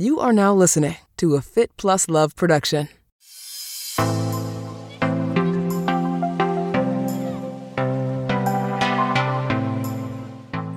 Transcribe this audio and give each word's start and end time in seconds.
You 0.00 0.18
are 0.18 0.32
now 0.32 0.54
listening 0.54 0.96
to 1.18 1.34
a 1.34 1.42
Fit 1.42 1.76
Plus 1.76 2.08
Love 2.08 2.34
production. 2.34 2.88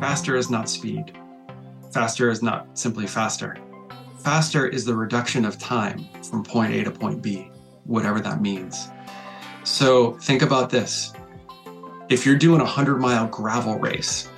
Faster 0.01 0.35
is 0.35 0.49
not 0.49 0.67
speed. 0.67 1.17
Faster 1.93 2.29
is 2.29 2.43
not 2.43 2.77
simply 2.77 3.07
faster. 3.07 3.57
Faster 4.19 4.67
is 4.67 4.83
the 4.83 4.93
reduction 4.93 5.45
of 5.45 5.57
time 5.57 6.05
from 6.29 6.43
point 6.43 6.73
A 6.73 6.83
to 6.83 6.91
point 6.91 7.21
B, 7.21 7.49
whatever 7.85 8.19
that 8.19 8.41
means. 8.41 8.89
So 9.63 10.15
think 10.15 10.41
about 10.41 10.69
this. 10.69 11.13
If 12.09 12.25
you're 12.25 12.35
doing 12.35 12.59
a 12.59 12.65
100 12.65 12.97
mile 12.97 13.27
gravel 13.27 13.79
race 13.79 14.29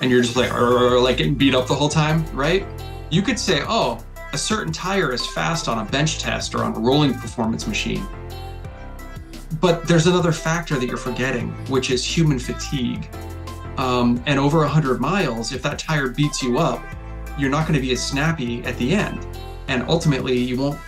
and 0.00 0.10
you're 0.10 0.22
just 0.22 0.36
like, 0.36 0.50
like 0.50 1.18
getting 1.18 1.34
beat 1.34 1.54
up 1.54 1.66
the 1.66 1.74
whole 1.74 1.90
time, 1.90 2.24
right? 2.34 2.64
You 3.10 3.20
could 3.20 3.38
say, 3.38 3.60
oh, 3.68 4.02
a 4.32 4.38
certain 4.38 4.72
tire 4.72 5.12
is 5.12 5.26
fast 5.26 5.68
on 5.68 5.86
a 5.86 5.90
bench 5.90 6.18
test 6.18 6.54
or 6.54 6.64
on 6.64 6.74
a 6.74 6.78
rolling 6.78 7.14
performance 7.14 7.66
machine. 7.66 8.06
But 9.60 9.86
there's 9.86 10.06
another 10.06 10.32
factor 10.32 10.78
that 10.78 10.86
you're 10.86 10.96
forgetting, 10.96 11.50
which 11.68 11.90
is 11.90 12.04
human 12.04 12.38
fatigue. 12.38 13.08
Um, 13.76 14.22
and 14.26 14.38
over 14.38 14.58
100 14.58 15.00
miles, 15.00 15.52
if 15.52 15.62
that 15.62 15.78
tire 15.78 16.08
beats 16.08 16.42
you 16.42 16.58
up, 16.58 16.82
you're 17.38 17.50
not 17.50 17.66
going 17.66 17.74
to 17.74 17.80
be 17.80 17.92
as 17.92 18.06
snappy 18.06 18.62
at 18.64 18.76
the 18.78 18.92
end. 18.94 19.26
And 19.68 19.82
ultimately, 19.84 20.36
you 20.38 20.58
won't 20.58 20.78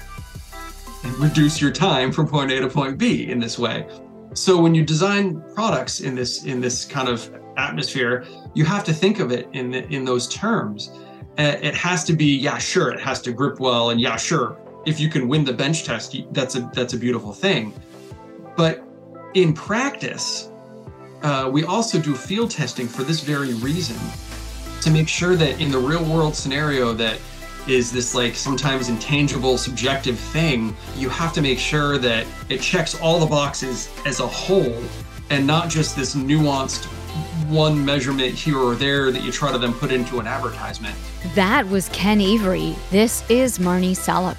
reduce 1.19 1.61
your 1.61 1.71
time 1.71 2.13
from 2.13 2.27
point 2.27 2.51
A 2.51 2.61
to 2.61 2.69
point 2.69 2.99
B 2.99 3.29
in 3.29 3.39
this 3.39 3.59
way. 3.59 3.87
So 4.35 4.61
when 4.61 4.75
you 4.75 4.85
design 4.85 5.43
products 5.55 6.01
in 6.01 6.15
this 6.15 6.45
in 6.45 6.61
this 6.61 6.85
kind 6.85 7.09
of 7.09 7.33
atmosphere, 7.57 8.27
you 8.55 8.65
have 8.65 8.83
to 8.85 8.93
think 8.93 9.21
of 9.21 9.31
it 9.31 9.49
in 9.53 9.71
the, 9.71 9.87
in 9.89 10.05
those 10.05 10.29
terms. 10.29 10.91
Uh, 11.39 11.57
it 11.61 11.75
has 11.75 12.05
to 12.05 12.13
be 12.13 12.37
yeah, 12.37 12.59
sure, 12.59 12.93
it 12.93 13.01
has 13.01 13.21
to 13.23 13.33
grip 13.33 13.59
well, 13.59 13.91
and 13.91 14.01
yeah, 14.01 14.17
sure, 14.17 14.57
if 14.87 15.01
you 15.01 15.09
can 15.09 15.27
win 15.27 15.45
the 15.45 15.53
bench 15.53 15.85
test, 15.85 16.17
that's 16.33 16.55
a 16.55 16.71
that's 16.75 16.95
a 16.95 16.97
beautiful 16.97 17.33
thing. 17.33 17.73
But 18.57 18.85
in 19.35 19.53
practice, 19.53 20.51
uh, 21.23 21.51
we 21.53 21.65
also 21.65 22.01
do 22.01 22.15
field 22.15 22.51
testing 22.51 22.87
for 22.87 23.03
this 23.03 23.21
very 23.21 23.55
reason 23.55 23.97
to 24.83 24.91
make 24.91 25.09
sure 25.09 25.35
that 25.35 25.61
in 25.61 25.71
the 25.71 25.79
real 25.79 26.05
world 26.05 26.37
scenario 26.37 26.93
that 26.93 27.19
is 27.67 27.91
this 27.91 28.15
like 28.15 28.35
sometimes 28.35 28.91
intangible 28.91 29.57
subjective 29.57 30.19
thing 30.19 30.77
you 30.97 31.09
have 31.09 31.33
to 31.33 31.41
make 31.41 31.59
sure 31.59 31.97
that 31.97 32.27
it 32.51 32.61
checks 32.61 32.95
all 33.01 33.19
the 33.19 33.25
boxes 33.25 33.89
as 34.05 34.21
a 34.21 34.27
whole 34.27 34.83
and 35.31 35.47
not 35.47 35.71
just 35.71 35.97
this 35.97 36.15
nuanced 36.15 36.87
one 37.49 37.85
measurement 37.85 38.35
here 38.35 38.59
or 38.59 38.75
there 38.75 39.11
that 39.11 39.23
you 39.23 39.33
try 39.33 39.53
to 39.53 39.59
then 39.59 39.73
put 39.73 39.91
into 39.91 40.19
an 40.21 40.27
advertisement 40.27 40.97
that 41.35 41.67
was 41.69 41.89
ken 41.91 42.21
avery 42.21 42.75
this 42.91 43.29
is 43.31 43.59
marni 43.59 43.95
salup 43.95 44.37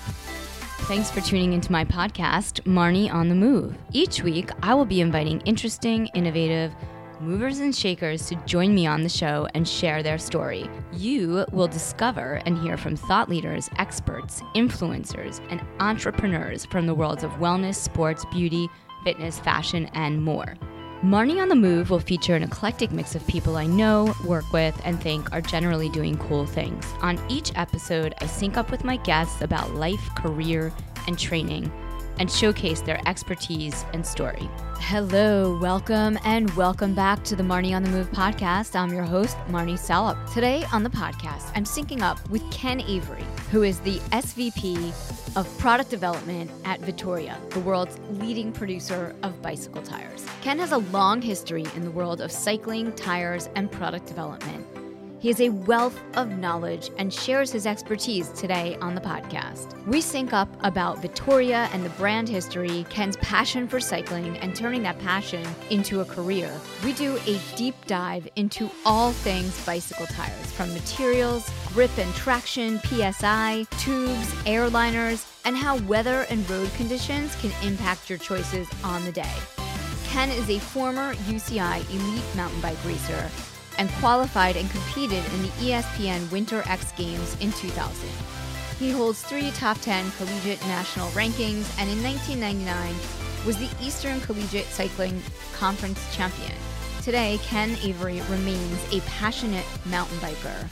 Thanks 0.88 1.10
for 1.10 1.20
tuning 1.20 1.54
into 1.54 1.72
my 1.72 1.84
podcast, 1.84 2.62
Marni 2.62 3.12
on 3.12 3.28
the 3.28 3.34
Move. 3.34 3.76
Each 3.92 4.22
week, 4.22 4.52
I 4.62 4.76
will 4.76 4.86
be 4.86 5.02
inviting 5.02 5.40
interesting, 5.40 6.06
innovative, 6.14 6.76
movers 7.20 7.60
and 7.60 7.76
shakers 7.76 8.28
to 8.28 8.36
join 8.46 8.76
me 8.76 8.86
on 8.86 9.02
the 9.02 9.10
show 9.10 9.48
and 9.56 9.68
share 9.68 10.04
their 10.04 10.20
story. 10.20 10.70
You 10.94 11.46
will 11.52 11.68
discover 11.68 12.42
and 12.46 12.58
hear 12.60 12.78
from 12.78 12.96
thought 12.96 13.30
leaders, 13.30 13.68
experts, 13.80 14.42
influencers, 14.54 15.42
and 15.50 15.60
entrepreneurs 15.80 16.66
from 16.66 16.86
the 16.86 16.94
worlds 16.94 17.24
of 17.24 17.32
wellness, 17.32 17.76
sports, 17.76 18.24
beauty, 18.26 18.70
fitness, 19.04 19.40
fashion, 19.40 19.88
and 19.94 20.24
more. 20.24 20.56
Marni 21.06 21.40
on 21.40 21.50
the 21.50 21.56
Move 21.56 21.92
will 21.92 22.00
feature 22.00 22.34
an 22.34 22.42
eclectic 22.42 22.92
mix 22.92 23.14
of 23.14 23.26
people 23.28 23.58
I 23.58 23.68
know, 23.68 24.12
work 24.26 24.52
with, 24.52 24.76
and 24.84 25.00
think 25.00 25.32
are 25.32 25.40
generally 25.40 25.88
doing 25.88 26.18
cool 26.18 26.48
things. 26.48 26.84
On 27.04 27.20
each 27.30 27.52
episode, 27.54 28.16
I 28.22 28.26
sync 28.26 28.58
up 28.58 28.72
with 28.72 28.84
my 28.84 28.98
guests 28.98 29.44
about 29.44 29.76
life, 29.76 30.04
career, 30.16 30.74
and 31.06 31.20
training 31.20 31.72
and 32.18 32.32
showcase 32.32 32.82
their 32.82 33.00
expertise 33.08 33.86
and 33.94 34.04
story. 34.04 34.50
Hello, 34.80 35.60
welcome, 35.60 36.18
and 36.24 36.50
welcome 36.56 36.96
back 36.96 37.24
to 37.26 37.36
the 37.36 37.44
Marni 37.44 37.76
on 37.76 37.84
the 37.84 37.90
Move 37.90 38.10
podcast. 38.12 38.76
I'm 38.76 38.92
your 38.92 39.04
host, 39.04 39.38
Marni 39.50 39.78
Salup. 39.78 40.18
Today 40.34 40.66
on 40.74 40.82
the 40.82 40.90
podcast, 40.90 41.52
I'm 41.54 41.66
syncing 41.66 42.02
up 42.02 42.28
with 42.32 42.50
Ken 42.52 42.82
Avery, 42.82 43.26
who 43.52 43.62
is 43.62 43.80
the 43.82 44.00
SVP 44.12 44.92
of 45.36 45.58
Product 45.58 45.90
Development 45.90 46.50
at 46.64 46.80
Vittoria, 46.82 47.38
the 47.50 47.60
world's 47.60 48.00
leading 48.10 48.52
producer 48.52 49.16
of 49.24 49.42
bicycle 49.42 49.82
tires. 49.82 50.26
Ken 50.42 50.58
has 50.60 50.72
a 50.72 50.78
long 50.78 51.22
history 51.22 51.66
in 51.76 51.84
the 51.84 51.92
world 51.92 52.22
of 52.22 52.32
cycling, 52.32 52.92
tires, 52.94 53.50
and 53.56 53.72
product 53.72 54.08
development 54.08 54.66
he 55.26 55.32
is 55.32 55.42
a 55.42 55.50
wealth 55.50 56.00
of 56.14 56.38
knowledge 56.38 56.92
and 57.00 57.12
shares 57.12 57.52
his 57.52 57.66
expertise 57.66 58.30
today 58.34 58.78
on 58.80 58.94
the 58.94 59.02
podcast. 59.02 59.76
We 59.88 60.00
sync 60.00 60.34
up 60.34 60.48
about 60.62 61.00
Vittoria 61.00 61.68
and 61.74 61.84
the 61.84 61.90
brand 61.90 62.30
history, 62.30 62.86
Ken's 62.92 63.18
passion 63.18 63.68
for 63.68 63.80
cycling, 63.80 64.38
and 64.38 64.56
turning 64.56 64.84
that 64.84 65.00
passion 65.00 65.44
into 65.72 66.02
a 66.02 66.06
career. 66.06 66.52
We 66.84 66.94
do 66.94 67.18
a 67.26 67.40
deep 67.56 67.74
dive 67.88 68.28
into 68.36 68.70
all 68.86 69.14
things 69.14 69.66
bicycle 69.66 70.06
tires, 70.06 70.52
from 70.52 70.72
materials, 70.76 71.50
grip 71.74 71.98
and 71.98 72.14
traction, 72.14 72.80
PSI, 72.82 73.66
tubes, 73.80 74.32
airliners, 74.46 75.26
and 75.44 75.58
how 75.58 75.78
weather 75.88 76.28
and 76.30 76.48
road 76.48 76.70
conditions 76.78 77.36
can 77.38 77.52
impact 77.68 78.12
your 78.12 78.20
choices 78.20 78.68
on 78.84 79.04
the 79.06 79.12
day. 79.12 79.36
Ken 80.04 80.30
is 80.30 80.52
a 80.52 80.60
former 80.60 81.16
UCI 81.16 81.80
elite 81.90 82.36
mountain 82.36 82.62
bike 82.62 82.78
racer 82.86 83.28
and 83.78 83.90
qualified 83.94 84.56
and 84.56 84.70
competed 84.70 85.24
in 85.34 85.42
the 85.42 85.50
ESPN 85.60 86.32
Winter 86.32 86.64
X 86.66 86.92
Games 86.94 87.36
in 87.40 87.52
2000. 87.54 88.10
He 88.80 88.92
holds 88.92 89.22
three 89.22 89.52
top 89.52 89.80
10 89.82 90.12
collegiate 90.12 90.62
national 90.62 91.10
rankings 91.10 91.70
and 91.80 91.90
in 91.90 92.04
1999 92.04 92.96
was 93.46 93.58
the 93.58 93.70
Eastern 93.82 94.20
Collegiate 94.22 94.66
Cycling 94.66 95.22
Conference 95.54 96.00
champion. 96.16 96.52
Today, 97.04 97.40
Ken 97.44 97.78
Avery 97.84 98.22
remains 98.30 98.94
a 98.94 99.00
passionate 99.02 99.66
mountain 99.86 100.18
biker. 100.18 100.68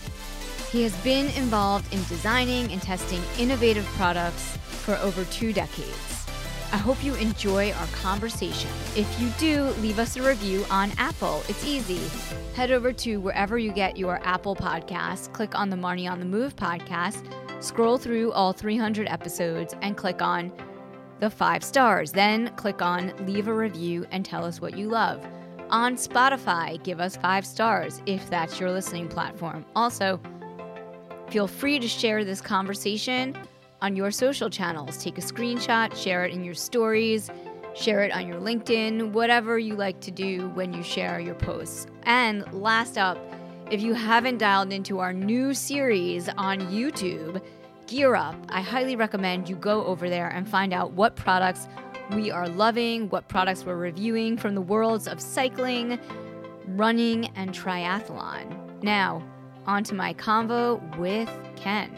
He 0.72 0.82
has 0.82 0.96
been 1.04 1.28
involved 1.38 1.94
in 1.94 2.04
designing 2.06 2.72
and 2.72 2.82
testing 2.82 3.22
innovative 3.38 3.86
products 3.96 4.58
for 4.84 4.96
over 4.96 5.24
two 5.26 5.54
decades. 5.54 6.13
I 6.74 6.78
hope 6.78 7.04
you 7.04 7.14
enjoy 7.14 7.72
our 7.72 7.86
conversation. 8.02 8.72
If 8.96 9.22
you 9.22 9.30
do, 9.38 9.66
leave 9.80 10.00
us 10.00 10.18
a 10.18 10.24
review 10.24 10.66
on 10.72 10.92
Apple. 10.98 11.44
It's 11.48 11.64
easy. 11.64 12.02
Head 12.56 12.72
over 12.72 12.92
to 12.94 13.18
wherever 13.18 13.60
you 13.60 13.72
get 13.72 13.96
your 13.96 14.20
Apple 14.24 14.56
podcasts, 14.56 15.32
click 15.32 15.54
on 15.54 15.70
the 15.70 15.76
Marni 15.76 16.10
on 16.10 16.18
the 16.20 16.26
Move 16.26 16.56
podcast, 16.56 17.32
scroll 17.64 18.00
through 18.00 18.32
all 18.32 18.54
300 18.54 19.08
episodes, 19.08 19.76
and 19.84 19.96
click 19.96 20.24
on 20.24 20.52
the 21.20 21.30
five 21.30 21.64
stars. 21.64 22.12
Then 22.12 22.48
click 22.56 22.82
on 22.82 23.14
leave 23.28 23.48
a 23.48 23.54
review 23.54 24.08
and 24.10 24.26
tell 24.26 24.44
us 24.44 24.60
what 24.60 24.76
you 24.76 24.90
love. 24.90 25.24
On 25.70 25.96
Spotify, 25.96 26.84
give 26.84 27.00
us 27.00 27.16
five 27.16 27.46
stars 27.46 28.02
if 28.08 28.28
that's 28.32 28.60
your 28.60 28.72
listening 28.72 29.08
platform. 29.08 29.64
Also, 29.76 30.20
feel 31.30 31.48
free 31.48 31.78
to 31.78 31.88
share 31.88 32.26
this 32.26 32.42
conversation 32.42 33.38
on 33.84 33.98
your 33.98 34.10
social 34.10 34.50
channels. 34.50 34.98
Take 35.04 35.18
a 35.18 35.22
screenshot, 35.22 35.94
share 35.96 36.24
it 36.24 36.34
in 36.34 36.44
your 36.44 36.54
stories, 36.54 37.30
share 37.76 38.02
it 38.04 38.14
on 38.14 38.26
your 38.26 38.40
LinkedIn, 38.40 39.12
whatever 39.12 39.60
you 39.60 39.76
like 39.76 40.00
to 40.00 40.10
do 40.10 40.48
when 40.52 40.74
you 40.74 40.82
share 40.82 41.20
your 41.20 41.36
posts. 41.36 41.86
And 42.04 42.52
last 42.54 42.98
up, 42.98 43.18
if 43.70 43.82
you 43.82 43.94
haven't 43.94 44.38
dialed 44.38 44.72
into 44.72 45.00
our 45.00 45.12
new 45.12 45.54
series 45.54 46.30
on 46.38 46.60
YouTube, 46.72 47.42
Gear 47.88 48.16
Up, 48.16 48.36
I 48.48 48.62
highly 48.62 48.96
recommend 48.96 49.50
you 49.50 49.58
go 49.58 49.84
over 49.86 50.10
there 50.10 50.30
and 50.30 50.48
find 50.48 50.74
out 50.74 50.94
what 50.94 51.18
products 51.18 51.68
we 52.12 52.32
are 52.32 52.48
loving, 52.48 53.10
what 53.10 53.28
products 53.28 53.66
we're 53.66 53.76
reviewing 53.76 54.38
from 54.38 54.56
the 54.56 54.62
worlds 54.62 55.08
of 55.08 55.20
cycling, 55.20 56.00
running, 56.68 57.28
and 57.36 57.52
triathlon. 57.52 58.82
Now, 58.82 59.22
on 59.66 59.84
to 59.86 59.94
my 59.96 60.14
convo 60.14 60.98
with 60.98 61.30
Ken. 61.58 61.98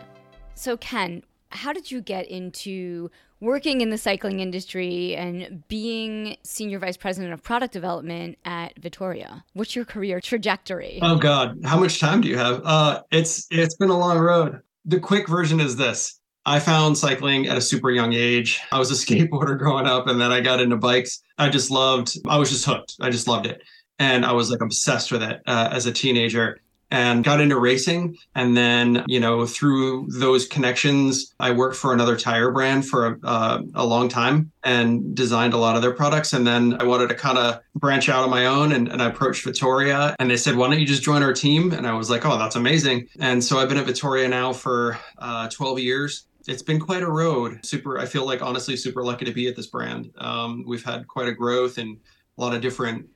So, 0.56 0.78
Ken, 0.78 1.22
how 1.56 1.74
did 1.74 1.92
you 1.92 2.02
get 2.02 2.28
into 2.28 3.10
working 3.40 3.82
in 3.82 3.90
the 3.90 3.98
cycling 3.98 4.40
industry 4.40 5.16
and 5.16 5.68
being 5.68 6.38
senior 6.44 6.80
vice 6.80 6.98
president 6.98 7.34
of 7.34 7.44
product 7.44 7.74
development 7.74 8.38
at 8.46 8.78
Vittoria? 8.80 9.44
What's 9.54 9.76
your 9.76 9.86
career 9.86 10.20
trajectory? 10.20 11.00
Oh 11.02 11.18
God, 11.18 11.60
how 11.64 11.80
much 11.80 12.00
time 12.00 12.22
do 12.22 12.28
you 12.28 12.38
have? 12.38 12.62
Uh, 12.64 13.04
it's 13.12 13.48
it's 13.52 13.76
been 13.76 13.90
a 13.90 13.98
long 13.98 14.20
road. 14.20 14.62
The 14.86 15.00
quick 15.00 15.28
version 15.28 15.60
is 15.60 15.76
this: 15.76 16.20
I 16.46 16.60
found 16.60 16.98
cycling 16.98 17.48
at 17.48 17.58
a 17.58 17.62
super 17.62 17.90
young 17.90 18.14
age. 18.14 18.60
I 18.72 18.80
was 18.80 18.92
a 18.92 19.06
skateboarder 19.06 19.58
growing 19.58 19.86
up, 19.86 20.08
and 20.08 20.20
then 20.20 20.32
I 20.32 20.42
got 20.42 20.60
into 20.60 20.78
bikes. 20.78 21.22
I 21.38 21.50
just 21.50 21.72
loved. 21.72 22.18
I 22.28 22.38
was 22.38 22.50
just 22.50 22.66
hooked. 22.66 22.96
I 23.02 23.10
just 23.10 23.28
loved 23.28 23.46
it, 23.46 23.62
and 24.00 24.26
I 24.26 24.34
was 24.34 24.52
like 24.52 24.62
obsessed 24.62 25.12
with 25.12 25.24
it 25.24 25.42
uh, 25.48 25.70
as 25.72 25.86
a 25.86 25.92
teenager. 25.92 26.60
And 26.92 27.24
got 27.24 27.42
into 27.42 27.58
racing. 27.58 28.18
And 28.36 28.56
then, 28.56 29.04
you 29.08 29.20
know, 29.20 29.46
through 29.46 30.08
those 30.20 30.48
connections, 30.48 31.34
I 31.40 31.52
worked 31.52 31.76
for 31.76 31.94
another 31.94 32.16
tire 32.16 32.52
brand 32.52 32.86
for 32.88 33.08
a, 33.08 33.28
uh, 33.28 33.62
a 33.74 33.86
long 33.86 34.08
time 34.08 34.52
and 34.64 35.16
designed 35.16 35.54
a 35.54 35.58
lot 35.58 35.76
of 35.76 35.82
their 35.82 35.94
products. 35.94 36.34
And 36.34 36.46
then 36.46 36.78
I 36.80 36.84
wanted 36.84 37.10
to 37.10 37.16
kind 37.16 37.38
of 37.38 37.60
branch 37.76 38.10
out 38.10 38.24
on 38.24 38.30
my 38.30 38.46
own 38.46 38.72
and, 38.72 38.88
and 38.88 39.02
I 39.02 39.08
approached 39.08 39.44
Vittoria 39.44 40.16
and 40.20 40.30
they 40.30 40.38
said, 40.38 40.56
why 40.56 40.70
don't 40.70 40.80
you 40.80 40.86
just 40.86 41.04
join 41.04 41.24
our 41.24 41.34
team? 41.34 41.72
And 41.72 41.88
I 41.88 41.94
was 41.94 42.10
like, 42.10 42.26
oh, 42.26 42.38
that's 42.38 42.56
amazing. 42.56 43.08
And 43.20 43.44
so 43.44 43.58
I've 43.58 43.70
been 43.70 43.78
at 43.78 43.86
Vittoria 43.86 44.28
now 44.28 44.54
for 44.54 44.98
uh, 45.18 45.50
12 45.50 45.80
years 45.80 46.28
it's 46.48 46.62
been 46.62 46.80
quite 46.80 47.02
a 47.02 47.10
road. 47.10 47.66
Super, 47.66 47.98
I 47.98 48.06
feel 48.06 48.24
like 48.24 48.44
honestly 48.44 48.78
super 48.78 49.04
lucky 49.04 49.26
to 49.26 49.32
be 49.32 49.48
at 49.48 49.56
this 49.56 49.66
brand. 49.66 50.12
Um, 50.20 50.64
we've 50.68 50.84
had 50.84 51.08
quite 51.08 51.28
a 51.28 51.32
growth 51.32 51.80
in 51.80 52.00
a 52.38 52.42
lot 52.42 52.54
of 52.54 52.62
different 52.62 53.08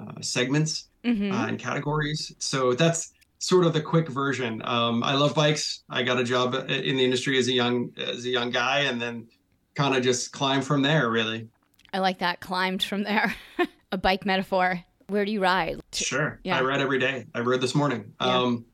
uh, 0.00 0.20
segments 0.20 0.88
mm-hmm. 1.04 1.32
uh, 1.32 1.46
and 1.46 1.58
categories. 1.58 2.34
So 2.38 2.74
that's 2.74 3.12
sort 3.38 3.66
of 3.66 3.72
the 3.72 3.80
quick 3.80 4.08
version. 4.08 4.62
Um, 4.64 5.02
I 5.02 5.14
love 5.14 5.34
bikes. 5.34 5.84
I 5.90 6.02
got 6.02 6.18
a 6.18 6.24
job 6.24 6.54
in 6.54 6.96
the 6.96 7.04
industry 7.04 7.38
as 7.38 7.48
a 7.48 7.52
young 7.52 7.90
as 7.98 8.24
a 8.24 8.30
young 8.30 8.50
guy, 8.50 8.80
and 8.80 9.00
then 9.00 9.28
kind 9.74 9.94
of 9.94 10.02
just 10.02 10.32
climbed 10.32 10.64
from 10.64 10.82
there. 10.82 11.10
Really. 11.10 11.48
I 11.92 11.98
like 11.98 12.18
that. 12.18 12.40
Climbed 12.40 12.82
from 12.82 13.04
there. 13.04 13.34
a 13.92 13.98
bike 13.98 14.26
metaphor. 14.26 14.82
Where 15.08 15.24
do 15.24 15.32
you 15.32 15.40
ride? 15.40 15.80
Sure. 15.92 16.40
Yeah. 16.44 16.58
I 16.58 16.62
ride 16.62 16.80
every 16.80 16.98
day. 16.98 17.26
I 17.34 17.40
rode 17.40 17.60
this 17.60 17.74
morning. 17.74 18.14
Yeah. 18.20 18.38
Um, 18.38 18.64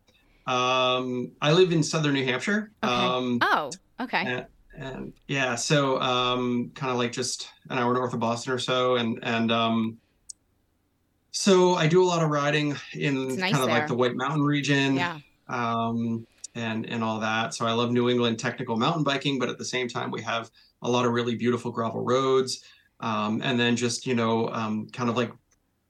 um, 0.46 1.32
I 1.42 1.52
live 1.52 1.72
in 1.72 1.82
southern 1.82 2.14
New 2.14 2.24
Hampshire. 2.24 2.72
Okay. 2.82 2.92
Um, 2.92 3.38
oh, 3.42 3.70
okay. 4.00 4.24
And, 4.26 4.46
and 4.76 5.12
yeah, 5.28 5.54
so 5.54 6.00
um, 6.00 6.70
kind 6.74 6.92
of 6.92 6.98
like 6.98 7.12
just 7.12 7.50
an 7.68 7.78
hour 7.78 7.92
north 7.92 8.14
of 8.14 8.20
Boston 8.20 8.52
or 8.52 8.58
so, 8.58 8.96
and 8.96 9.18
and 9.22 9.52
um, 9.52 9.98
so 11.32 11.74
I 11.74 11.86
do 11.86 12.02
a 12.02 12.06
lot 12.06 12.22
of 12.22 12.30
riding 12.30 12.76
in 12.92 13.36
nice 13.36 13.52
kind 13.52 13.62
of 13.62 13.68
there. 13.68 13.78
like 13.78 13.86
the 13.86 13.94
White 13.94 14.16
Mountain 14.16 14.42
region. 14.42 14.96
Yeah. 14.96 15.18
Um, 15.48 16.26
and 16.54 16.88
and 16.88 17.04
all 17.04 17.20
that. 17.20 17.54
So 17.54 17.66
I 17.66 17.72
love 17.72 17.92
New 17.92 18.10
England 18.10 18.38
technical 18.38 18.76
mountain 18.76 19.04
biking, 19.04 19.38
but 19.38 19.48
at 19.48 19.58
the 19.58 19.64
same 19.64 19.88
time 19.88 20.10
we 20.10 20.22
have 20.22 20.50
a 20.82 20.90
lot 20.90 21.06
of 21.06 21.12
really 21.12 21.34
beautiful 21.34 21.70
gravel 21.70 22.02
roads. 22.02 22.64
Um, 23.00 23.40
and 23.42 23.58
then 23.58 23.76
just 23.76 24.06
you 24.06 24.14
know 24.14 24.48
um, 24.48 24.88
kind 24.92 25.08
of 25.08 25.16
like 25.16 25.32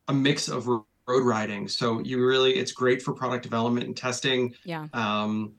a 0.09 0.13
mix 0.13 0.49
of 0.49 0.67
road 0.67 0.85
riding. 1.25 1.69
So 1.69 2.01
you 2.01 2.25
really 2.25 2.57
it's 2.57 2.73
great 2.73 3.03
for 3.03 3.13
product 3.13 3.43
development 3.43 3.87
and 3.87 3.97
testing. 3.97 4.55
Yeah. 4.65 4.87
Um, 4.93 5.55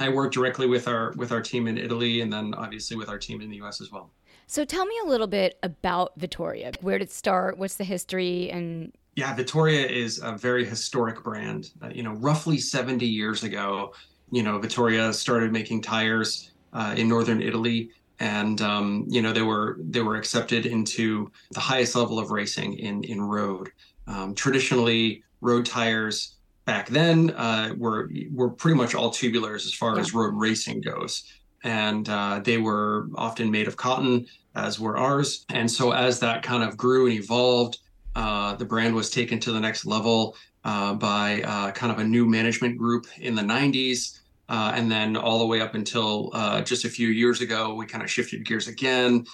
I 0.00 0.08
work 0.08 0.32
directly 0.32 0.66
with 0.66 0.88
our 0.88 1.12
with 1.16 1.32
our 1.32 1.42
team 1.42 1.66
in 1.66 1.76
Italy, 1.76 2.20
and 2.20 2.32
then 2.32 2.54
obviously 2.54 2.96
with 2.96 3.08
our 3.08 3.18
team 3.18 3.40
in 3.40 3.50
the 3.50 3.56
U.S. 3.56 3.80
as 3.80 3.90
well. 3.90 4.10
So 4.46 4.64
tell 4.64 4.86
me 4.86 4.94
a 5.04 5.06
little 5.06 5.26
bit 5.26 5.58
about 5.62 6.12
Vittoria. 6.16 6.72
Where 6.80 6.98
did 6.98 7.08
it 7.08 7.12
start? 7.12 7.58
What's 7.58 7.74
the 7.74 7.84
history 7.84 8.50
and 8.50 8.92
yeah, 9.18 9.34
Vittoria 9.34 9.84
is 9.84 10.20
a 10.22 10.30
very 10.30 10.64
historic 10.64 11.24
brand. 11.24 11.72
Uh, 11.82 11.88
you 11.92 12.04
know, 12.04 12.12
roughly 12.12 12.56
70 12.56 13.04
years 13.04 13.42
ago, 13.42 13.92
you 14.30 14.44
know, 14.44 14.60
Vittoria 14.60 15.12
started 15.12 15.50
making 15.50 15.82
tires 15.82 16.52
uh, 16.72 16.94
in 16.96 17.08
northern 17.08 17.42
Italy, 17.42 17.90
and 18.20 18.62
um, 18.62 19.06
you 19.08 19.20
know 19.20 19.32
they 19.32 19.42
were 19.42 19.78
they 19.80 20.02
were 20.02 20.14
accepted 20.14 20.66
into 20.66 21.32
the 21.50 21.58
highest 21.58 21.96
level 21.96 22.20
of 22.20 22.30
racing 22.30 22.78
in 22.78 23.02
in 23.02 23.20
road. 23.20 23.70
Um, 24.06 24.36
traditionally, 24.36 25.24
road 25.40 25.66
tires 25.66 26.36
back 26.64 26.88
then 26.88 27.30
uh, 27.30 27.74
were 27.76 28.10
were 28.32 28.50
pretty 28.50 28.76
much 28.76 28.94
all 28.94 29.10
tubulars 29.10 29.66
as 29.66 29.74
far 29.74 29.94
yeah. 29.94 30.00
as 30.00 30.14
road 30.14 30.34
racing 30.36 30.80
goes, 30.80 31.24
and 31.64 32.08
uh, 32.08 32.40
they 32.44 32.58
were 32.58 33.08
often 33.16 33.50
made 33.50 33.66
of 33.66 33.76
cotton, 33.76 34.26
as 34.54 34.78
were 34.78 34.96
ours. 34.96 35.44
And 35.48 35.68
so 35.68 35.90
as 35.90 36.20
that 36.20 36.44
kind 36.44 36.62
of 36.62 36.76
grew 36.76 37.06
and 37.06 37.16
evolved 37.16 37.78
uh, 38.14 38.54
the 38.56 38.64
brand 38.64 38.94
was 38.94 39.10
taken 39.10 39.38
to 39.40 39.52
the 39.52 39.60
next 39.60 39.86
level 39.86 40.36
uh, 40.64 40.94
by 40.94 41.42
uh, 41.42 41.70
kind 41.72 41.92
of 41.92 41.98
a 41.98 42.04
new 42.04 42.26
management 42.26 42.76
group 42.76 43.06
in 43.18 43.34
the 43.34 43.42
90s. 43.42 44.20
Uh, 44.48 44.72
and 44.74 44.90
then 44.90 45.14
all 45.14 45.38
the 45.38 45.46
way 45.46 45.60
up 45.60 45.74
until 45.74 46.30
uh, 46.32 46.62
just 46.62 46.84
a 46.84 46.88
few 46.88 47.08
years 47.08 47.42
ago, 47.42 47.74
we 47.74 47.84
kind 47.84 48.02
of 48.02 48.10
shifted 48.10 48.46
gears 48.46 48.66
again 48.66 49.24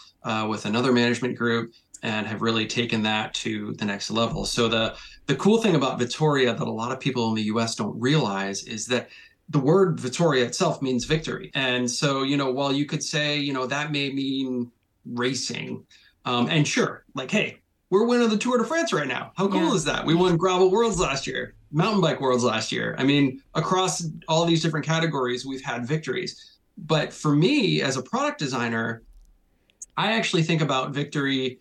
with 0.48 0.64
another 0.64 0.92
management 0.92 1.36
group 1.36 1.72
and 2.04 2.26
have 2.26 2.42
really 2.42 2.66
taken 2.66 3.02
that 3.02 3.32
to 3.34 3.72
the 3.74 3.84
next 3.84 4.10
level. 4.10 4.44
So 4.44 4.68
the 4.68 4.94
the 5.26 5.34
cool 5.34 5.60
thing 5.60 5.74
about 5.74 5.98
Vittoria 5.98 6.54
that 6.54 6.68
a 6.68 6.70
lot 6.70 6.92
of 6.92 7.00
people 7.00 7.28
in 7.30 7.34
the 7.34 7.42
U.S. 7.44 7.74
don't 7.74 7.98
realize 7.98 8.64
is 8.64 8.86
that 8.88 9.08
the 9.48 9.58
word 9.58 9.98
Vittoria 9.98 10.44
itself 10.44 10.82
means 10.82 11.04
victory. 11.04 11.50
And 11.54 11.90
so 11.90 12.22
you 12.22 12.36
know, 12.36 12.50
while 12.50 12.72
you 12.72 12.84
could 12.84 13.02
say 13.02 13.38
you 13.38 13.52
know 13.52 13.66
that 13.66 13.90
may 13.90 14.12
mean 14.12 14.70
racing, 15.06 15.84
um, 16.26 16.48
and 16.50 16.68
sure, 16.68 17.04
like 17.14 17.30
hey, 17.30 17.60
we're 17.94 18.04
winning 18.04 18.28
the 18.28 18.36
Tour 18.36 18.58
de 18.58 18.64
France 18.64 18.92
right 18.92 19.06
now. 19.06 19.30
How 19.36 19.46
cool 19.46 19.68
yeah. 19.68 19.74
is 19.74 19.84
that? 19.84 20.04
We 20.04 20.16
won 20.16 20.36
gravel 20.36 20.68
worlds 20.68 20.98
last 20.98 21.28
year, 21.28 21.54
mountain 21.70 22.00
bike 22.00 22.20
worlds 22.20 22.42
last 22.42 22.72
year. 22.72 22.96
I 22.98 23.04
mean, 23.04 23.40
across 23.54 24.08
all 24.26 24.44
these 24.44 24.60
different 24.60 24.84
categories, 24.84 25.46
we've 25.46 25.62
had 25.62 25.86
victories. 25.86 26.58
But 26.76 27.12
for 27.12 27.36
me 27.36 27.82
as 27.82 27.96
a 27.96 28.02
product 28.02 28.40
designer, 28.40 29.04
I 29.96 30.14
actually 30.14 30.42
think 30.42 30.60
about 30.60 30.90
victory 30.90 31.60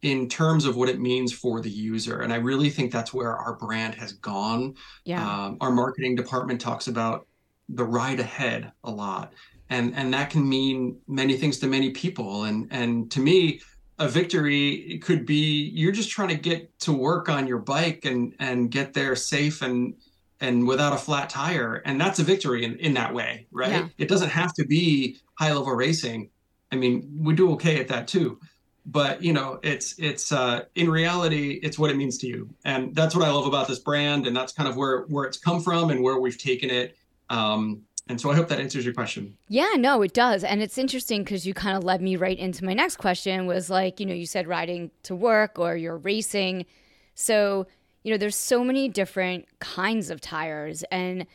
in 0.00 0.30
terms 0.30 0.64
of 0.64 0.76
what 0.76 0.88
it 0.88 0.98
means 0.98 1.30
for 1.30 1.60
the 1.60 1.70
user. 1.70 2.22
And 2.22 2.32
I 2.32 2.36
really 2.36 2.70
think 2.70 2.90
that's 2.90 3.12
where 3.12 3.36
our 3.36 3.56
brand 3.56 3.94
has 3.96 4.12
gone. 4.12 4.76
Yeah. 5.04 5.20
Um, 5.22 5.58
our 5.60 5.70
marketing 5.70 6.14
department 6.14 6.58
talks 6.58 6.86
about 6.86 7.26
the 7.68 7.84
ride 7.84 8.18
ahead 8.18 8.72
a 8.84 8.90
lot. 8.90 9.34
And 9.68 9.94
and 9.94 10.14
that 10.14 10.30
can 10.30 10.48
mean 10.48 10.96
many 11.06 11.36
things 11.36 11.58
to 11.58 11.66
many 11.66 11.90
people. 11.90 12.44
And 12.44 12.66
and 12.70 13.10
to 13.10 13.20
me, 13.20 13.60
a 13.98 14.08
victory 14.08 14.98
could 15.02 15.24
be 15.24 15.70
you're 15.74 15.92
just 15.92 16.10
trying 16.10 16.28
to 16.28 16.36
get 16.36 16.78
to 16.80 16.92
work 16.92 17.28
on 17.28 17.46
your 17.46 17.58
bike 17.58 18.04
and 18.04 18.34
and 18.38 18.70
get 18.70 18.92
there 18.92 19.16
safe 19.16 19.62
and 19.62 19.94
and 20.40 20.66
without 20.66 20.92
a 20.92 20.98
flat 20.98 21.30
tire. 21.30 21.76
And 21.86 21.98
that's 21.98 22.18
a 22.18 22.22
victory 22.22 22.64
in, 22.64 22.78
in 22.78 22.92
that 22.94 23.14
way 23.14 23.46
right? 23.50 23.70
Yeah. 23.70 23.88
it 23.96 24.08
doesn't 24.08 24.28
have 24.28 24.52
to 24.54 24.66
be 24.66 25.16
high 25.34 25.52
level 25.52 25.72
racing. 25.72 26.30
I 26.70 26.76
mean 26.76 27.20
we 27.22 27.34
do 27.34 27.52
okay 27.52 27.80
at 27.80 27.88
that 27.88 28.06
too. 28.06 28.38
But 28.84 29.22
you 29.22 29.32
know 29.32 29.58
it's 29.62 29.98
it's 29.98 30.30
uh 30.30 30.64
in 30.74 30.90
reality 30.90 31.58
it's 31.62 31.78
what 31.78 31.90
it 31.90 31.96
means 31.96 32.18
to 32.18 32.26
you. 32.26 32.50
And 32.64 32.94
that's 32.94 33.16
what 33.16 33.24
i 33.24 33.30
love 33.30 33.46
about 33.46 33.66
this 33.66 33.78
brand. 33.78 34.26
And 34.26 34.36
that's 34.36 34.52
kind 34.52 34.68
of 34.68 34.76
where 34.76 35.02
where 35.04 35.24
it's 35.24 35.38
come 35.38 35.60
from 35.62 35.90
and 35.90 36.02
where 36.02 36.20
we've 36.20 36.38
taken 36.38 36.68
it. 36.68 36.96
Um 37.30 37.82
and 38.08 38.20
so 38.20 38.30
I 38.30 38.36
hope 38.36 38.48
that 38.48 38.60
answers 38.60 38.84
your 38.84 38.94
question. 38.94 39.36
Yeah, 39.48 39.70
no, 39.76 40.00
it 40.02 40.12
does. 40.12 40.44
And 40.44 40.62
it's 40.62 40.78
interesting 40.78 41.24
because 41.24 41.44
you 41.44 41.54
kind 41.54 41.76
of 41.76 41.82
led 41.82 42.00
me 42.00 42.14
right 42.14 42.38
into 42.38 42.64
my 42.64 42.72
next 42.72 42.96
question 42.96 43.46
was 43.46 43.68
like, 43.68 43.98
you 43.98 44.06
know, 44.06 44.14
you 44.14 44.26
said 44.26 44.46
riding 44.46 44.92
to 45.02 45.16
work 45.16 45.58
or 45.58 45.76
you're 45.76 45.96
racing. 45.96 46.66
So, 47.14 47.66
you 48.04 48.12
know, 48.12 48.16
there's 48.16 48.36
so 48.36 48.62
many 48.62 48.88
different 48.88 49.46
kinds 49.58 50.10
of 50.10 50.20
tires. 50.20 50.84
And 50.92 51.26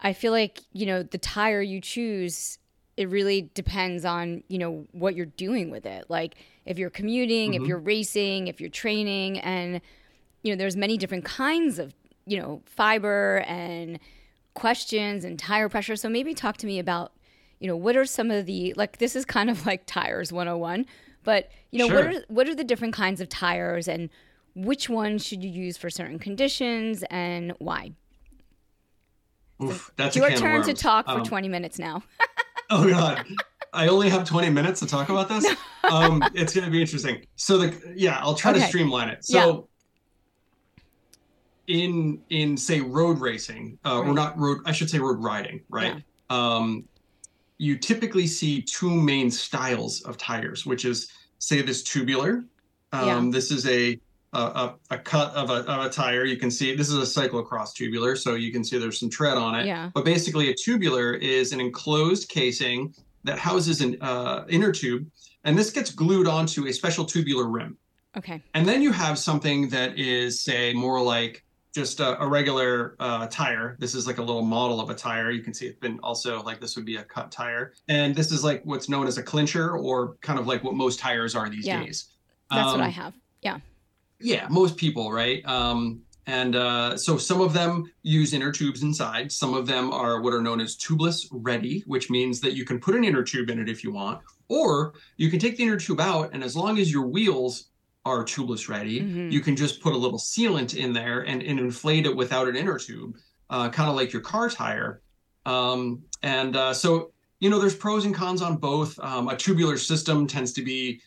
I 0.00 0.14
feel 0.14 0.32
like, 0.32 0.62
you 0.72 0.86
know, 0.86 1.02
the 1.02 1.18
tire 1.18 1.60
you 1.60 1.82
choose, 1.82 2.58
it 2.96 3.10
really 3.10 3.50
depends 3.52 4.06
on, 4.06 4.42
you 4.48 4.56
know, 4.56 4.86
what 4.92 5.16
you're 5.16 5.26
doing 5.26 5.70
with 5.70 5.84
it. 5.84 6.06
Like 6.08 6.36
if 6.64 6.78
you're 6.78 6.88
commuting, 6.88 7.52
mm-hmm. 7.52 7.62
if 7.62 7.68
you're 7.68 7.78
racing, 7.78 8.48
if 8.48 8.58
you're 8.58 8.70
training, 8.70 9.38
and, 9.40 9.82
you 10.42 10.50
know, 10.50 10.56
there's 10.56 10.76
many 10.76 10.96
different 10.96 11.26
kinds 11.26 11.78
of, 11.78 11.92
you 12.24 12.40
know, 12.40 12.62
fiber 12.64 13.44
and, 13.46 13.98
questions 14.56 15.24
and 15.24 15.38
tire 15.38 15.68
pressure. 15.68 15.94
So 15.94 16.08
maybe 16.08 16.34
talk 16.34 16.56
to 16.58 16.66
me 16.66 16.80
about, 16.80 17.12
you 17.60 17.68
know, 17.68 17.76
what 17.76 17.96
are 17.96 18.04
some 18.04 18.30
of 18.32 18.46
the 18.46 18.74
like 18.76 18.98
this 18.98 19.14
is 19.14 19.24
kind 19.24 19.48
of 19.48 19.64
like 19.66 19.86
tires 19.86 20.32
101, 20.32 20.86
but 21.22 21.50
you 21.70 21.78
know, 21.78 21.86
sure. 21.88 21.96
what 21.96 22.06
are 22.06 22.24
what 22.28 22.48
are 22.48 22.54
the 22.54 22.64
different 22.64 22.94
kinds 22.94 23.20
of 23.20 23.28
tires 23.28 23.86
and 23.86 24.10
which 24.56 24.88
ones 24.88 25.24
should 25.24 25.44
you 25.44 25.50
use 25.50 25.76
for 25.76 25.90
certain 25.90 26.18
conditions 26.18 27.04
and 27.10 27.52
why? 27.58 27.92
Oof, 29.62 29.90
that's 29.96 30.16
your 30.16 30.30
turn 30.30 30.62
to 30.64 30.74
talk 30.74 31.06
for 31.06 31.12
um, 31.12 31.24
20 31.24 31.48
minutes 31.48 31.78
now. 31.78 32.02
oh 32.70 32.88
god. 32.90 33.24
I 33.72 33.88
only 33.88 34.08
have 34.08 34.24
20 34.24 34.48
minutes 34.50 34.80
to 34.80 34.86
talk 34.86 35.08
about 35.08 35.28
this. 35.28 35.46
Um, 35.86 36.20
it's 36.34 36.52
going 36.52 36.64
to 36.64 36.70
be 36.72 36.80
interesting. 36.80 37.24
So 37.36 37.58
the 37.58 37.94
yeah, 37.94 38.18
I'll 38.20 38.34
try 38.34 38.50
okay. 38.50 38.58
to 38.58 38.66
streamline 38.66 39.08
it. 39.08 39.24
So 39.24 39.68
in 41.68 42.20
in 42.30 42.56
say 42.56 42.80
road 42.80 43.18
racing 43.18 43.78
uh, 43.84 44.00
right. 44.00 44.08
or 44.08 44.14
not 44.14 44.38
road 44.38 44.58
i 44.66 44.72
should 44.72 44.88
say 44.88 44.98
road 44.98 45.22
riding 45.22 45.60
right 45.68 45.96
yeah. 46.30 46.56
um, 46.56 46.84
you 47.58 47.76
typically 47.76 48.26
see 48.26 48.62
two 48.62 48.90
main 48.90 49.30
styles 49.30 50.02
of 50.02 50.16
tires 50.16 50.64
which 50.66 50.84
is 50.84 51.10
say 51.38 51.62
this 51.62 51.82
tubular 51.82 52.44
um, 52.92 53.06
yeah. 53.06 53.30
this 53.32 53.50
is 53.50 53.66
a, 53.66 53.98
a 54.32 54.74
a, 54.90 54.98
cut 54.98 55.34
of 55.34 55.50
a, 55.50 55.64
of 55.70 55.86
a 55.86 55.90
tire 55.90 56.24
you 56.24 56.36
can 56.36 56.50
see 56.50 56.74
this 56.74 56.88
is 56.88 56.96
a 56.96 57.20
cyclocross 57.20 57.74
tubular 57.74 58.14
so 58.14 58.34
you 58.34 58.52
can 58.52 58.62
see 58.62 58.78
there's 58.78 59.00
some 59.00 59.10
tread 59.10 59.36
on 59.36 59.54
it 59.54 59.66
yeah. 59.66 59.90
but 59.94 60.04
basically 60.04 60.50
a 60.50 60.54
tubular 60.54 61.14
is 61.14 61.52
an 61.52 61.60
enclosed 61.60 62.28
casing 62.28 62.94
that 63.24 63.38
houses 63.38 63.80
an 63.80 63.96
uh, 64.02 64.44
inner 64.48 64.70
tube 64.70 65.06
and 65.44 65.58
this 65.58 65.70
gets 65.70 65.90
glued 65.90 66.28
onto 66.28 66.66
a 66.66 66.72
special 66.72 67.04
tubular 67.04 67.48
rim 67.48 67.76
okay 68.16 68.40
and 68.54 68.68
then 68.68 68.82
you 68.82 68.92
have 68.92 69.18
something 69.18 69.68
that 69.68 69.98
is 69.98 70.40
say 70.40 70.72
more 70.72 71.02
like 71.02 71.42
just 71.76 72.00
a, 72.00 72.10
a 72.20 72.26
regular 72.26 72.96
uh, 72.98 73.28
tire. 73.28 73.76
This 73.78 73.94
is 73.94 74.06
like 74.06 74.18
a 74.18 74.22
little 74.22 74.46
model 74.56 74.80
of 74.80 74.88
a 74.90 74.94
tire. 74.94 75.30
You 75.30 75.42
can 75.42 75.54
see 75.54 75.66
it's 75.66 75.78
been 75.78 76.00
also 76.02 76.42
like 76.42 76.58
this 76.58 76.74
would 76.76 76.86
be 76.86 76.96
a 76.96 77.04
cut 77.04 77.30
tire. 77.30 77.64
And 77.86 78.14
this 78.18 78.32
is 78.32 78.42
like 78.42 78.60
what's 78.64 78.88
known 78.88 79.06
as 79.06 79.18
a 79.18 79.22
clincher 79.22 79.76
or 79.76 80.16
kind 80.22 80.38
of 80.40 80.46
like 80.46 80.64
what 80.64 80.74
most 80.74 80.98
tires 80.98 81.36
are 81.36 81.48
these 81.48 81.66
yeah. 81.66 81.84
days. 81.84 81.98
That's 82.50 82.72
um, 82.72 82.80
what 82.80 82.80
I 82.80 82.86
um, 82.86 82.92
have. 82.92 83.14
Yeah. 83.42 83.58
Yeah, 84.18 84.48
most 84.50 84.76
people, 84.76 85.12
right? 85.12 85.46
Um, 85.46 86.02
And 86.26 86.56
uh, 86.56 86.96
so 86.96 87.18
some 87.18 87.40
of 87.40 87.52
them 87.52 87.84
use 88.02 88.34
inner 88.34 88.50
tubes 88.50 88.82
inside. 88.82 89.30
Some 89.30 89.54
of 89.54 89.64
them 89.66 89.92
are 89.92 90.20
what 90.22 90.34
are 90.34 90.42
known 90.42 90.60
as 90.60 90.76
tubeless 90.76 91.28
ready, 91.30 91.84
which 91.86 92.10
means 92.10 92.40
that 92.40 92.54
you 92.54 92.64
can 92.64 92.80
put 92.80 92.96
an 92.96 93.04
inner 93.04 93.22
tube 93.22 93.48
in 93.48 93.60
it 93.60 93.68
if 93.68 93.84
you 93.84 93.92
want, 93.92 94.18
or 94.48 94.94
you 95.16 95.30
can 95.30 95.38
take 95.38 95.56
the 95.56 95.62
inner 95.62 95.78
tube 95.78 96.00
out, 96.00 96.30
and 96.32 96.42
as 96.42 96.56
long 96.56 96.78
as 96.78 96.90
your 96.90 97.06
wheels 97.06 97.70
are 98.06 98.24
tubeless 98.24 98.68
ready, 98.68 99.00
mm-hmm. 99.00 99.30
you 99.30 99.40
can 99.40 99.56
just 99.56 99.82
put 99.82 99.92
a 99.92 99.96
little 99.96 100.18
sealant 100.18 100.76
in 100.76 100.92
there 100.92 101.22
and, 101.22 101.42
and 101.42 101.58
inflate 101.58 102.06
it 102.06 102.14
without 102.14 102.48
an 102.48 102.56
inner 102.56 102.78
tube, 102.78 103.16
uh, 103.50 103.68
kind 103.68 103.90
of 103.90 103.96
like 103.96 104.12
your 104.12 104.22
car 104.22 104.48
tire. 104.48 105.02
Um, 105.44 106.02
and 106.22 106.56
uh, 106.56 106.72
so, 106.72 107.12
you 107.40 107.50
know, 107.50 107.58
there's 107.58 107.76
pros 107.76 108.04
and 108.04 108.14
cons 108.14 108.40
on 108.40 108.56
both. 108.56 108.98
Um, 109.00 109.28
a 109.28 109.36
tubular 109.36 109.76
system 109.76 110.26
tends 110.26 110.52
to 110.54 110.62
be 110.62 111.00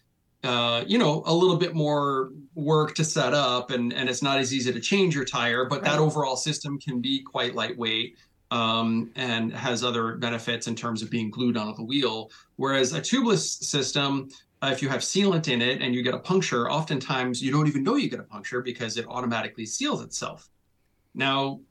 uh, 0.44 0.86
you 0.88 0.98
know, 0.98 1.22
a 1.26 1.34
little 1.34 1.58
bit 1.58 1.76
more 1.76 2.32
work 2.56 2.96
to 2.96 3.04
set 3.04 3.34
up 3.34 3.72
and, 3.72 3.92
and 3.92 4.08
it's 4.08 4.22
not 4.22 4.40
as 4.40 4.54
easy 4.54 4.72
to 4.72 4.80
change 4.80 5.14
your 5.14 5.26
tire, 5.26 5.66
but 5.66 5.82
right. 5.82 5.92
that 5.92 6.00
overall 6.00 6.38
system 6.38 6.80
can 6.80 7.02
be 7.02 7.22
quite 7.22 7.56
lightweight 7.56 8.16
um, 8.52 9.12
and 9.16 9.54
has 9.54 9.84
other 9.84 10.16
benefits 10.16 10.68
in 10.68 10.76
terms 10.76 11.02
of 11.02 11.10
being 11.10 11.30
glued 11.30 11.58
onto 11.58 11.76
the 11.76 11.84
wheel. 11.84 12.32
Whereas 12.56 12.94
a 12.94 13.02
tubeless 13.02 13.62
system, 13.64 14.30
uh, 14.62 14.70
if 14.72 14.82
you 14.82 14.90
have 14.90 15.02
sealant 15.02 15.48
in 15.48 15.62
it 15.62 15.82
and 15.82 15.96
you 15.96 16.04
get 16.04 16.14
a 16.14 16.20
puncture, 16.20 16.70
oftentimes 16.70 17.42
you 17.42 17.52
don't 17.52 17.68
even 17.68 17.84
know 17.84 17.96
you 17.96 18.10
get 18.10 18.20
a 18.20 18.24
puncture 18.24 18.62
because 18.62 18.98
it 18.98 19.06
automatically 19.08 19.66
seals 19.66 20.04
itself. 20.04 20.50
Now, 21.16 21.62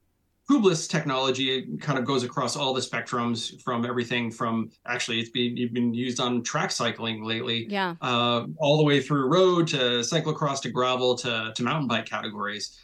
tubeless 0.50 0.88
technology 0.88 1.76
kind 1.78 1.98
of 1.98 2.04
goes 2.04 2.24
across 2.24 2.56
all 2.56 2.72
the 2.72 2.80
spectrums 2.80 3.60
from 3.62 3.84
everything 3.84 4.30
from 4.30 4.70
actually 4.86 5.20
it's 5.20 5.30
been 5.30 5.56
you've 5.56 5.74
been 5.74 5.92
used 5.92 6.20
on 6.20 6.42
track 6.42 6.70
cycling 6.70 7.22
lately 7.22 7.66
yeah. 7.68 7.94
uh, 8.00 8.46
all 8.56 8.78
the 8.78 8.82
way 8.82 9.02
through 9.02 9.26
road 9.26 9.68
to 9.68 9.76
cyclocross 10.00 10.62
to 10.62 10.70
gravel 10.70 11.14
to, 11.14 11.52
to 11.54 11.62
mountain 11.62 11.86
bike 11.86 12.06
categories. 12.06 12.78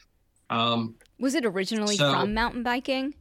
Um, 0.50 0.94
was 1.18 1.34
it 1.34 1.46
originally 1.46 1.96
so, 1.96 2.12
from 2.12 2.34
mountain 2.34 2.62
biking 2.62 3.14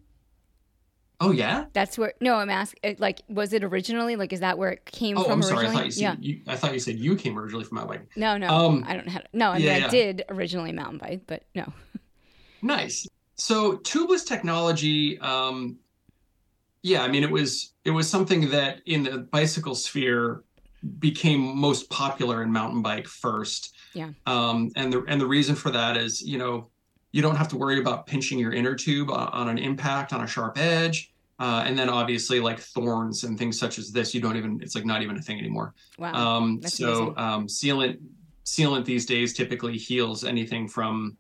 oh 1.24 1.32
yeah 1.32 1.66
that's 1.74 1.98
where 1.98 2.14
no 2.22 2.36
i'm 2.36 2.50
asking 2.50 2.96
like 3.00 3.22
was 3.30 3.54
it 3.54 3.64
originally 3.64 4.16
like 4.16 4.34
is 4.34 4.40
that 4.40 4.58
where 4.58 4.72
it 4.72 4.86
came 4.86 5.18
oh, 5.18 5.24
from 5.24 5.34
i'm 5.34 5.42
sorry 5.42 5.68
i 5.68 5.72
thought 5.72 5.86
you 5.86 5.92
said 5.92 6.02
yeah. 6.02 6.16
you, 6.20 6.42
i 6.48 6.56
thought 6.56 6.74
you 6.74 6.80
said 6.80 6.98
you 6.98 7.16
came 7.16 7.38
originally 7.38 7.64
from 7.64 7.76
mountain 7.76 7.98
bike 7.98 8.10
no 8.16 8.38
no 8.38 8.48
um, 8.48 8.84
i 8.88 8.96
don't 8.96 9.08
have 9.08 9.24
no 9.34 9.50
i 9.50 9.58
mean 9.58 9.66
yeah, 9.66 9.74
i 9.74 9.78
yeah. 9.78 9.90
did 9.90 10.24
originally 10.30 10.72
mountain 10.72 10.98
bike 10.98 11.22
but 11.26 11.44
no 11.56 11.72
nice 12.62 13.08
so 13.36 13.78
tubeless 13.78 14.26
technology, 14.26 15.20
um, 15.20 15.78
yeah, 16.82 17.04
I 17.04 17.08
mean, 17.08 17.24
it 17.24 17.32
was 17.32 17.74
it 17.86 17.92
was 17.92 18.10
something 18.10 18.50
that 18.52 18.82
in 18.86 19.04
the 19.04 19.20
bicycle 19.20 19.76
sphere 19.76 20.44
became 21.00 21.58
most 21.58 21.90
popular 21.90 22.44
in 22.44 22.52
mountain 22.52 22.82
bike 22.82 23.08
first. 23.08 23.76
Yeah. 23.94 24.10
Um, 24.26 24.72
and 24.76 24.92
the 24.92 25.04
and 25.08 25.20
the 25.20 25.26
reason 25.26 25.56
for 25.56 25.72
that 25.72 25.98
is, 25.98 26.22
you 26.22 26.38
know, 26.38 26.70
you 27.12 27.22
don't 27.22 27.36
have 27.36 27.48
to 27.50 27.58
worry 27.58 27.80
about 27.80 28.06
pinching 28.06 28.38
your 28.38 28.54
inner 28.54 28.76
tube 28.76 29.10
on, 29.10 29.30
on 29.30 29.50
an 29.50 29.58
impact 29.58 30.14
on 30.14 30.22
a 30.22 30.28
sharp 30.28 30.58
edge. 30.58 31.13
Uh, 31.40 31.64
and 31.66 31.78
then 31.78 31.90
obviously 31.90 32.40
like 32.40 32.60
thorns 32.60 33.24
and 33.24 33.38
things 33.38 33.60
such 33.60 33.78
as 33.78 33.92
this, 33.92 34.14
you 34.14 34.22
don't 34.22 34.38
even, 34.38 34.60
it's 34.62 34.76
like 34.76 34.86
not 34.86 35.02
even 35.02 35.18
a 35.18 35.22
thing 35.22 35.40
anymore. 35.40 35.74
Wow. 35.98 36.14
Um, 36.14 36.62
so 36.62 37.14
um, 37.18 37.48
sealant, 37.48 38.00
sealant 38.46 38.86
these 38.86 39.06
days 39.06 39.34
typically 39.34 39.78
heals 39.78 40.24
anything 40.24 40.68
from 40.68 41.18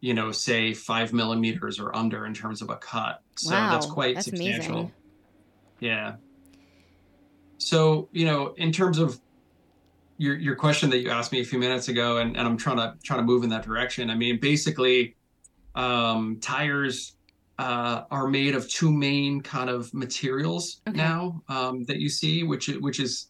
you 0.00 0.14
know, 0.14 0.32
say 0.32 0.72
five 0.72 1.12
millimeters 1.12 1.78
or 1.78 1.94
under 1.94 2.26
in 2.26 2.34
terms 2.34 2.62
of 2.62 2.70
a 2.70 2.76
cut. 2.76 3.22
So 3.36 3.54
wow, 3.54 3.70
that's 3.70 3.86
quite 3.86 4.14
that's 4.14 4.26
substantial. 4.26 4.72
Amazing. 4.72 4.92
Yeah. 5.80 6.14
So, 7.58 8.08
you 8.12 8.24
know, 8.24 8.54
in 8.56 8.72
terms 8.72 8.98
of 8.98 9.20
your 10.16 10.36
your 10.38 10.56
question 10.56 10.90
that 10.90 10.98
you 10.98 11.10
asked 11.10 11.32
me 11.32 11.40
a 11.40 11.44
few 11.44 11.58
minutes 11.58 11.88
ago, 11.88 12.18
and, 12.18 12.36
and 12.36 12.46
I'm 12.46 12.56
trying 12.56 12.78
to 12.78 12.94
trying 13.02 13.20
to 13.20 13.24
move 13.24 13.44
in 13.44 13.50
that 13.50 13.62
direction. 13.62 14.10
I 14.10 14.14
mean, 14.14 14.40
basically, 14.40 15.16
um, 15.74 16.38
tires 16.40 17.16
uh, 17.60 18.04
are 18.10 18.26
made 18.26 18.54
of 18.54 18.66
two 18.70 18.90
main 18.90 19.42
kind 19.42 19.68
of 19.68 19.92
materials 19.92 20.80
okay. 20.88 20.96
now 20.96 21.42
um, 21.50 21.84
that 21.84 21.98
you 21.98 22.08
see, 22.08 22.42
which 22.42 22.68
which 22.68 22.98
is 22.98 23.26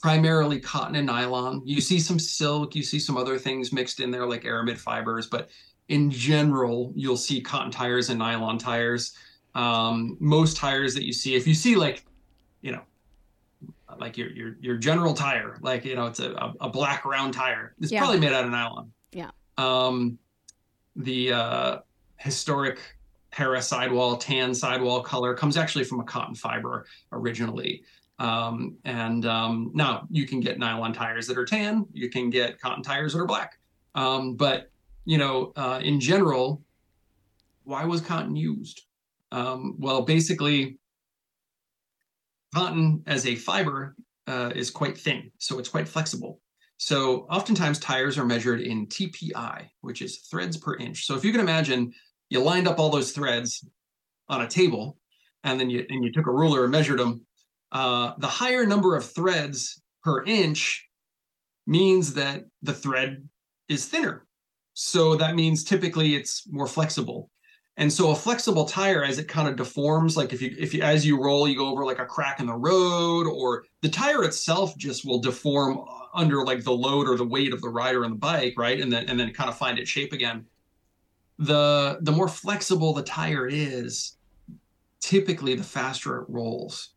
primarily 0.00 0.60
cotton 0.60 0.94
and 0.94 1.08
nylon. 1.08 1.62
You 1.64 1.80
see 1.80 1.98
some 1.98 2.20
silk, 2.20 2.76
you 2.76 2.84
see 2.84 3.00
some 3.00 3.16
other 3.16 3.38
things 3.38 3.72
mixed 3.72 3.98
in 3.98 4.12
there 4.12 4.24
like 4.24 4.44
aramid 4.44 4.78
fibers, 4.78 5.26
but 5.26 5.50
in 5.88 6.12
general, 6.12 6.92
you'll 6.94 7.16
see 7.16 7.40
cotton 7.40 7.72
tires 7.72 8.08
and 8.08 8.20
nylon 8.20 8.56
tires. 8.56 9.16
Um, 9.56 10.16
most 10.20 10.56
tires 10.56 10.94
that 10.94 11.04
you 11.04 11.12
see, 11.12 11.34
if 11.34 11.44
you 11.48 11.54
see 11.54 11.74
like, 11.74 12.04
you 12.60 12.70
know, 12.70 12.82
like 13.98 14.16
your 14.16 14.30
your 14.30 14.56
your 14.60 14.76
general 14.76 15.12
tire, 15.12 15.58
like 15.60 15.84
you 15.84 15.96
know, 15.96 16.06
it's 16.06 16.20
a, 16.20 16.54
a 16.60 16.68
black 16.68 17.04
round 17.04 17.34
tire. 17.34 17.74
It's 17.80 17.90
yeah. 17.90 17.98
probably 17.98 18.20
made 18.20 18.32
out 18.32 18.44
of 18.44 18.52
nylon. 18.52 18.92
Yeah. 19.10 19.30
Um, 19.58 20.20
the 20.94 21.32
uh, 21.32 21.78
historic 22.18 22.78
para 23.32 23.60
sidewall 23.62 24.16
tan 24.16 24.54
sidewall 24.54 25.02
color 25.02 25.34
comes 25.34 25.56
actually 25.56 25.84
from 25.84 26.00
a 26.00 26.04
cotton 26.04 26.34
fiber 26.34 26.86
originally. 27.10 27.82
Um, 28.18 28.76
and 28.84 29.26
um, 29.26 29.70
now 29.74 30.06
you 30.10 30.26
can 30.26 30.40
get 30.40 30.58
nylon 30.58 30.92
tires 30.92 31.26
that 31.26 31.38
are 31.38 31.44
tan. 31.44 31.86
You 31.92 32.08
can 32.10 32.30
get 32.30 32.60
cotton 32.60 32.82
tires 32.82 33.14
that 33.14 33.20
are 33.20 33.26
black. 33.26 33.58
Um, 33.94 34.36
but 34.36 34.70
you 35.04 35.18
know, 35.18 35.52
uh, 35.56 35.80
in 35.82 35.98
general, 35.98 36.62
why 37.64 37.84
was 37.84 38.00
cotton 38.00 38.36
used? 38.36 38.82
Um, 39.32 39.76
well, 39.78 40.02
basically, 40.02 40.78
cotton 42.54 43.02
as 43.06 43.26
a 43.26 43.34
fiber 43.34 43.96
uh, 44.26 44.52
is 44.54 44.70
quite 44.70 44.96
thin, 44.96 45.30
so 45.38 45.58
it's 45.58 45.68
quite 45.68 45.88
flexible. 45.88 46.40
So 46.76 47.26
oftentimes 47.30 47.78
tires 47.78 48.18
are 48.18 48.24
measured 48.24 48.60
in 48.60 48.86
TPI, 48.86 49.68
which 49.80 50.02
is 50.02 50.18
threads 50.18 50.56
per 50.56 50.76
inch. 50.76 51.06
So 51.06 51.14
if 51.14 51.24
you 51.24 51.32
can 51.32 51.40
imagine, 51.40 51.92
you 52.32 52.40
lined 52.40 52.68
up 52.68 52.78
all 52.78 52.90
those 52.90 53.12
threads 53.12 53.64
on 54.28 54.42
a 54.42 54.48
table, 54.48 54.96
and 55.44 55.58
then 55.58 55.70
you 55.70 55.86
and 55.88 56.04
you 56.04 56.12
took 56.12 56.26
a 56.26 56.32
ruler 56.32 56.62
and 56.64 56.72
measured 56.72 56.98
them. 56.98 57.24
Uh, 57.70 58.12
the 58.18 58.26
higher 58.26 58.66
number 58.66 58.96
of 58.96 59.04
threads 59.04 59.80
per 60.02 60.24
inch 60.24 60.88
means 61.66 62.14
that 62.14 62.44
the 62.62 62.74
thread 62.74 63.26
is 63.68 63.86
thinner 63.86 64.26
so 64.74 65.16
that 65.16 65.34
means 65.34 65.64
typically 65.64 66.14
it's 66.14 66.48
more 66.50 66.66
flexible. 66.66 67.30
And 67.78 67.90
so 67.90 68.10
a 68.10 68.14
flexible 68.14 68.66
tire, 68.66 69.02
as 69.02 69.18
it 69.18 69.28
kind 69.28 69.48
of 69.48 69.56
deforms, 69.56 70.16
like 70.16 70.32
if 70.32 70.42
you 70.42 70.54
if 70.58 70.74
you 70.74 70.82
as 70.82 71.06
you 71.06 71.22
roll, 71.22 71.48
you 71.48 71.56
go 71.56 71.68
over 71.68 71.86
like 71.86 71.98
a 71.98 72.04
crack 72.04 72.38
in 72.38 72.46
the 72.46 72.54
road, 72.54 73.26
or 73.26 73.64
the 73.80 73.88
tire 73.88 74.24
itself 74.24 74.76
just 74.76 75.06
will 75.06 75.20
deform 75.20 75.82
under 76.14 76.44
like 76.44 76.64
the 76.64 76.72
load 76.72 77.08
or 77.08 77.16
the 77.16 77.24
weight 77.24 77.52
of 77.52 77.62
the 77.62 77.68
rider 77.68 78.04
and 78.04 78.12
the 78.12 78.18
bike, 78.18 78.54
right? 78.58 78.78
And 78.78 78.92
then 78.92 79.08
and 79.08 79.18
then 79.18 79.32
kind 79.32 79.48
of 79.48 79.56
find 79.56 79.78
its 79.78 79.90
shape 79.90 80.12
again. 80.12 80.44
The 81.38 81.98
the 82.02 82.12
more 82.12 82.28
flexible 82.28 82.92
the 82.92 83.02
tire 83.02 83.48
is, 83.48 84.16
typically 85.00 85.54
the 85.54 85.64
faster 85.64 86.20
it 86.20 86.26
rolls. 86.28 86.90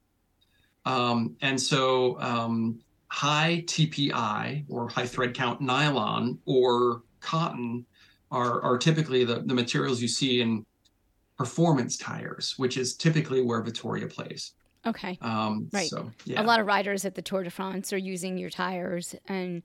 Um, 0.85 1.35
and 1.41 1.59
so 1.59 2.19
um, 2.21 2.79
high 3.07 3.63
TPI 3.65 4.65
or 4.69 4.87
high 4.87 5.07
thread 5.07 5.33
count 5.33 5.61
nylon 5.61 6.39
or 6.45 7.01
cotton 7.19 7.85
are, 8.31 8.61
are 8.61 8.77
typically 8.77 9.23
the, 9.23 9.41
the 9.45 9.53
materials 9.53 10.01
you 10.01 10.07
see 10.07 10.41
in 10.41 10.65
performance 11.37 11.97
tires, 11.97 12.53
which 12.57 12.77
is 12.77 12.95
typically 12.95 13.41
where 13.41 13.61
Vittoria 13.61 14.07
plays. 14.07 14.53
Okay. 14.85 15.17
Um, 15.21 15.67
right. 15.73 15.89
So, 15.89 16.11
yeah. 16.25 16.41
A 16.41 16.43
lot 16.43 16.59
of 16.59 16.67
riders 16.67 17.05
at 17.05 17.15
the 17.15 17.21
Tour 17.21 17.43
de 17.43 17.49
France 17.49 17.91
are 17.91 17.97
using 17.97 18.37
your 18.37 18.51
tires 18.51 19.15
and, 19.27 19.63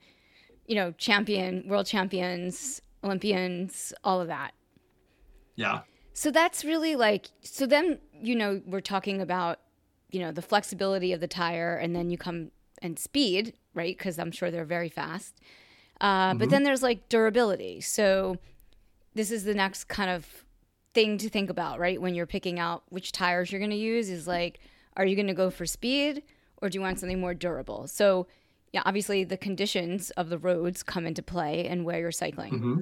you 0.66 0.74
know, 0.74 0.92
champion, 0.92 1.64
world 1.68 1.86
champions, 1.86 2.80
Olympians, 3.04 3.92
all 4.02 4.20
of 4.20 4.28
that. 4.28 4.52
Yeah. 5.60 5.80
So 6.14 6.30
that's 6.30 6.64
really 6.64 6.96
like, 6.96 7.26
so 7.42 7.66
then, 7.66 7.98
you 8.12 8.34
know, 8.34 8.62
we're 8.66 8.80
talking 8.80 9.20
about, 9.20 9.60
you 10.10 10.20
know, 10.20 10.32
the 10.32 10.42
flexibility 10.42 11.12
of 11.12 11.20
the 11.20 11.28
tire 11.28 11.76
and 11.76 11.94
then 11.94 12.10
you 12.10 12.18
come 12.18 12.50
and 12.82 12.98
speed, 12.98 13.52
right? 13.74 13.96
Because 13.96 14.18
I'm 14.18 14.32
sure 14.32 14.50
they're 14.50 14.64
very 14.64 14.88
fast. 14.88 15.34
Uh, 16.00 16.30
mm-hmm. 16.30 16.38
But 16.38 16.50
then 16.50 16.62
there's 16.62 16.82
like 16.82 17.08
durability. 17.08 17.82
So 17.82 18.38
this 19.14 19.30
is 19.30 19.44
the 19.44 19.54
next 19.54 19.84
kind 19.84 20.10
of 20.10 20.26
thing 20.94 21.18
to 21.18 21.28
think 21.28 21.50
about, 21.50 21.78
right? 21.78 22.00
When 22.00 22.14
you're 22.14 22.26
picking 22.26 22.58
out 22.58 22.82
which 22.88 23.12
tires 23.12 23.52
you're 23.52 23.60
going 23.60 23.70
to 23.70 23.76
use, 23.76 24.08
is 24.08 24.26
like, 24.26 24.60
are 24.96 25.04
you 25.04 25.14
going 25.14 25.28
to 25.28 25.34
go 25.34 25.50
for 25.50 25.66
speed 25.66 26.22
or 26.56 26.70
do 26.70 26.78
you 26.78 26.82
want 26.82 26.98
something 26.98 27.20
more 27.20 27.34
durable? 27.34 27.86
So, 27.86 28.26
yeah, 28.72 28.82
obviously 28.86 29.24
the 29.24 29.36
conditions 29.36 30.10
of 30.12 30.30
the 30.30 30.38
roads 30.38 30.82
come 30.82 31.06
into 31.06 31.22
play 31.22 31.66
and 31.66 31.84
where 31.84 32.00
you're 32.00 32.12
cycling. 32.12 32.54
Mm-hmm. 32.54 32.80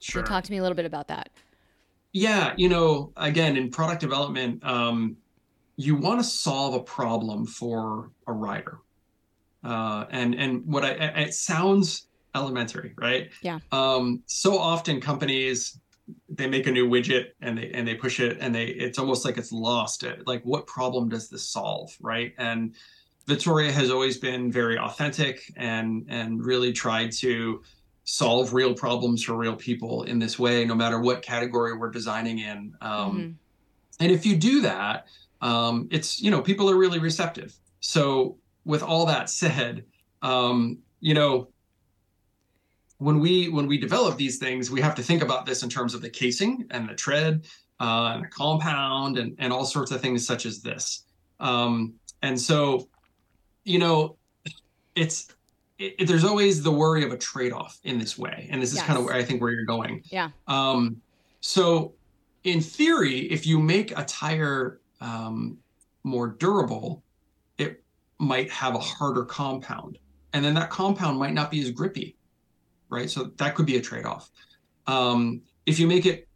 Sure. 0.00 0.24
So, 0.24 0.26
talk 0.26 0.44
to 0.44 0.50
me 0.50 0.58
a 0.58 0.62
little 0.62 0.76
bit 0.76 0.86
about 0.86 1.08
that. 1.08 1.28
Yeah, 2.12 2.54
you 2.56 2.68
know, 2.68 3.12
again, 3.16 3.56
in 3.56 3.70
product 3.70 4.00
development, 4.00 4.64
um, 4.64 5.16
you 5.76 5.94
want 5.94 6.20
to 6.20 6.24
solve 6.24 6.74
a 6.74 6.80
problem 6.80 7.46
for 7.46 8.10
a 8.26 8.32
rider. 8.32 8.78
Uh, 9.62 10.06
and 10.10 10.34
and 10.34 10.64
what 10.66 10.84
I 10.84 10.90
it 10.90 11.34
sounds 11.34 12.08
elementary, 12.34 12.94
right? 12.96 13.30
Yeah. 13.42 13.58
Um, 13.72 14.22
so 14.26 14.58
often 14.58 15.00
companies 15.00 15.78
they 16.28 16.46
make 16.46 16.66
a 16.66 16.70
new 16.70 16.88
widget 16.88 17.26
and 17.40 17.56
they 17.56 17.70
and 17.70 17.86
they 17.86 17.94
push 17.94 18.20
it 18.20 18.38
and 18.40 18.54
they 18.54 18.66
it's 18.66 18.98
almost 18.98 19.24
like 19.24 19.38
it's 19.38 19.52
lost. 19.52 20.02
It 20.02 20.26
like 20.26 20.42
what 20.42 20.66
problem 20.66 21.08
does 21.08 21.28
this 21.28 21.48
solve, 21.48 21.96
right? 22.00 22.34
And 22.38 22.74
Vittoria 23.26 23.70
has 23.70 23.90
always 23.90 24.18
been 24.18 24.50
very 24.50 24.78
authentic 24.78 25.52
and 25.56 26.06
and 26.08 26.44
really 26.44 26.72
tried 26.72 27.12
to 27.12 27.62
solve 28.10 28.52
real 28.52 28.74
problems 28.74 29.22
for 29.22 29.34
real 29.34 29.54
people 29.54 30.02
in 30.02 30.18
this 30.18 30.38
way, 30.38 30.64
no 30.64 30.74
matter 30.74 31.00
what 31.00 31.22
category 31.22 31.76
we're 31.76 31.90
designing 31.90 32.40
in. 32.40 32.74
Um, 32.80 32.90
mm-hmm. 32.90 33.30
And 34.00 34.12
if 34.12 34.26
you 34.26 34.36
do 34.36 34.62
that, 34.62 35.06
um, 35.40 35.88
it's 35.90 36.20
you 36.20 36.30
know 36.30 36.42
people 36.42 36.68
are 36.68 36.76
really 36.76 36.98
receptive. 36.98 37.54
So 37.80 38.36
with 38.64 38.82
all 38.82 39.06
that 39.06 39.30
said, 39.30 39.84
um, 40.22 40.78
you 41.00 41.14
know 41.14 41.48
when 42.98 43.20
we 43.20 43.48
when 43.48 43.66
we 43.66 43.78
develop 43.78 44.16
these 44.16 44.38
things, 44.38 44.70
we 44.70 44.80
have 44.80 44.94
to 44.96 45.02
think 45.02 45.22
about 45.22 45.46
this 45.46 45.62
in 45.62 45.70
terms 45.70 45.94
of 45.94 46.02
the 46.02 46.10
casing 46.10 46.66
and 46.70 46.88
the 46.88 46.94
tread 46.94 47.46
uh, 47.78 48.12
and 48.14 48.24
the 48.24 48.28
compound 48.28 49.18
and 49.18 49.36
and 49.38 49.52
all 49.52 49.64
sorts 49.64 49.90
of 49.92 50.00
things 50.00 50.26
such 50.26 50.46
as 50.46 50.60
this. 50.60 51.04
Um, 51.38 51.94
and 52.22 52.38
so, 52.38 52.88
you 53.64 53.78
know, 53.78 54.16
it's 54.94 55.28
it, 55.80 56.06
there's 56.06 56.24
always 56.24 56.62
the 56.62 56.70
worry 56.70 57.04
of 57.04 57.12
a 57.12 57.16
trade-off 57.16 57.78
in 57.84 57.98
this 57.98 58.16
way, 58.16 58.48
and 58.50 58.62
this 58.62 58.70
is 58.70 58.76
yes. 58.76 58.86
kind 58.86 58.98
of 58.98 59.04
where 59.04 59.14
I 59.14 59.24
think 59.24 59.40
where 59.40 59.50
you're 59.50 59.64
going. 59.64 60.02
Yeah. 60.04 60.30
Um, 60.46 61.00
so, 61.40 61.94
in 62.44 62.60
theory, 62.60 63.20
if 63.32 63.46
you 63.46 63.58
make 63.58 63.96
a 63.98 64.04
tire 64.04 64.80
um, 65.00 65.58
more 66.04 66.28
durable, 66.28 67.02
it 67.58 67.82
might 68.18 68.50
have 68.50 68.74
a 68.74 68.78
harder 68.78 69.24
compound, 69.24 69.98
and 70.32 70.44
then 70.44 70.54
that 70.54 70.70
compound 70.70 71.18
might 71.18 71.34
not 71.34 71.50
be 71.50 71.60
as 71.60 71.70
grippy 71.70 72.16
right? 72.90 73.08
So 73.08 73.30
that 73.36 73.54
could 73.54 73.66
be 73.66 73.76
a 73.76 73.80
trade 73.80 74.04
off. 74.04 74.30
Um, 74.86 75.40
if 75.64 75.78
you 75.78 75.86
make 75.86 76.04
it 76.04 76.28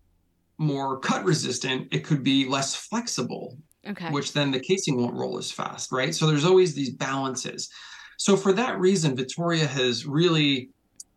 more 0.56 0.98
cut 1.00 1.24
resistant, 1.24 1.88
it 1.92 2.04
could 2.04 2.22
be 2.22 2.48
less 2.48 2.74
flexible, 2.74 3.58
okay. 3.86 4.10
which 4.10 4.32
then 4.32 4.50
the 4.50 4.60
casing 4.60 4.96
won't 4.96 5.14
roll 5.14 5.36
as 5.36 5.50
fast, 5.50 5.92
right? 5.92 6.14
So 6.14 6.26
there's 6.26 6.44
always 6.44 6.74
these 6.74 6.90
balances. 6.90 7.68
So 8.16 8.37
for 8.37 8.52
that 8.52 8.78
reason, 8.78 9.16
Vittoria 9.16 9.66
has 9.66 10.06
really 10.06 10.71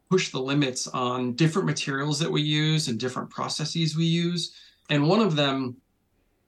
pushed 0.09 0.31
the 0.31 0.39
limits 0.39 0.87
on 0.87 1.33
different 1.33 1.65
materials 1.65 2.19
that 2.19 2.31
we 2.31 2.41
use 2.41 2.87
and 2.87 2.99
different 2.99 3.29
processes 3.29 3.97
we 3.97 4.05
use. 4.05 4.55
And 4.89 5.07
one 5.07 5.19
of 5.19 5.35
them, 5.35 5.75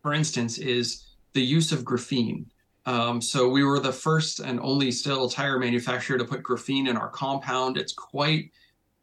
for 0.01 0.13
instance, 0.13 0.57
is 0.57 1.05
the 1.33 1.41
use 1.41 1.71
of 1.71 1.83
graphene. 1.83 2.45
Um, 2.85 3.21
so 3.21 3.49
we 3.49 3.63
were 3.63 3.79
the 3.79 3.91
first 3.91 4.39
and 4.39 4.59
only 4.61 4.91
still 4.91 5.29
tire 5.29 5.59
manufacturer 5.59 6.17
to 6.17 6.25
put 6.25 6.41
graphene 6.41 6.87
in 6.87 6.97
our 6.97 7.09
compound. 7.09 7.77
It's 7.77 7.93
quite 7.93 8.51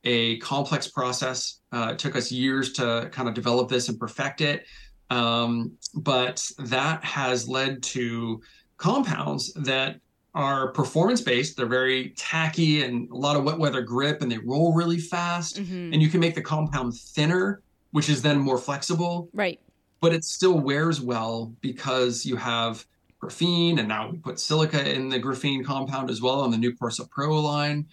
a 0.05 0.39
complex 0.39 0.89
process. 0.89 1.61
Uh, 1.73 1.91
it 1.93 1.99
took 1.99 2.17
us 2.17 2.33
years 2.33 2.73
to 2.75 3.09
kind 3.13 3.29
of 3.29 3.35
develop 3.35 3.69
this 3.69 3.89
and 3.89 3.99
perfect 3.99 4.41
it. 4.41 4.67
Um, 5.11 5.73
but 5.95 6.49
that 6.59 7.05
has 7.05 7.49
led 7.49 7.83
to 7.85 8.41
compounds 8.77 9.53
that 9.55 10.01
are 10.37 10.69
performance 10.69 11.23
based. 11.23 11.57
They're 11.57 11.67
very 11.67 12.11
tacky 12.11 12.83
and 12.83 13.11
a 13.11 13.17
lot 13.17 13.37
of 13.37 13.45
wet 13.45 13.59
weather 13.59 13.81
grip, 13.81 14.21
and 14.21 14.31
they 14.31 14.37
roll 14.37 14.75
really 14.75 14.99
fast. 14.99 15.57
Mm-hmm. 15.57 15.95
And 15.95 16.03
you 16.03 16.09
can 16.09 16.21
make 16.21 16.35
the 16.35 16.43
compound 16.43 16.95
thinner, 16.95 17.63
which 17.93 18.11
is 18.11 18.21
then 18.21 18.39
more 18.39 18.59
flexible. 18.59 19.31
Right. 19.33 19.59
But 20.01 20.13
it 20.13 20.25
still 20.25 20.61
wears 20.61 21.01
well 21.01 21.55
because 21.63 22.27
you 22.27 22.37
have 22.37 22.85
graphene, 23.21 23.79
and 23.79 23.89
now 23.89 24.11
we 24.11 24.19
put 24.19 24.39
silica 24.39 24.95
in 24.95 25.09
the 25.09 25.19
graphene 25.19 25.65
compound 25.65 26.11
as 26.11 26.21
well 26.21 26.43
on 26.43 26.51
the 26.51 26.59
new 26.59 26.77
Corsa 26.77 27.09
Pro 27.11 27.41
line. 27.41 27.87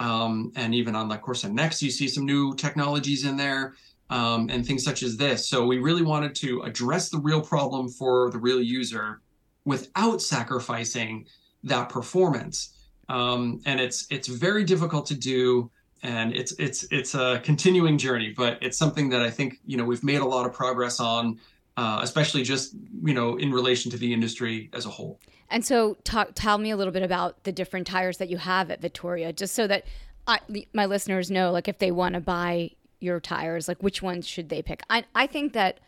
Um, 0.00 0.52
and 0.56 0.74
even 0.74 0.96
on 0.96 1.08
the 1.08 1.18
Corsa 1.18 1.52
Next, 1.52 1.82
you 1.82 1.90
see 1.90 2.08
some 2.08 2.24
new 2.24 2.54
technologies 2.54 3.26
in 3.26 3.36
there 3.36 3.74
um, 4.08 4.48
and 4.48 4.64
things 4.64 4.82
such 4.82 5.02
as 5.02 5.18
this. 5.18 5.46
So 5.46 5.66
we 5.66 5.76
really 5.76 6.02
wanted 6.02 6.34
to 6.36 6.62
address 6.62 7.10
the 7.10 7.18
real 7.18 7.42
problem 7.42 7.90
for 7.90 8.30
the 8.30 8.38
real 8.38 8.62
user 8.62 9.20
without 9.66 10.22
sacrificing 10.22 11.26
that 11.64 11.88
performance. 11.88 12.76
Um, 13.08 13.60
and 13.66 13.80
it's 13.80 14.06
it's 14.10 14.28
very 14.28 14.64
difficult 14.64 15.06
to 15.06 15.14
do, 15.14 15.70
and 16.02 16.34
it's 16.34 16.52
it's 16.52 16.86
it's 16.90 17.14
a 17.14 17.40
continuing 17.42 17.98
journey, 17.98 18.32
but 18.36 18.58
it's 18.62 18.78
something 18.78 19.08
that 19.10 19.20
I 19.20 19.30
think 19.30 19.58
you 19.66 19.76
know 19.76 19.84
we've 19.84 20.04
made 20.04 20.20
a 20.20 20.24
lot 20.24 20.46
of 20.46 20.52
progress 20.52 21.00
on, 21.00 21.40
uh, 21.76 22.00
especially 22.02 22.44
just 22.44 22.74
you 23.02 23.14
know 23.14 23.36
in 23.36 23.50
relation 23.52 23.90
to 23.90 23.96
the 23.96 24.12
industry 24.12 24.70
as 24.72 24.86
a 24.86 24.90
whole. 24.90 25.18
And 25.50 25.64
so, 25.64 25.96
talk, 26.04 26.30
tell 26.34 26.58
me 26.58 26.70
a 26.70 26.76
little 26.76 26.92
bit 26.92 27.02
about 27.02 27.42
the 27.42 27.50
different 27.50 27.86
tires 27.86 28.18
that 28.18 28.28
you 28.28 28.38
have 28.38 28.70
at 28.70 28.80
Vittoria, 28.80 29.32
just 29.32 29.54
so 29.54 29.66
that 29.66 29.84
I, 30.26 30.38
my 30.72 30.86
listeners 30.86 31.30
know, 31.30 31.50
like, 31.50 31.66
if 31.66 31.78
they 31.78 31.90
want 31.90 32.14
to 32.14 32.20
buy 32.20 32.70
your 33.00 33.18
tires, 33.18 33.66
like, 33.66 33.82
which 33.82 34.00
ones 34.00 34.28
should 34.28 34.48
they 34.48 34.62
pick? 34.62 34.82
I, 34.88 35.04
I 35.14 35.26
think 35.26 35.52
that 35.54 35.80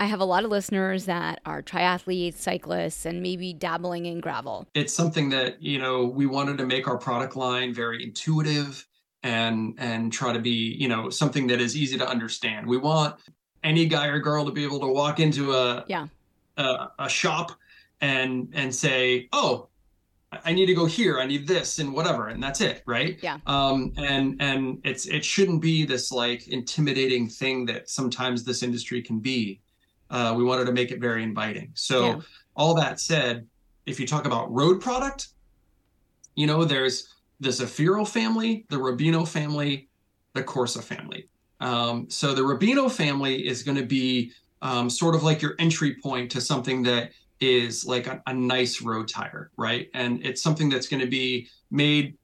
I 0.00 0.06
have 0.06 0.20
a 0.20 0.24
lot 0.24 0.44
of 0.44 0.50
listeners 0.50 1.04
that 1.04 1.40
are 1.44 1.60
triathletes, 1.60 2.36
cyclists, 2.36 3.04
and 3.04 3.22
maybe 3.22 3.52
dabbling 3.52 4.06
in 4.06 4.20
gravel. 4.20 4.66
It's 4.74 4.94
something 4.94 5.28
that, 5.28 5.62
you 5.62 5.78
know, 5.78 6.06
we 6.06 6.24
wanted 6.24 6.56
to 6.56 6.66
make 6.66 6.88
our 6.88 6.96
product 6.96 7.36
line 7.36 7.74
very 7.74 8.02
intuitive 8.02 8.86
and 9.22 9.74
and 9.76 10.10
try 10.10 10.32
to 10.32 10.38
be, 10.38 10.74
you 10.80 10.88
know, 10.88 11.10
something 11.10 11.46
that 11.48 11.60
is 11.60 11.76
easy 11.76 11.98
to 11.98 12.08
understand. 12.08 12.66
We 12.66 12.78
want 12.78 13.16
any 13.62 13.84
guy 13.84 14.06
or 14.06 14.18
girl 14.20 14.46
to 14.46 14.50
be 14.50 14.64
able 14.64 14.80
to 14.80 14.86
walk 14.86 15.20
into 15.20 15.52
a 15.52 15.84
yeah. 15.86 16.06
a, 16.56 16.88
a 16.98 17.08
shop 17.10 17.52
and 18.00 18.48
and 18.54 18.74
say, 18.74 19.28
oh, 19.34 19.68
I 20.32 20.54
need 20.54 20.66
to 20.66 20.74
go 20.74 20.86
here. 20.86 21.20
I 21.20 21.26
need 21.26 21.46
this 21.46 21.78
and 21.78 21.92
whatever, 21.92 22.28
and 22.28 22.42
that's 22.42 22.62
it, 22.62 22.82
right? 22.86 23.18
Yeah. 23.20 23.36
Um, 23.46 23.92
and 23.98 24.40
and 24.40 24.80
it's 24.82 25.04
it 25.04 25.26
shouldn't 25.26 25.60
be 25.60 25.84
this 25.84 26.10
like 26.10 26.48
intimidating 26.48 27.28
thing 27.28 27.66
that 27.66 27.90
sometimes 27.90 28.44
this 28.44 28.62
industry 28.62 29.02
can 29.02 29.18
be. 29.18 29.60
Uh, 30.10 30.34
we 30.36 30.44
wanted 30.44 30.64
to 30.66 30.72
make 30.72 30.90
it 30.90 31.00
very 31.00 31.22
inviting. 31.22 31.70
So 31.74 32.06
yeah. 32.06 32.20
all 32.56 32.74
that 32.74 33.00
said, 33.00 33.46
if 33.86 34.00
you 34.00 34.06
talk 34.06 34.26
about 34.26 34.52
road 34.52 34.80
product, 34.80 35.28
you 36.34 36.46
know, 36.46 36.64
there's 36.64 37.14
the 37.40 37.48
Zaffiro 37.48 38.06
family, 38.06 38.66
the 38.68 38.76
Rubino 38.76 39.26
family, 39.26 39.88
the 40.34 40.42
Corsa 40.42 40.82
family. 40.82 41.28
Um, 41.60 42.08
so 42.08 42.34
the 42.34 42.42
Rubino 42.42 42.90
family 42.90 43.46
is 43.46 43.62
going 43.62 43.76
to 43.76 43.84
be 43.84 44.32
um, 44.62 44.90
sort 44.90 45.14
of 45.14 45.22
like 45.22 45.42
your 45.42 45.54
entry 45.58 45.94
point 45.94 46.30
to 46.32 46.40
something 46.40 46.82
that 46.84 47.10
is 47.40 47.86
like 47.86 48.06
a, 48.06 48.22
a 48.26 48.34
nice 48.34 48.82
road 48.82 49.08
tire, 49.08 49.50
right? 49.56 49.88
And 49.94 50.24
it's 50.24 50.42
something 50.42 50.68
that's 50.68 50.86
going 50.86 51.00
to 51.00 51.08
be 51.08 51.48
made 51.70 52.16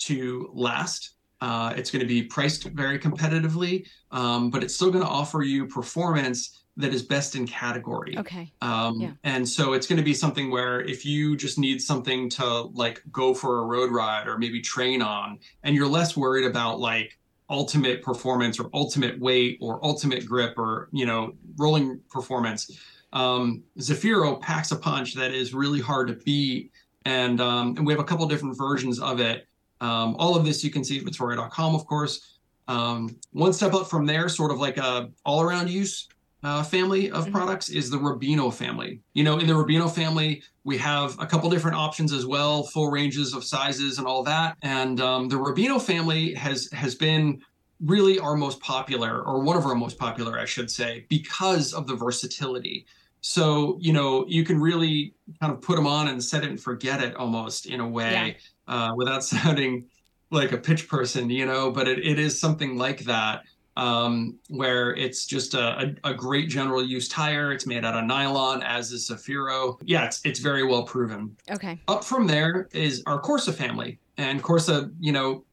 to 0.00 0.50
last. 0.52 1.10
Uh, 1.40 1.72
it's 1.76 1.90
going 1.90 2.00
to 2.00 2.06
be 2.06 2.22
priced 2.22 2.64
very 2.64 2.98
competitively, 2.98 3.86
um, 4.10 4.50
but 4.50 4.64
it's 4.64 4.74
still 4.74 4.90
going 4.90 5.04
to 5.04 5.10
offer 5.10 5.42
you 5.42 5.66
performance 5.66 6.63
that 6.76 6.92
is 6.92 7.02
best 7.02 7.36
in 7.36 7.46
category. 7.46 8.18
Okay. 8.18 8.52
Um, 8.60 9.00
yeah. 9.00 9.10
And 9.22 9.48
so 9.48 9.74
it's 9.74 9.86
going 9.86 9.98
to 9.98 10.04
be 10.04 10.14
something 10.14 10.50
where 10.50 10.80
if 10.80 11.06
you 11.06 11.36
just 11.36 11.58
need 11.58 11.80
something 11.80 12.28
to 12.30 12.62
like 12.74 13.02
go 13.12 13.32
for 13.32 13.60
a 13.60 13.64
road 13.64 13.92
ride 13.92 14.26
or 14.26 14.38
maybe 14.38 14.60
train 14.60 15.00
on, 15.00 15.38
and 15.62 15.76
you're 15.76 15.86
less 15.86 16.16
worried 16.16 16.46
about 16.46 16.80
like 16.80 17.18
ultimate 17.48 18.02
performance 18.02 18.58
or 18.58 18.70
ultimate 18.72 19.20
weight 19.20 19.58
or 19.60 19.84
ultimate 19.84 20.26
grip 20.26 20.58
or 20.58 20.88
you 20.92 21.06
know 21.06 21.34
rolling 21.56 22.00
performance 22.10 22.70
um, 23.14 23.62
Zaffiro 23.78 24.40
packs 24.40 24.72
a 24.72 24.76
punch 24.76 25.14
that 25.14 25.32
is 25.32 25.54
really 25.54 25.80
hard 25.80 26.08
to 26.08 26.14
beat, 26.14 26.72
and 27.06 27.40
um, 27.40 27.76
and 27.76 27.86
we 27.86 27.92
have 27.92 28.00
a 28.00 28.04
couple 28.04 28.26
different 28.26 28.58
versions 28.58 29.00
of 29.00 29.20
it. 29.20 29.46
Um, 29.80 30.16
all 30.18 30.36
of 30.36 30.44
this 30.44 30.62
you 30.64 30.70
can 30.70 30.84
see 30.84 30.98
at 30.98 31.04
Vittoria.com, 31.04 31.74
of 31.74 31.86
course. 31.86 32.38
Um, 32.66 33.16
one 33.32 33.52
step 33.52 33.72
up 33.72 33.88
from 33.88 34.04
there, 34.04 34.28
sort 34.28 34.50
of 34.50 34.58
like 34.58 34.78
a 34.78 35.10
all-around 35.24 35.70
use 35.70 36.08
uh, 36.44 36.62
family 36.62 37.10
of 37.10 37.24
mm-hmm. 37.24 37.32
products, 37.32 37.70
is 37.70 37.90
the 37.90 37.96
Rubino 37.96 38.52
family. 38.52 39.00
You 39.14 39.24
know, 39.24 39.38
in 39.38 39.46
the 39.46 39.54
Rubino 39.54 39.90
family, 39.90 40.42
we 40.62 40.76
have 40.78 41.18
a 41.18 41.26
couple 41.26 41.48
different 41.48 41.76
options 41.76 42.12
as 42.12 42.26
well, 42.26 42.64
full 42.64 42.90
ranges 42.90 43.34
of 43.34 43.42
sizes 43.42 43.98
and 43.98 44.06
all 44.06 44.22
that. 44.24 44.56
And 44.62 45.00
um, 45.00 45.28
the 45.28 45.36
Rubino 45.36 45.80
family 45.80 46.34
has 46.34 46.70
has 46.72 46.94
been 46.94 47.40
really 47.80 48.18
our 48.18 48.36
most 48.36 48.60
popular, 48.60 49.22
or 49.22 49.40
one 49.40 49.56
of 49.56 49.64
our 49.64 49.74
most 49.74 49.98
popular, 49.98 50.38
I 50.38 50.44
should 50.44 50.70
say, 50.70 51.06
because 51.08 51.72
of 51.72 51.86
the 51.86 51.96
versatility. 51.96 52.86
So, 53.22 53.78
you 53.80 53.94
know, 53.94 54.26
you 54.28 54.44
can 54.44 54.60
really 54.60 55.14
kind 55.40 55.50
of 55.50 55.62
put 55.62 55.76
them 55.76 55.86
on 55.86 56.08
and 56.08 56.22
set 56.22 56.44
it 56.44 56.50
and 56.50 56.60
forget 56.60 57.02
it 57.02 57.16
almost 57.16 57.64
in 57.64 57.80
a 57.80 57.88
way 57.88 58.36
yeah. 58.68 58.74
uh, 58.74 58.94
without 58.94 59.24
sounding 59.34 59.86
like 60.30 60.52
a 60.52 60.58
pitch 60.58 60.88
person, 60.88 61.30
you 61.30 61.46
know, 61.46 61.70
but 61.70 61.88
it, 61.88 61.98
it 62.04 62.18
is 62.18 62.38
something 62.38 62.76
like 62.76 63.00
that 63.00 63.44
um, 63.76 64.36
where 64.48 64.94
it's 64.94 65.26
just 65.26 65.54
a, 65.54 65.94
a, 66.04 66.10
a, 66.10 66.14
great 66.14 66.48
general 66.48 66.84
use 66.84 67.08
tire. 67.08 67.52
It's 67.52 67.66
made 67.66 67.84
out 67.84 67.96
of 67.96 68.04
nylon, 68.04 68.62
as 68.62 68.92
is 68.92 69.10
Zaffiro. 69.10 69.78
Yeah, 69.84 70.04
it's, 70.04 70.20
it's 70.24 70.38
very 70.38 70.64
well 70.64 70.84
proven. 70.84 71.36
Okay. 71.50 71.80
Up 71.88 72.04
from 72.04 72.28
there 72.28 72.68
is 72.72 73.02
our 73.06 73.20
Corsa 73.20 73.52
family. 73.52 73.98
And 74.16 74.42
Corsa, 74.42 74.92
you 75.00 75.10
know, 75.10 75.44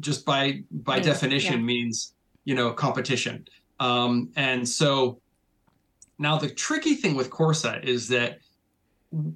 just 0.00 0.24
by 0.24 0.62
by 0.70 1.00
definition 1.00 1.54
yeah. 1.54 1.66
means, 1.66 2.14
you 2.44 2.54
know, 2.54 2.70
competition. 2.70 3.48
Um, 3.80 4.30
and 4.36 4.68
so 4.68 5.20
now, 6.18 6.38
the 6.38 6.48
tricky 6.48 6.94
thing 6.94 7.14
with 7.14 7.30
Corsa 7.30 7.82
is 7.82 8.08
that 8.08 8.38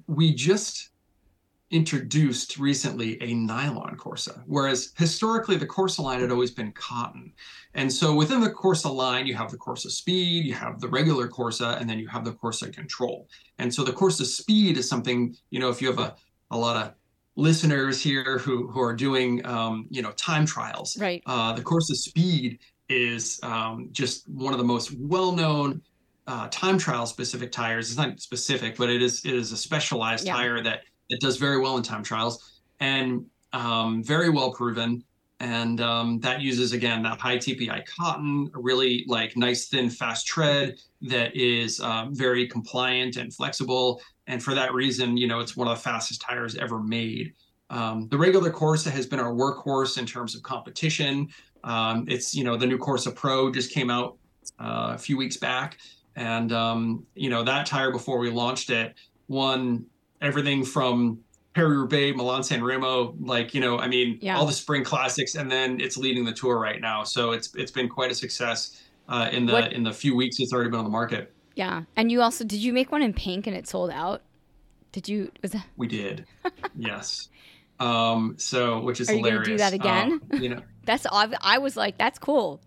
we 0.07 0.33
just 0.33 0.90
introduced 1.71 2.57
recently 2.57 3.21
a 3.21 3.33
nylon 3.33 3.97
Corsa, 3.97 4.43
whereas 4.45 4.93
historically 4.97 5.55
the 5.55 5.67
Corsa 5.67 5.99
line 5.99 6.19
had 6.19 6.31
always 6.31 6.51
been 6.51 6.71
cotton. 6.73 7.33
And 7.73 7.91
so 7.91 8.13
within 8.13 8.41
the 8.41 8.49
Corsa 8.49 8.93
line, 8.93 9.25
you 9.25 9.35
have 9.35 9.51
the 9.51 9.57
Corsa 9.57 9.89
Speed, 9.89 10.45
you 10.45 10.53
have 10.53 10.79
the 10.79 10.89
regular 10.89 11.27
Corsa, 11.27 11.79
and 11.79 11.89
then 11.89 11.97
you 11.97 12.07
have 12.07 12.25
the 12.25 12.33
Corsa 12.33 12.73
Control. 12.73 13.27
And 13.57 13.73
so 13.73 13.83
the 13.83 13.93
Corsa 13.93 14.25
Speed 14.25 14.77
is 14.77 14.87
something, 14.87 15.35
you 15.49 15.59
know, 15.59 15.69
if 15.69 15.81
you 15.81 15.87
have 15.87 15.99
a, 15.99 16.15
a 16.51 16.57
lot 16.57 16.75
of 16.75 16.93
listeners 17.35 18.01
here 18.01 18.37
who 18.37 18.67
who 18.67 18.81
are 18.81 18.93
doing 18.93 19.45
um, 19.45 19.87
you 19.89 20.01
know 20.01 20.11
time 20.11 20.45
trials, 20.45 20.97
right? 20.99 21.23
Uh, 21.25 21.53
the 21.53 21.61
Corsa 21.61 21.95
Speed 21.95 22.59
is 22.89 23.39
um, 23.43 23.87
just 23.91 24.27
one 24.29 24.53
of 24.53 24.59
the 24.59 24.65
most 24.65 24.91
well-known 24.99 25.81
uh, 26.27 26.47
time 26.51 26.77
trial 26.77 27.05
specific 27.05 27.51
tires. 27.51 27.89
It's 27.89 27.97
not 27.97 28.19
specific, 28.19 28.75
but 28.77 28.89
it 28.89 29.01
is 29.01 29.25
it 29.25 29.33
is 29.33 29.51
a 29.51 29.57
specialized 29.57 30.25
yeah. 30.25 30.33
tire 30.33 30.61
that 30.61 30.81
it 31.11 31.19
does 31.19 31.37
very 31.37 31.59
well 31.59 31.77
in 31.77 31.83
time 31.83 32.03
trials 32.03 32.61
and 32.79 33.25
um, 33.53 34.03
very 34.03 34.29
well 34.29 34.51
proven. 34.51 35.03
And 35.39 35.81
um, 35.81 36.19
that 36.19 36.41
uses 36.41 36.71
again 36.71 37.01
that 37.03 37.19
high 37.19 37.37
TPI 37.37 37.83
cotton, 37.85 38.51
a 38.53 38.59
really 38.59 39.05
like 39.07 39.35
nice 39.35 39.67
thin 39.67 39.89
fast 39.89 40.27
tread 40.27 40.79
that 41.01 41.35
is 41.35 41.79
um, 41.79 42.13
very 42.13 42.47
compliant 42.47 43.17
and 43.17 43.33
flexible. 43.33 44.01
And 44.27 44.41
for 44.41 44.53
that 44.53 44.73
reason, 44.73 45.17
you 45.17 45.27
know, 45.27 45.39
it's 45.39 45.57
one 45.57 45.67
of 45.67 45.75
the 45.75 45.81
fastest 45.81 46.21
tires 46.21 46.55
ever 46.55 46.79
made. 46.79 47.33
Um, 47.71 48.07
the 48.09 48.17
regular 48.17 48.51
Corsa 48.51 48.91
has 48.91 49.07
been 49.07 49.19
our 49.19 49.33
workhorse 49.33 49.97
in 49.97 50.05
terms 50.05 50.35
of 50.35 50.43
competition. 50.43 51.29
Um, 51.63 52.05
it's 52.07 52.35
you 52.35 52.43
know 52.43 52.57
the 52.57 52.67
new 52.67 52.77
Corsa 52.77 53.13
Pro 53.15 53.51
just 53.51 53.71
came 53.71 53.89
out 53.89 54.17
uh, 54.59 54.93
a 54.93 54.97
few 54.97 55.17
weeks 55.17 55.37
back, 55.37 55.77
and 56.15 56.51
um, 56.51 57.05
you 57.15 57.29
know 57.29 57.43
that 57.43 57.65
tire 57.65 57.91
before 57.91 58.19
we 58.19 58.29
launched 58.29 58.69
it 58.69 58.95
won 59.31 59.85
everything 60.21 60.63
from 60.63 61.19
Paris 61.53 61.71
Roubaix, 61.71 62.15
Milan 62.15 62.43
San 62.43 62.63
Remo, 62.63 63.15
like 63.19 63.53
you 63.53 63.61
know, 63.61 63.77
I 63.77 63.87
mean, 63.87 64.19
yeah. 64.21 64.37
all 64.37 64.45
the 64.45 64.53
spring 64.53 64.83
classics, 64.83 65.35
and 65.35 65.51
then 65.51 65.81
it's 65.81 65.97
leading 65.97 66.23
the 66.23 66.31
tour 66.31 66.57
right 66.57 66.79
now. 66.79 67.03
So 67.03 67.31
it's 67.31 67.53
it's 67.55 67.71
been 67.71 67.89
quite 67.89 68.11
a 68.11 68.15
success 68.15 68.81
uh, 69.09 69.29
in 69.31 69.45
the 69.45 69.53
what? 69.53 69.73
in 69.73 69.83
the 69.83 69.93
few 69.93 70.15
weeks 70.15 70.39
it's 70.39 70.53
already 70.53 70.69
been 70.69 70.79
on 70.79 70.85
the 70.85 70.91
market. 70.91 71.33
Yeah, 71.55 71.83
and 71.97 72.11
you 72.11 72.21
also 72.21 72.45
did 72.45 72.59
you 72.59 72.71
make 72.71 72.91
one 72.91 73.01
in 73.01 73.13
pink 73.13 73.47
and 73.47 73.55
it 73.55 73.67
sold 73.67 73.91
out? 73.91 74.21
Did 74.93 75.09
you? 75.09 75.31
Was 75.41 75.51
that? 75.51 75.65
We 75.75 75.87
did. 75.87 76.25
yes. 76.77 77.27
Um, 77.79 78.35
so 78.37 78.79
which 78.79 79.01
is 79.01 79.09
Are 79.09 79.13
hilarious. 79.15 79.47
you 79.47 79.57
gonna 79.57 79.71
do 79.71 79.77
that 79.77 79.85
again? 79.85 80.21
Um, 80.31 80.41
you 80.41 80.49
know, 80.49 80.61
that's 80.85 81.05
I 81.09 81.57
was 81.57 81.75
like, 81.75 81.97
that's 81.97 82.19
cool. 82.19 82.61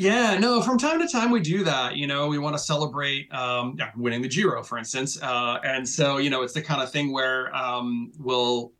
Yeah, 0.00 0.38
no, 0.38 0.62
from 0.62 0.78
time 0.78 0.98
to 1.00 1.06
time 1.06 1.30
we 1.30 1.40
do 1.40 1.62
that. 1.64 1.94
You 1.94 2.06
know, 2.06 2.26
we 2.26 2.38
want 2.38 2.56
to 2.56 2.58
celebrate 2.58 3.30
um, 3.34 3.76
winning 3.94 4.22
the 4.22 4.28
Giro, 4.28 4.62
for 4.62 4.78
instance. 4.78 5.20
Uh, 5.20 5.58
and 5.62 5.86
so, 5.86 6.16
you 6.16 6.30
know, 6.30 6.40
it's 6.40 6.54
the 6.54 6.62
kind 6.62 6.80
of 6.80 6.90
thing 6.90 7.12
where 7.12 7.54
um, 7.54 8.10
we'll 8.18 8.72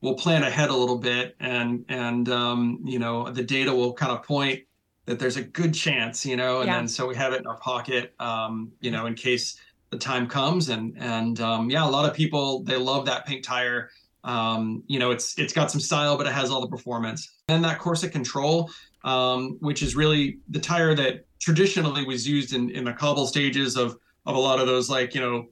we'll 0.00 0.14
plan 0.14 0.44
ahead 0.44 0.70
a 0.70 0.72
little 0.72 0.96
bit 0.96 1.34
and 1.40 1.84
and 1.88 2.28
um, 2.28 2.78
you 2.84 3.00
know, 3.00 3.28
the 3.30 3.42
data 3.42 3.74
will 3.74 3.92
kind 3.92 4.12
of 4.12 4.22
point 4.22 4.62
that 5.06 5.18
there's 5.18 5.36
a 5.36 5.42
good 5.42 5.74
chance, 5.74 6.24
you 6.24 6.36
know, 6.36 6.60
and 6.60 6.68
yeah. 6.68 6.76
then 6.76 6.86
so 6.86 7.08
we 7.08 7.16
have 7.16 7.32
it 7.32 7.40
in 7.40 7.48
our 7.48 7.58
pocket, 7.58 8.14
um, 8.20 8.70
you 8.80 8.92
know, 8.92 9.06
in 9.06 9.14
case 9.14 9.58
the 9.90 9.98
time 9.98 10.28
comes 10.28 10.68
and 10.68 10.96
and 10.96 11.40
um, 11.40 11.68
yeah, 11.68 11.84
a 11.84 11.90
lot 11.90 12.08
of 12.08 12.14
people 12.14 12.62
they 12.62 12.76
love 12.76 13.06
that 13.06 13.26
pink 13.26 13.42
tire. 13.42 13.90
Um, 14.22 14.84
you 14.86 15.00
know, 15.00 15.10
it's 15.10 15.36
it's 15.36 15.52
got 15.52 15.72
some 15.72 15.80
style, 15.80 16.16
but 16.16 16.28
it 16.28 16.32
has 16.32 16.48
all 16.48 16.60
the 16.60 16.68
performance. 16.68 17.40
And 17.48 17.64
that 17.64 17.80
Corsa 17.80 18.10
Control, 18.10 18.70
um, 19.04 19.58
which 19.60 19.82
is 19.82 19.94
really 19.94 20.38
the 20.48 20.58
tire 20.58 20.94
that 20.94 21.26
traditionally 21.40 22.04
was 22.04 22.26
used 22.26 22.54
in, 22.54 22.70
in 22.70 22.84
the 22.84 22.92
cobble 22.92 23.26
stages 23.26 23.76
of 23.76 23.96
of 24.26 24.36
a 24.36 24.38
lot 24.38 24.58
of 24.58 24.66
those 24.66 24.88
like 24.88 25.14
you 25.14 25.20
know 25.20 25.46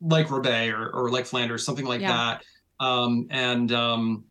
like 0.00 0.30
Roubaix 0.30 0.72
or, 0.72 0.90
or 0.90 1.10
like 1.10 1.26
Flanders, 1.26 1.64
something 1.64 1.84
like 1.84 2.00
yeah. 2.00 2.38
that. 2.80 2.84
Um, 2.84 3.26
and 3.30 3.72
um, 3.72 4.24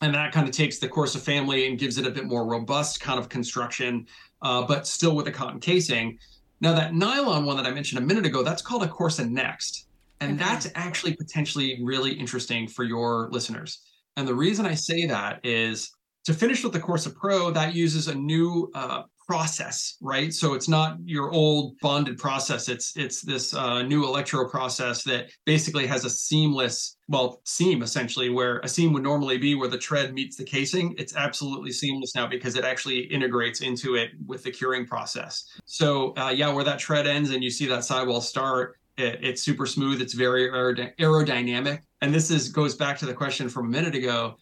and 0.00 0.14
that 0.14 0.32
kind 0.32 0.48
of 0.48 0.54
takes 0.54 0.78
the 0.78 0.88
Corsa 0.88 1.18
family 1.18 1.66
and 1.66 1.78
gives 1.78 1.98
it 1.98 2.06
a 2.06 2.10
bit 2.10 2.24
more 2.24 2.46
robust 2.46 3.00
kind 3.00 3.18
of 3.18 3.28
construction, 3.28 4.06
uh, 4.42 4.62
but 4.62 4.86
still 4.86 5.14
with 5.14 5.26
a 5.28 5.32
cotton 5.32 5.60
casing. 5.60 6.18
Now 6.60 6.74
that 6.74 6.94
nylon 6.94 7.44
one 7.44 7.56
that 7.56 7.66
I 7.66 7.72
mentioned 7.72 8.02
a 8.02 8.06
minute 8.06 8.26
ago, 8.26 8.42
that's 8.42 8.62
called 8.62 8.84
a 8.84 8.88
Corsa 8.88 9.28
Next, 9.28 9.86
and 10.20 10.40
okay. 10.40 10.48
that's 10.48 10.68
actually 10.74 11.16
potentially 11.16 11.80
really 11.82 12.12
interesting 12.12 12.68
for 12.68 12.84
your 12.84 13.28
listeners. 13.32 13.80
And 14.16 14.28
the 14.28 14.34
reason 14.34 14.66
I 14.66 14.74
say 14.74 15.06
that 15.06 15.40
is 15.44 15.90
to 16.24 16.34
finish 16.34 16.62
with 16.62 16.72
the 16.72 16.80
Corsa 16.80 17.14
Pro, 17.14 17.50
that 17.50 17.74
uses 17.74 18.08
a 18.08 18.14
new 18.14 18.70
uh, 18.74 19.02
process, 19.26 19.96
right? 20.00 20.32
So 20.32 20.54
it's 20.54 20.68
not 20.68 20.98
your 21.04 21.30
old 21.30 21.78
bonded 21.80 22.18
process. 22.18 22.68
It's 22.68 22.96
it's 22.96 23.22
this 23.22 23.54
uh, 23.54 23.82
new 23.82 24.04
electro 24.04 24.48
process 24.48 25.02
that 25.04 25.30
basically 25.44 25.86
has 25.86 26.04
a 26.04 26.10
seamless, 26.10 26.96
well, 27.08 27.40
seam 27.44 27.82
essentially, 27.82 28.30
where 28.30 28.58
a 28.60 28.68
seam 28.68 28.92
would 28.92 29.02
normally 29.02 29.38
be 29.38 29.54
where 29.54 29.68
the 29.68 29.78
tread 29.78 30.12
meets 30.12 30.36
the 30.36 30.44
casing. 30.44 30.94
It's 30.98 31.16
absolutely 31.16 31.72
seamless 31.72 32.14
now 32.14 32.26
because 32.26 32.56
it 32.56 32.64
actually 32.64 33.00
integrates 33.00 33.60
into 33.60 33.94
it 33.94 34.10
with 34.26 34.42
the 34.42 34.50
curing 34.50 34.86
process. 34.86 35.44
So 35.64 36.14
uh, 36.16 36.32
yeah, 36.34 36.52
where 36.52 36.64
that 36.64 36.78
tread 36.78 37.06
ends 37.06 37.30
and 37.30 37.42
you 37.42 37.50
see 37.50 37.66
that 37.66 37.84
sidewall 37.84 38.20
start, 38.20 38.76
it, 38.98 39.18
it's 39.22 39.42
super 39.42 39.66
smooth. 39.66 40.00
It's 40.00 40.14
very 40.14 40.48
aerodynamic. 40.50 41.80
And 42.00 42.12
this 42.12 42.30
is 42.30 42.48
goes 42.48 42.74
back 42.74 42.98
to 42.98 43.06
the 43.06 43.14
question 43.14 43.48
from 43.48 43.66
a 43.66 43.70
minute 43.70 43.94
ago 43.94 44.36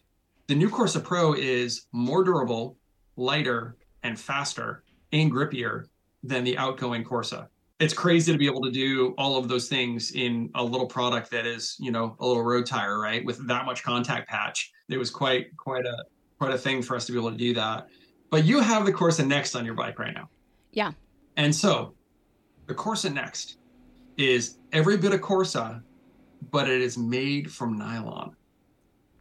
the 0.51 0.55
new 0.57 0.69
Corsa 0.69 1.01
Pro 1.01 1.31
is 1.31 1.85
more 1.93 2.25
durable, 2.25 2.75
lighter, 3.15 3.77
and 4.03 4.19
faster 4.19 4.83
and 5.13 5.31
grippier 5.31 5.85
than 6.23 6.43
the 6.43 6.57
outgoing 6.57 7.05
Corsa. 7.05 7.47
It's 7.79 7.93
crazy 7.93 8.33
to 8.33 8.37
be 8.37 8.47
able 8.47 8.61
to 8.63 8.69
do 8.69 9.15
all 9.17 9.37
of 9.37 9.47
those 9.47 9.69
things 9.69 10.11
in 10.11 10.49
a 10.55 10.61
little 10.61 10.87
product 10.87 11.31
that 11.31 11.45
is, 11.45 11.77
you 11.79 11.89
know, 11.89 12.17
a 12.19 12.25
little 12.25 12.43
road 12.43 12.65
tire, 12.65 12.99
right? 12.99 13.23
With 13.23 13.47
that 13.47 13.63
much 13.65 13.81
contact 13.81 14.27
patch. 14.27 14.73
It 14.89 14.97
was 14.97 15.09
quite 15.09 15.55
quite 15.55 15.85
a 15.85 16.03
quite 16.37 16.53
a 16.53 16.57
thing 16.57 16.81
for 16.81 16.97
us 16.97 17.05
to 17.05 17.13
be 17.13 17.17
able 17.17 17.31
to 17.31 17.37
do 17.37 17.53
that. 17.53 17.87
But 18.29 18.43
you 18.43 18.59
have 18.59 18.85
the 18.85 18.91
Corsa 18.91 19.25
Next 19.25 19.55
on 19.55 19.63
your 19.63 19.75
bike 19.75 19.99
right 19.99 20.13
now. 20.13 20.27
Yeah. 20.73 20.91
And 21.37 21.55
so 21.55 21.95
the 22.65 22.75
Corsa 22.75 23.13
Next 23.13 23.57
is 24.17 24.57
every 24.73 24.97
bit 24.97 25.13
of 25.13 25.21
Corsa, 25.21 25.81
but 26.51 26.69
it 26.69 26.81
is 26.81 26.97
made 26.97 27.49
from 27.49 27.77
nylon. 27.77 28.35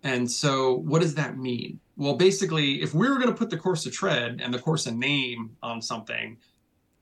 And 0.03 0.31
so, 0.31 0.77
what 0.77 1.03
does 1.03 1.15
that 1.17 1.37
mean? 1.37 1.79
Well, 1.97 2.15
basically, 2.15 2.83
if 2.83 2.95
we 2.95 3.09
were 3.09 3.17
going 3.17 3.29
to 3.29 3.35
put 3.35 3.51
the 3.51 3.59
Corsa 3.59 3.93
tread 3.93 4.41
and 4.43 4.53
the 4.53 4.59
Corsa 4.59 4.97
name 4.97 5.57
on 5.63 5.83
something, 5.83 6.39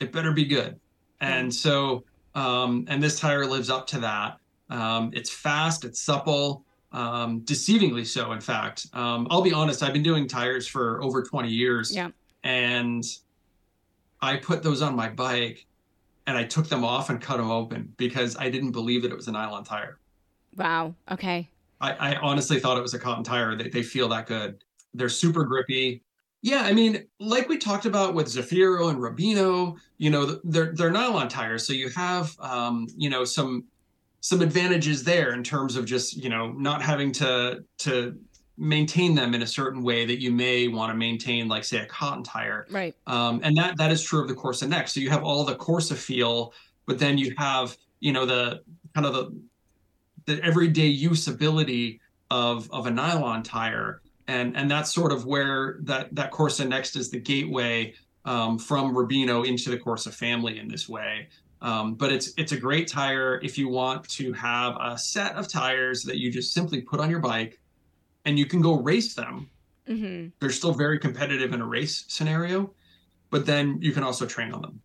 it 0.00 0.12
better 0.12 0.32
be 0.32 0.44
good. 0.44 0.78
And 1.20 1.52
so, 1.54 2.04
um, 2.34 2.84
and 2.88 3.02
this 3.02 3.18
tire 3.18 3.46
lives 3.46 3.70
up 3.70 3.86
to 3.88 4.00
that. 4.00 4.38
Um, 4.70 5.10
it's 5.14 5.30
fast, 5.30 5.84
it's 5.84 6.00
supple, 6.00 6.64
um, 6.92 7.40
deceivingly 7.42 8.06
so. 8.06 8.32
In 8.32 8.40
fact, 8.40 8.86
um, 8.92 9.26
I'll 9.30 9.42
be 9.42 9.52
honest, 9.52 9.82
I've 9.82 9.92
been 9.92 10.02
doing 10.02 10.28
tires 10.28 10.66
for 10.66 11.02
over 11.02 11.22
20 11.22 11.48
years. 11.48 11.94
Yeah. 11.94 12.10
And 12.44 13.04
I 14.20 14.36
put 14.36 14.62
those 14.62 14.82
on 14.82 14.94
my 14.94 15.08
bike 15.08 15.66
and 16.26 16.36
I 16.36 16.44
took 16.44 16.68
them 16.68 16.84
off 16.84 17.10
and 17.10 17.20
cut 17.20 17.38
them 17.38 17.50
open 17.50 17.94
because 17.96 18.36
I 18.36 18.50
didn't 18.50 18.72
believe 18.72 19.02
that 19.02 19.10
it 19.10 19.16
was 19.16 19.28
a 19.28 19.32
nylon 19.32 19.64
tire. 19.64 19.98
Wow. 20.56 20.94
Okay. 21.10 21.48
I, 21.80 21.92
I 21.92 22.16
honestly 22.16 22.58
thought 22.60 22.76
it 22.76 22.82
was 22.82 22.94
a 22.94 22.98
cotton 22.98 23.24
tire. 23.24 23.56
They, 23.56 23.68
they 23.68 23.82
feel 23.82 24.08
that 24.08 24.26
good. 24.26 24.62
They're 24.94 25.08
super 25.08 25.44
grippy. 25.44 26.02
Yeah, 26.42 26.62
I 26.62 26.72
mean, 26.72 27.06
like 27.18 27.48
we 27.48 27.58
talked 27.58 27.84
about 27.84 28.14
with 28.14 28.26
Zaffiro 28.26 28.90
and 28.90 28.98
Rubino, 28.98 29.76
you 29.98 30.10
know, 30.10 30.40
they're 30.44 30.72
they're 30.72 30.90
nylon 30.90 31.28
tires, 31.28 31.66
so 31.66 31.72
you 31.72 31.88
have 31.90 32.34
um, 32.38 32.86
you 32.96 33.10
know 33.10 33.24
some 33.24 33.64
some 34.20 34.40
advantages 34.40 35.02
there 35.02 35.32
in 35.32 35.42
terms 35.42 35.74
of 35.76 35.84
just 35.84 36.16
you 36.16 36.28
know 36.28 36.52
not 36.52 36.80
having 36.80 37.10
to 37.12 37.64
to 37.78 38.16
maintain 38.56 39.14
them 39.14 39.34
in 39.34 39.42
a 39.42 39.46
certain 39.46 39.82
way 39.82 40.04
that 40.04 40.20
you 40.20 40.32
may 40.32 40.68
want 40.68 40.90
to 40.90 40.96
maintain, 40.96 41.48
like 41.48 41.64
say 41.64 41.78
a 41.78 41.86
cotton 41.86 42.24
tire. 42.24 42.66
Right. 42.70 42.94
Um, 43.06 43.40
and 43.44 43.56
that 43.56 43.76
that 43.78 43.90
is 43.90 44.02
true 44.02 44.20
of 44.20 44.28
the 44.28 44.34
Corsa 44.34 44.68
Next. 44.68 44.94
So 44.94 45.00
you 45.00 45.10
have 45.10 45.24
all 45.24 45.44
the 45.44 45.56
Corsa 45.56 45.96
feel, 45.96 46.52
but 46.86 46.98
then 46.98 47.18
you 47.18 47.34
have 47.36 47.76
you 48.00 48.12
know 48.12 48.26
the 48.26 48.62
kind 48.94 49.06
of 49.06 49.12
the 49.12 49.36
the 50.28 50.42
everyday 50.44 50.96
usability 50.96 51.98
of 52.30 52.70
of 52.70 52.86
a 52.86 52.90
nylon 52.90 53.42
tire 53.42 54.00
and 54.28 54.56
and 54.56 54.70
that's 54.70 54.92
sort 54.94 55.10
of 55.10 55.24
where 55.24 55.78
that 55.80 56.14
that 56.14 56.30
Corsa 56.30 56.68
Next 56.68 56.94
is 56.94 57.10
the 57.10 57.18
gateway 57.18 57.94
um, 58.24 58.58
from 58.58 58.94
Rubino 58.94 59.46
into 59.46 59.70
the 59.70 59.78
Corsa 59.78 60.12
family 60.12 60.58
in 60.58 60.68
this 60.68 60.88
way. 60.88 61.28
Um, 61.60 61.94
but 61.94 62.12
it's 62.12 62.32
it's 62.36 62.52
a 62.52 62.56
great 62.56 62.86
tire 62.86 63.40
if 63.42 63.58
you 63.58 63.68
want 63.68 64.08
to 64.10 64.32
have 64.34 64.76
a 64.80 64.96
set 64.96 65.34
of 65.34 65.48
tires 65.48 66.02
that 66.02 66.18
you 66.18 66.30
just 66.30 66.52
simply 66.52 66.82
put 66.82 67.00
on 67.00 67.10
your 67.10 67.18
bike, 67.18 67.58
and 68.26 68.38
you 68.38 68.46
can 68.46 68.60
go 68.60 68.74
race 68.74 69.14
them. 69.14 69.50
Mm-hmm. 69.88 70.28
They're 70.38 70.50
still 70.50 70.74
very 70.74 70.98
competitive 70.98 71.54
in 71.54 71.62
a 71.62 71.66
race 71.66 72.04
scenario, 72.08 72.74
but 73.30 73.46
then 73.46 73.78
you 73.80 73.92
can 73.92 74.02
also 74.02 74.26
train 74.26 74.52
on 74.52 74.60
them. 74.60 74.80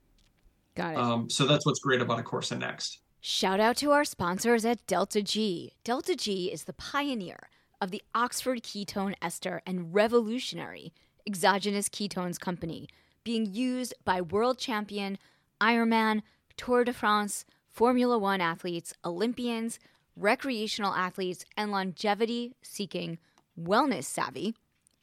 Got 0.75 0.93
it. 0.93 0.97
Um, 0.97 1.29
so 1.29 1.45
that's 1.45 1.65
what's 1.65 1.81
great 1.81 2.01
about 2.01 2.19
a 2.19 2.23
Corsa 2.23 2.57
Next. 2.57 2.99
Shout 3.25 3.61
out 3.61 3.77
to 3.77 3.91
our 3.91 4.03
sponsors 4.03 4.65
at 4.65 4.85
Delta 4.85 5.23
G. 5.23 5.71
Delta 5.85 6.13
G 6.13 6.51
is 6.51 6.65
the 6.65 6.73
pioneer 6.73 7.47
of 7.79 7.89
the 7.89 8.03
Oxford 8.13 8.63
ketone 8.63 9.15
ester 9.21 9.61
and 9.65 9.93
revolutionary 9.95 10.91
exogenous 11.25 11.87
ketones 11.87 12.37
company 12.37 12.89
being 13.23 13.45
used 13.45 13.93
by 14.03 14.19
world 14.19 14.57
champion, 14.57 15.17
Ironman, 15.61 16.23
Tour 16.57 16.83
de 16.83 16.91
France, 16.91 17.45
Formula 17.69 18.17
One 18.17 18.41
athletes, 18.41 18.93
Olympians, 19.05 19.79
recreational 20.17 20.93
athletes, 20.93 21.45
and 21.55 21.71
longevity 21.71 22.57
seeking, 22.61 23.19
wellness 23.57 24.03
savvy 24.03 24.53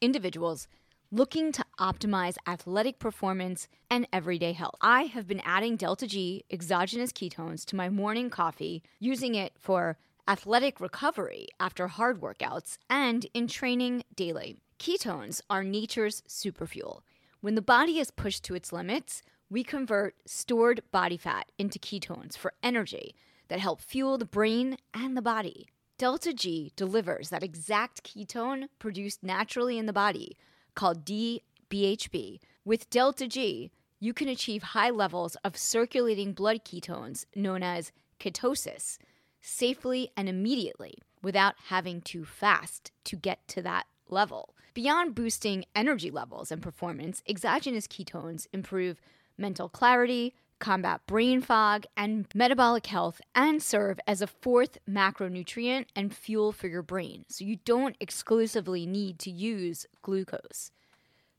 individuals 0.02 0.68
looking 1.12 1.50
to 1.50 1.64
optimize 1.78 2.36
athletic 2.46 3.00
performance 3.00 3.66
and 3.90 4.06
everyday 4.12 4.52
health. 4.52 4.76
I 4.80 5.02
have 5.04 5.26
been 5.26 5.40
adding 5.44 5.76
Delta 5.76 6.06
G 6.06 6.44
exogenous 6.50 7.12
ketones 7.12 7.64
to 7.66 7.76
my 7.76 7.88
morning 7.88 8.30
coffee, 8.30 8.84
using 9.00 9.34
it 9.34 9.52
for 9.58 9.98
athletic 10.28 10.80
recovery 10.80 11.48
after 11.58 11.88
hard 11.88 12.20
workouts, 12.20 12.78
and 12.88 13.26
in 13.34 13.48
training 13.48 14.04
daily. 14.14 14.56
Ketones 14.78 15.40
are 15.50 15.64
nature's 15.64 16.22
superfuel. 16.28 17.00
When 17.40 17.56
the 17.56 17.62
body 17.62 17.98
is 17.98 18.12
pushed 18.12 18.44
to 18.44 18.54
its 18.54 18.72
limits, 18.72 19.22
we 19.48 19.64
convert 19.64 20.14
stored 20.26 20.80
body 20.92 21.16
fat 21.16 21.50
into 21.58 21.80
ketones 21.80 22.38
for 22.38 22.54
energy 22.62 23.16
that 23.48 23.58
help 23.58 23.80
fuel 23.80 24.16
the 24.16 24.24
brain 24.24 24.76
and 24.94 25.16
the 25.16 25.22
body. 25.22 25.66
Delta 25.98 26.32
G 26.32 26.72
delivers 26.76 27.30
that 27.30 27.42
exact 27.42 28.04
ketone 28.04 28.68
produced 28.78 29.24
naturally 29.24 29.76
in 29.76 29.86
the 29.86 29.92
body 29.92 30.36
called 30.74 31.04
DBHB. 31.04 32.40
With 32.64 32.90
Delta 32.90 33.26
G, 33.26 33.70
you 33.98 34.14
can 34.14 34.28
achieve 34.28 34.62
high 34.62 34.90
levels 34.90 35.36
of 35.44 35.56
circulating 35.56 36.32
blood 36.32 36.64
ketones 36.64 37.26
known 37.34 37.62
as 37.62 37.92
ketosis 38.18 38.98
safely 39.40 40.10
and 40.16 40.28
immediately 40.28 40.94
without 41.22 41.54
having 41.68 42.00
to 42.02 42.24
fast 42.24 42.92
to 43.04 43.16
get 43.16 43.46
to 43.48 43.62
that 43.62 43.86
level. 44.08 44.54
Beyond 44.74 45.14
boosting 45.14 45.64
energy 45.74 46.10
levels 46.10 46.50
and 46.52 46.62
performance, 46.62 47.22
exogenous 47.28 47.86
ketones 47.86 48.46
improve 48.52 49.00
mental 49.36 49.68
clarity, 49.68 50.34
combat 50.60 51.00
brain 51.06 51.40
fog 51.40 51.86
and 51.96 52.26
metabolic 52.34 52.86
health, 52.86 53.20
and 53.34 53.60
serve 53.62 53.98
as 54.06 54.22
a 54.22 54.26
fourth 54.28 54.78
macronutrient 54.88 55.86
and 55.96 56.14
fuel 56.14 56.52
for 56.52 56.68
your 56.68 56.82
brain. 56.82 57.24
So 57.28 57.44
you 57.44 57.56
don't 57.64 57.96
exclusively 57.98 58.86
need 58.86 59.18
to 59.20 59.30
use 59.30 59.86
glucose. 60.02 60.70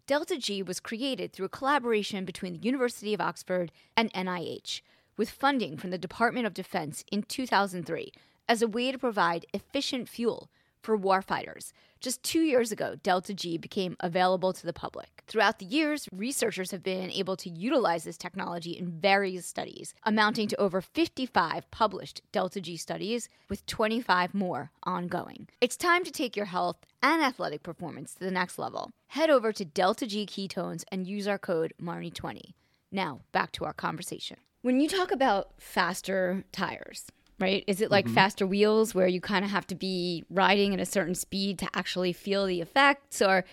Delta 0.07 0.37
G 0.37 0.61
was 0.61 0.81
created 0.81 1.31
through 1.31 1.45
a 1.45 1.49
collaboration 1.49 2.25
between 2.25 2.53
the 2.53 2.65
University 2.65 3.13
of 3.13 3.21
Oxford 3.21 3.71
and 3.95 4.11
NIH, 4.11 4.81
with 5.15 5.29
funding 5.29 5.77
from 5.77 5.91
the 5.91 5.97
Department 5.97 6.45
of 6.45 6.53
Defense 6.53 7.05
in 7.11 7.23
2003 7.23 8.11
as 8.49 8.61
a 8.61 8.67
way 8.67 8.91
to 8.91 8.97
provide 8.97 9.45
efficient 9.53 10.09
fuel 10.09 10.49
for 10.81 10.97
warfighters. 10.97 11.71
Just 11.99 12.23
two 12.23 12.41
years 12.41 12.71
ago, 12.71 12.95
Delta 13.03 13.33
G 13.33 13.57
became 13.57 13.95
available 13.99 14.53
to 14.53 14.65
the 14.65 14.73
public. 14.73 15.23
Throughout 15.27 15.59
the 15.59 15.65
years, 15.65 16.09
researchers 16.11 16.71
have 16.71 16.81
been 16.81 17.11
able 17.11 17.37
to 17.37 17.49
utilize 17.49 18.03
this 18.03 18.17
technology 18.17 18.71
in 18.71 18.99
various 18.99 19.45
studies, 19.45 19.93
amounting 20.03 20.47
to 20.47 20.59
over 20.59 20.81
55 20.81 21.69
published 21.69 22.21
Delta 22.31 22.59
G 22.59 22.75
studies, 22.75 23.29
with 23.49 23.65
25 23.67 24.33
more 24.33 24.71
ongoing. 24.83 25.47
It's 25.61 25.77
time 25.77 26.03
to 26.03 26.11
take 26.11 26.35
your 26.35 26.47
health 26.47 26.77
and 27.03 27.21
athletic 27.21 27.61
performance 27.61 28.15
to 28.15 28.21
the 28.21 28.31
next 28.31 28.57
level. 28.57 28.91
Head 29.07 29.29
over 29.29 29.51
to 29.51 29.63
Delta 29.63 30.07
G 30.07 30.25
Ketones 30.25 30.83
and 30.91 31.05
use 31.05 31.27
our 31.27 31.37
code 31.37 31.73
MARNI20. 31.79 32.53
Now, 32.91 33.19
back 33.31 33.51
to 33.53 33.65
our 33.65 33.73
conversation. 33.73 34.37
When 34.63 34.79
you 34.79 34.87
talk 34.87 35.11
about 35.11 35.53
faster 35.59 36.43
tires, 36.51 37.05
right? 37.41 37.63
Is 37.67 37.81
it 37.81 37.91
like 37.91 38.05
mm-hmm. 38.05 38.15
faster 38.15 38.45
wheels 38.45 38.93
where 38.95 39.07
you 39.07 39.19
kind 39.19 39.43
of 39.43 39.51
have 39.51 39.67
to 39.67 39.75
be 39.75 40.23
riding 40.29 40.73
at 40.73 40.79
a 40.79 40.85
certain 40.85 41.15
speed 41.15 41.59
to 41.59 41.69
actually 41.73 42.13
feel 42.13 42.45
the 42.45 42.61
effects 42.61 43.21
or 43.21 43.43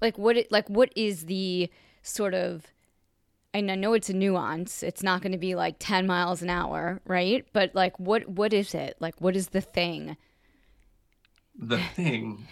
like 0.00 0.16
what 0.16 0.36
it, 0.36 0.52
like 0.52 0.68
what 0.68 0.92
is 0.96 1.26
the 1.26 1.70
sort 2.02 2.34
of 2.34 2.72
and 3.52 3.70
I 3.70 3.76
know 3.76 3.92
it's 3.92 4.10
a 4.10 4.14
nuance. 4.14 4.82
It's 4.82 5.04
not 5.04 5.22
going 5.22 5.30
to 5.30 5.38
be 5.38 5.54
like 5.54 5.76
10 5.78 6.08
miles 6.08 6.42
an 6.42 6.50
hour, 6.50 7.00
right? 7.06 7.46
But 7.52 7.74
like 7.74 7.98
what 7.98 8.28
what 8.28 8.52
is 8.52 8.74
it? 8.74 8.96
Like 9.00 9.14
what 9.20 9.36
is 9.36 9.48
the 9.48 9.60
thing? 9.60 10.16
The 11.56 11.78
thing 11.78 12.46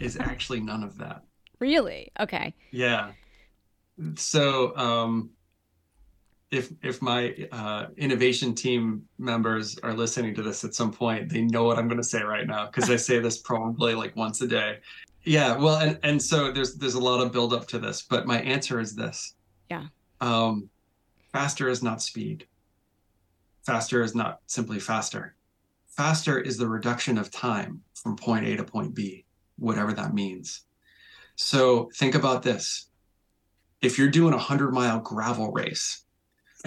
is 0.00 0.16
actually 0.18 0.60
none 0.60 0.82
of 0.82 0.98
that. 0.98 1.22
Really? 1.60 2.12
Okay. 2.20 2.54
Yeah. 2.70 3.10
So 4.14 4.76
um 4.76 5.30
if 6.50 6.72
if 6.82 7.02
my 7.02 7.34
uh, 7.52 7.86
innovation 7.96 8.54
team 8.54 9.02
members 9.18 9.78
are 9.82 9.92
listening 9.92 10.34
to 10.34 10.42
this 10.42 10.64
at 10.64 10.74
some 10.74 10.90
point, 10.90 11.28
they 11.28 11.42
know 11.42 11.64
what 11.64 11.78
I'm 11.78 11.88
going 11.88 12.00
to 12.00 12.04
say 12.04 12.22
right 12.22 12.46
now 12.46 12.66
because 12.66 12.88
I 12.90 12.96
say 12.96 13.18
this 13.18 13.38
probably 13.38 13.94
like 13.94 14.16
once 14.16 14.40
a 14.40 14.46
day. 14.46 14.78
Yeah, 15.24 15.56
well, 15.56 15.76
and 15.76 15.98
and 16.02 16.22
so 16.22 16.50
there's 16.50 16.76
there's 16.76 16.94
a 16.94 17.00
lot 17.00 17.20
of 17.20 17.32
build 17.32 17.52
up 17.52 17.66
to 17.68 17.78
this, 17.78 18.02
but 18.02 18.26
my 18.26 18.40
answer 18.40 18.80
is 18.80 18.94
this. 18.94 19.34
Yeah. 19.70 19.86
Um, 20.20 20.70
faster 21.32 21.68
is 21.68 21.82
not 21.82 22.00
speed. 22.00 22.46
Faster 23.66 24.02
is 24.02 24.14
not 24.14 24.40
simply 24.46 24.80
faster. 24.80 25.34
Faster 25.88 26.40
is 26.40 26.56
the 26.56 26.68
reduction 26.68 27.18
of 27.18 27.30
time 27.30 27.82
from 27.94 28.16
point 28.16 28.46
A 28.46 28.56
to 28.56 28.64
point 28.64 28.94
B, 28.94 29.26
whatever 29.58 29.92
that 29.92 30.14
means. 30.14 30.62
So 31.36 31.90
think 31.96 32.14
about 32.14 32.42
this. 32.42 32.86
If 33.82 33.98
you're 33.98 34.08
doing 34.08 34.32
a 34.32 34.36
100 34.36 34.72
mile 34.72 35.00
gravel 35.00 35.52
race, 35.52 36.04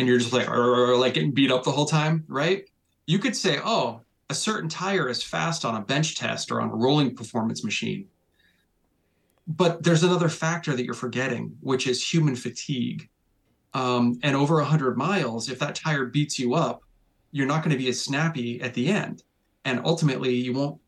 and 0.02 0.08
you're 0.08 0.18
just 0.18 0.34
like 0.34 0.50
or, 0.50 0.98
like 0.98 1.14
getting 1.14 1.32
beat 1.32 1.52
up 1.52 1.64
the 1.64 1.72
whole 1.72 1.86
time, 1.86 2.26
right? 2.28 2.68
You 3.06 3.20
could 3.20 3.36
say, 3.36 3.60
oh, 3.64 4.02
a 4.32 4.34
certain 4.34 4.68
tire 4.68 5.08
is 5.08 5.22
fast 5.22 5.64
on 5.64 5.76
a 5.76 5.82
bench 5.82 6.18
test 6.18 6.52
or 6.52 6.60
on 6.60 6.72
a 6.72 6.76
rolling 6.76 7.16
performance 7.16 7.64
machine. 7.64 8.08
But 9.48 9.84
there's 9.84 10.02
another 10.02 10.28
factor 10.28 10.76
that 10.76 10.84
you're 10.84 10.96
forgetting, 10.96 11.56
which 11.60 11.86
is 11.86 12.04
human 12.04 12.36
fatigue. 12.36 13.10
Um, 13.76 14.20
and 14.24 14.36
over 14.36 14.56
100 14.56 14.98
miles, 14.98 15.50
if 15.52 15.60
that 15.60 15.76
tire 15.76 16.06
beats 16.06 16.40
you 16.40 16.56
up, 16.56 16.82
you're 17.32 17.46
not 17.46 17.64
going 17.64 17.72
to 17.72 17.78
be 17.78 17.90
as 17.90 18.02
snappy 18.02 18.60
at 18.60 18.74
the 18.74 18.88
end. 18.88 19.22
And 19.66 19.82
ultimately, 19.86 20.34
you 20.34 20.54
won't 20.54 20.82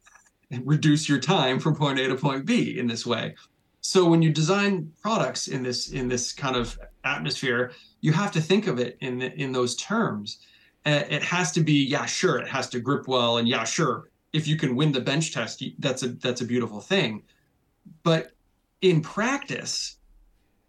reduce 0.64 1.06
your 1.06 1.20
time 1.20 1.60
from 1.60 1.76
point 1.76 1.98
A 1.98 2.08
to 2.08 2.14
point 2.14 2.46
B 2.46 2.78
in 2.78 2.86
this 2.86 3.04
way. 3.04 3.34
So 3.82 4.08
when 4.08 4.22
you 4.22 4.32
design 4.32 4.90
products 5.02 5.48
in 5.48 5.62
this 5.62 5.90
in 5.90 6.08
this 6.08 6.32
kind 6.32 6.56
of 6.56 6.78
atmosphere, 7.04 7.72
you 8.00 8.12
have 8.12 8.32
to 8.32 8.40
think 8.40 8.66
of 8.66 8.78
it 8.78 8.96
in 9.00 9.22
in 9.22 9.52
those 9.52 9.76
terms. 9.76 10.38
Uh, 10.86 11.02
it 11.08 11.22
has 11.22 11.50
to 11.52 11.60
be, 11.62 11.84
yeah, 11.84 12.04
sure, 12.04 12.36
it 12.38 12.48
has 12.48 12.68
to 12.68 12.78
grip 12.78 13.08
well, 13.08 13.38
and 13.38 13.48
yeah, 13.48 13.64
sure, 13.64 14.10
if 14.34 14.46
you 14.46 14.56
can 14.56 14.76
win 14.76 14.92
the 14.92 15.00
bench 15.00 15.32
test, 15.32 15.62
that's 15.78 16.02
a 16.02 16.08
that's 16.08 16.40
a 16.40 16.44
beautiful 16.44 16.80
thing. 16.80 17.22
But 18.02 18.32
in 18.82 19.00
practice, 19.00 19.96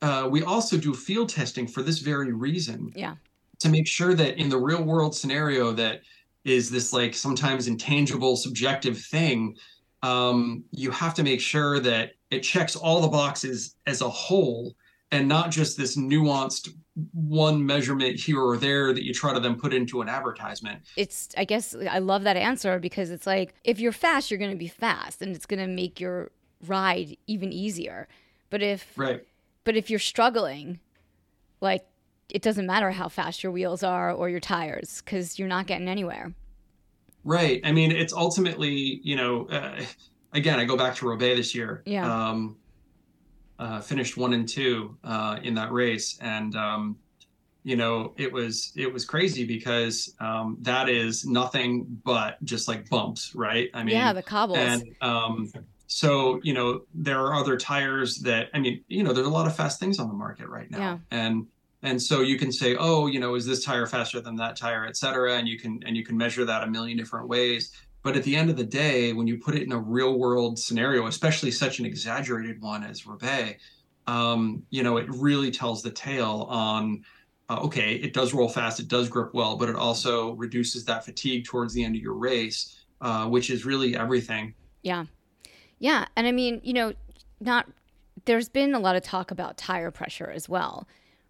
uh, 0.02 0.28
we 0.32 0.43
also 0.43 0.78
do 0.78 0.93
field 0.93 1.30
testing 1.30 1.67
for 1.67 1.82
this 1.82 2.00
very 2.00 2.32
reason. 2.32 2.91
Yeah. 2.95 3.15
To 3.60 3.69
make 3.69 3.88
sure 3.88 4.13
that 4.13 4.38
in 4.38 4.50
the 4.50 4.58
real 4.58 4.84
world 4.84 5.15
scenario 5.15 5.71
that 5.74 6.02
is 6.43 6.69
this 6.69 6.93
like 6.93 7.15
sometimes 7.15 7.67
intangible 7.67 8.36
subjective 8.36 9.00
thing 9.00 9.58
um, 10.06 10.63
you 10.71 10.91
have 10.91 11.15
to 11.15 11.24
make 11.24 11.41
sure 11.41 11.80
that 11.80 12.12
it 12.30 12.41
checks 12.41 12.76
all 12.76 13.02
the 13.02 13.08
boxes 13.08 13.76
as 13.88 14.02
a 14.02 14.10
whole 14.10 14.76
and 15.12 15.28
not 15.28 15.52
just 15.52 15.78
this 15.78 15.98
nuanced 15.98 16.70
one 17.13 17.65
measurement 17.65 18.20
here 18.20 18.39
or 18.39 18.58
there 18.58 18.94
that 18.94 19.04
you 19.04 19.13
try 19.13 19.34
to 19.34 19.39
then 19.39 19.56
put 19.56 19.74
into 19.74 20.02
an 20.02 20.10
advertisement. 20.10 20.82
It's 20.96 21.30
I 21.38 21.44
guess 21.44 21.76
I 21.89 22.00
love 22.00 22.24
that 22.24 22.38
answer 22.38 22.80
because 22.80 23.12
it's 23.12 23.28
like 23.28 23.54
if 23.63 23.80
you're 23.80 23.91
fast, 23.91 24.32
you're 24.32 24.39
going 24.39 24.52
to 24.52 24.58
be 24.58 24.68
fast 24.68 25.22
and 25.22 25.36
it's 25.36 25.46
going 25.46 25.60
to 25.60 25.68
make 25.68 26.00
your 26.00 26.32
ride 26.65 27.18
even 27.28 27.52
easier. 27.52 28.08
But 28.50 28.62
if 28.62 28.98
Right. 28.98 29.24
But 29.65 29.76
if 29.76 29.89
you're 29.89 30.00
struggling, 30.00 30.80
like 31.60 31.86
it 32.30 32.41
doesn't 32.41 32.65
matter 32.65 32.91
how 32.91 33.10
fast 33.10 33.44
your 33.44 33.52
wheels 33.52 33.84
are 33.84 34.12
or 34.12 34.30
your 34.30 34.39
tires 34.39 35.02
cuz 35.02 35.38
you're 35.38 35.48
not 35.48 35.68
getting 35.68 35.89
anywhere. 35.89 36.34
Right. 37.24 37.60
I 37.63 37.72
mean, 37.72 37.91
it's 37.91 38.13
ultimately, 38.13 39.02
you 39.04 39.15
know, 39.15 39.48
uh, 39.48 39.84
again, 40.32 40.60
I 40.60 40.65
go 40.65 40.78
back 40.78 40.96
to 40.96 41.08
Roubaix 41.08 41.38
this 41.38 41.56
year. 41.56 41.82
Yeah. 41.86 42.30
Um, 42.30 42.58
uh, 43.60 43.82
finished 43.82 44.18
one 44.18 44.34
and 44.34 44.48
two 44.48 44.98
uh, 45.04 45.39
in 45.44 45.56
that 45.56 45.72
race, 45.72 46.18
and 46.22 46.56
um, 46.56 46.98
you 47.63 47.76
know 47.76 48.13
it 48.18 48.32
was 48.32 48.72
it 48.76 48.91
was 48.91 49.06
crazy 49.06 49.46
because 49.46 50.13
um, 50.20 50.58
that 50.62 50.89
is 50.89 51.26
nothing 51.26 51.86
but 52.04 52.44
just 52.44 52.68
like 52.68 52.89
bumps, 52.89 53.34
right? 53.36 53.70
I 53.74 53.84
mean, 53.84 53.96
yeah, 53.96 54.13
the 54.13 54.24
cobbles. 54.24 54.60
And 54.60 54.96
um, 55.02 55.52
so 55.88 56.39
you 56.44 56.54
know 56.54 56.82
there 56.94 57.20
are 57.20 57.34
other 57.36 57.58
tires 57.58 58.18
that 58.20 58.50
I 58.54 58.60
mean, 58.60 58.84
you 58.88 59.04
know, 59.04 59.13
there's 59.13 59.28
a 59.28 59.32
lot 59.32 59.48
of 59.48 59.56
fast 59.56 59.80
things 59.80 60.00
on 60.00 60.08
the 60.08 60.13
market 60.13 60.48
right 60.48 60.70
now, 60.70 60.78
yeah. 60.80 60.98
and 61.12 61.48
and 61.86 62.02
so 62.02 62.22
you 62.22 62.38
can 62.38 62.52
say, 62.52 62.76
oh, 62.78 63.08
you 63.08 63.20
know, 63.20 63.36
is 63.36 63.46
this 63.46 63.63
tire 63.63 63.86
faster 63.86 64.20
than 64.20 64.36
that 64.38 64.56
tire, 64.56 64.86
et 64.88 64.98
cetera, 64.98 65.38
and 65.38 65.48
you 65.48 65.60
can 65.60 65.82
and 65.86 65.96
you 65.96 66.04
can 66.04 66.18
measure 66.18 66.44
that 66.44 66.63
a 66.63 66.68
million 66.68 66.98
different 66.98 67.28
ways. 67.28 67.72
But 68.06 68.15
at 68.15 68.24
the 68.24 68.36
end 68.36 68.52
of 68.52 68.56
the 68.56 68.63
day, 68.63 69.13
when 69.13 69.26
you 69.26 69.39
put 69.39 69.56
it 69.56 69.63
in 69.63 69.72
a 69.72 69.80
real 69.80 70.20
world 70.20 70.60
scenario, 70.60 71.08
especially 71.08 71.50
such 71.50 71.80
an 71.80 71.88
exaggerated 71.88 72.62
one 72.62 72.84
as 72.84 73.08
Roubaix, 73.08 73.60
um, 74.06 74.62
you 74.70 74.84
know, 74.84 74.98
it 74.98 75.08
really 75.10 75.50
tells 75.50 75.82
the 75.82 75.89
tale 75.89 76.46
on, 76.48 77.04
uh, 77.50 77.62
okay, 77.63 77.96
it 77.96 78.13
does 78.13 78.32
roll 78.32 78.48
fast, 78.48 78.80
it 78.80 78.88
does 78.89 79.10
grip 79.10 79.34
well, 79.34 79.58
but 79.58 79.70
it 79.70 79.76
also 79.76 80.34
reduces 80.34 80.86
that 80.86 81.04
fatigue 81.04 81.46
towards 81.46 81.74
the 81.74 81.84
end 81.84 81.96
of 81.96 82.02
your 82.04 82.13
race, 82.13 82.86
uh, 83.02 83.26
which 83.26 83.50
is 83.50 83.65
really 83.65 83.98
everything. 83.98 84.54
Yeah. 84.84 85.06
Yeah. 85.80 86.06
And 86.15 86.28
I 86.28 86.32
mean, 86.32 86.62
you 86.63 86.74
know, 86.74 86.94
not, 87.41 87.68
there's 88.26 88.50
been 88.50 88.76
a 88.76 88.80
lot 88.80 88.96
of 88.96 89.02
talk 89.02 89.32
about 89.32 89.58
tire 89.58 89.89
pressure 89.89 90.30
as 90.30 90.48
well, 90.48 90.88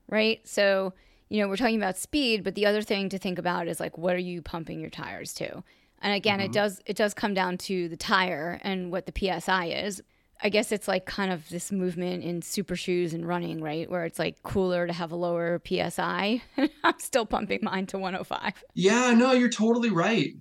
right? 0.10 0.46
So, 0.46 0.92
you 1.30 1.42
know, 1.42 1.48
we're 1.48 1.56
talking 1.56 1.82
about 1.82 1.96
speed, 1.96 2.44
but 2.44 2.56
the 2.56 2.66
other 2.66 2.82
thing 2.82 3.08
to 3.08 3.18
think 3.18 3.40
about 3.40 3.70
is 3.70 3.80
like, 3.80 3.98
what 3.98 4.14
are 4.14 4.18
you 4.18 4.42
pumping 4.42 4.82
your 4.82 4.90
tires 4.90 5.34
to? 5.36 5.64
And 6.02 6.14
again, 6.14 6.40
mm-hmm. 6.40 6.46
it 6.46 6.52
does 6.52 6.82
it 6.86 6.96
does 6.96 7.14
come 7.14 7.34
down 7.34 7.58
to 7.60 7.90
the 7.90 7.98
tire 7.98 8.60
and 8.64 8.92
what 8.92 9.06
the 9.06 9.14
PSI 9.18 9.66
is. 9.68 10.02
I 10.42 10.50
guess 10.50 10.72
it's 10.72 10.88
like 10.88 11.06
kind 11.06 11.32
of 11.32 11.48
this 11.50 11.72
movement 11.72 12.24
in 12.24 12.42
super 12.42 12.76
shoes 12.76 13.14
and 13.14 13.26
running, 13.26 13.62
right? 13.62 13.90
Where 13.90 14.04
it's 14.04 14.20
like 14.20 14.44
cooler 14.44 14.86
to 14.86 14.92
have 14.92 15.12
a 15.12 15.16
lower 15.16 15.62
PSI. 15.66 16.42
I'm 16.84 17.00
still 17.00 17.26
pumping 17.26 17.60
mine 17.64 17.86
to 17.88 17.98
105. 17.98 18.64
Yeah, 18.74 19.14
no, 19.14 19.32
you're 19.32 19.50
totally 19.50 19.92
right. 19.92 20.34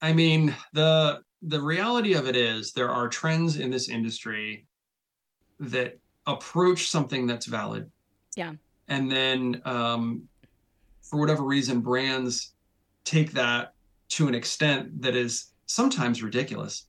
I 0.00 0.12
mean, 0.12 0.54
the 0.72 1.20
the 1.42 1.60
reality 1.60 2.14
of 2.14 2.26
it 2.26 2.36
is 2.36 2.72
there 2.72 2.90
are 2.90 3.08
trends 3.08 3.58
in 3.58 3.70
this 3.70 3.88
industry 3.88 4.66
that 5.60 5.98
approach 6.26 6.88
something 6.88 7.26
that's 7.26 7.46
valid. 7.46 7.90
Yeah. 8.36 8.54
And 8.88 9.10
then 9.10 9.62
um, 9.64 10.28
for 11.02 11.18
whatever 11.18 11.44
reason, 11.44 11.80
brands 11.80 12.54
take 13.04 13.32
that 13.32 13.72
to 14.08 14.28
an 14.28 14.34
extent 14.34 15.02
that 15.02 15.14
is 15.14 15.52
sometimes 15.66 16.22
ridiculous. 16.22 16.86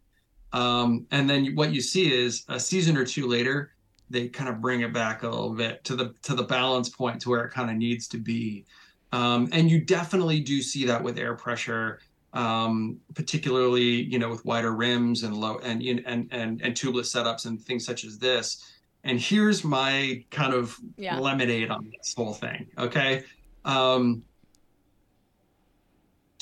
Um, 0.53 1.05
and 1.11 1.29
then 1.29 1.55
what 1.55 1.73
you 1.73 1.81
see 1.81 2.11
is 2.13 2.43
a 2.47 2.59
season 2.59 2.97
or 2.97 3.05
two 3.05 3.27
later, 3.27 3.71
they 4.09 4.27
kind 4.29 4.49
of 4.49 4.59
bring 4.61 4.81
it 4.81 4.91
back 4.93 5.21
a 5.23 5.29
little 5.29 5.53
bit 5.53 5.83
to 5.83 5.95
the 5.95 6.15
to 6.23 6.33
the 6.33 6.43
balance 6.43 6.89
point 6.89 7.21
to 7.21 7.29
where 7.29 7.43
it 7.45 7.51
kind 7.51 7.69
of 7.69 7.75
needs 7.77 8.07
to 8.09 8.17
be. 8.17 8.65
Um, 9.11 9.47
and 9.51 9.69
you 9.69 9.81
definitely 9.81 10.39
do 10.39 10.61
see 10.61 10.85
that 10.85 11.03
with 11.03 11.19
air 11.19 11.35
pressure, 11.35 11.99
um, 12.33 12.97
particularly 13.13 13.83
you 14.03 14.17
know 14.17 14.29
with 14.29 14.43
wider 14.45 14.73
rims 14.75 15.21
and 15.23 15.35
low 15.37 15.59
and 15.59 15.83
and 15.83 16.27
and 16.31 16.61
and 16.61 16.73
tubeless 16.75 17.13
setups 17.15 17.45
and 17.45 17.61
things 17.61 17.85
such 17.85 18.03
as 18.03 18.17
this. 18.17 18.73
And 19.03 19.19
here's 19.19 19.63
my 19.63 20.23
kind 20.31 20.53
of 20.53 20.75
Yeah. 20.97 21.19
lemonade 21.19 21.69
on 21.69 21.91
this 21.95 22.13
whole 22.17 22.33
thing. 22.33 22.67
Okay. 22.77 23.23
Um, 23.65 24.23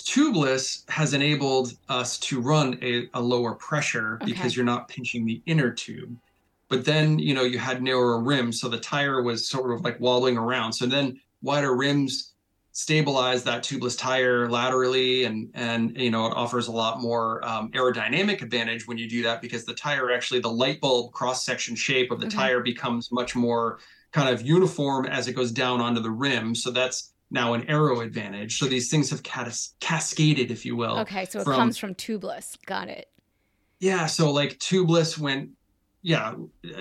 tubeless 0.08 0.90
has 0.90 1.14
enabled 1.14 1.74
us 1.90 2.18
to 2.20 2.40
run 2.42 2.80
a, 2.82 3.10
a 3.14 3.22
lower 3.22 3.56
pressure 3.56 4.22
Okay. 4.24 4.32
because 4.32 4.56
you're 4.56 4.66
not 4.66 4.88
pinching 4.88 5.26
the 5.26 5.42
inner 5.46 5.72
tube. 5.72 6.18
But 6.70 6.86
then, 6.86 7.20
you 7.20 7.34
know, 7.34 7.44
you 7.44 7.60
had 7.60 7.82
narrower 7.82 8.22
rims, 8.24 8.60
so 8.60 8.70
the 8.70 8.80
tire 8.80 9.22
was 9.24 9.48
sort 9.50 9.72
of 9.72 9.82
like 9.84 10.00
wobbling 10.00 10.38
around. 10.38 10.74
So 10.74 10.86
then 10.86 11.20
wider 11.42 11.76
rims 11.76 12.34
stabilize 12.72 13.44
that 13.44 13.64
tubeless 13.64 13.98
tire 13.98 14.48
laterally 14.48 15.24
and 15.24 15.50
and 15.56 15.98
you 15.98 16.12
know 16.12 16.28
it 16.28 16.34
offers 16.36 16.68
a 16.68 16.72
lot 16.72 17.02
more 17.02 17.44
um, 17.44 17.72
aerodynamic 17.72 18.44
advantage 18.44 18.88
when 18.88 19.00
you 19.00 19.10
do 19.10 19.24
that 19.24 19.42
because 19.42 19.66
the 19.66 19.74
tire 19.74 20.12
actually 20.12 20.40
the 20.40 20.52
light 20.52 20.80
bulb 20.80 21.12
cross 21.12 21.44
section 21.44 21.76
shape 21.76 22.12
of 22.12 22.20
the 22.20 22.28
Okay. 22.28 22.36
tire 22.36 22.60
becomes 22.62 23.12
much 23.12 23.36
more 23.36 23.80
kind 24.12 24.30
of 24.30 24.44
uniform 24.44 25.08
as 25.08 25.28
it 25.28 25.34
goes 25.34 25.52
down 25.52 25.82
onto 25.82 26.00
the 26.02 26.12
rim 26.12 26.54
so 26.54 26.70
that's 26.70 27.14
now 27.30 27.54
an 27.54 27.66
aero 27.70 28.02
advantage 28.02 28.58
so 28.58 28.66
these 28.66 28.90
things 28.90 29.10
have 29.10 29.22
cas- 29.24 29.74
cascaded 29.80 30.50
if 30.52 30.66
you 30.66 30.76
will 30.76 31.00
Okay, 31.00 31.26
so 31.26 31.40
it 31.42 31.44
from- 31.44 31.56
comes 31.56 31.78
from 31.78 31.94
tubeless. 31.96 32.56
Got 32.66 32.88
it. 32.90 33.08
yeah 33.80 34.06
so 34.06 34.32
like 34.32 34.58
tubeless 34.60 35.18
went 35.18 35.50
yeah 36.02 36.34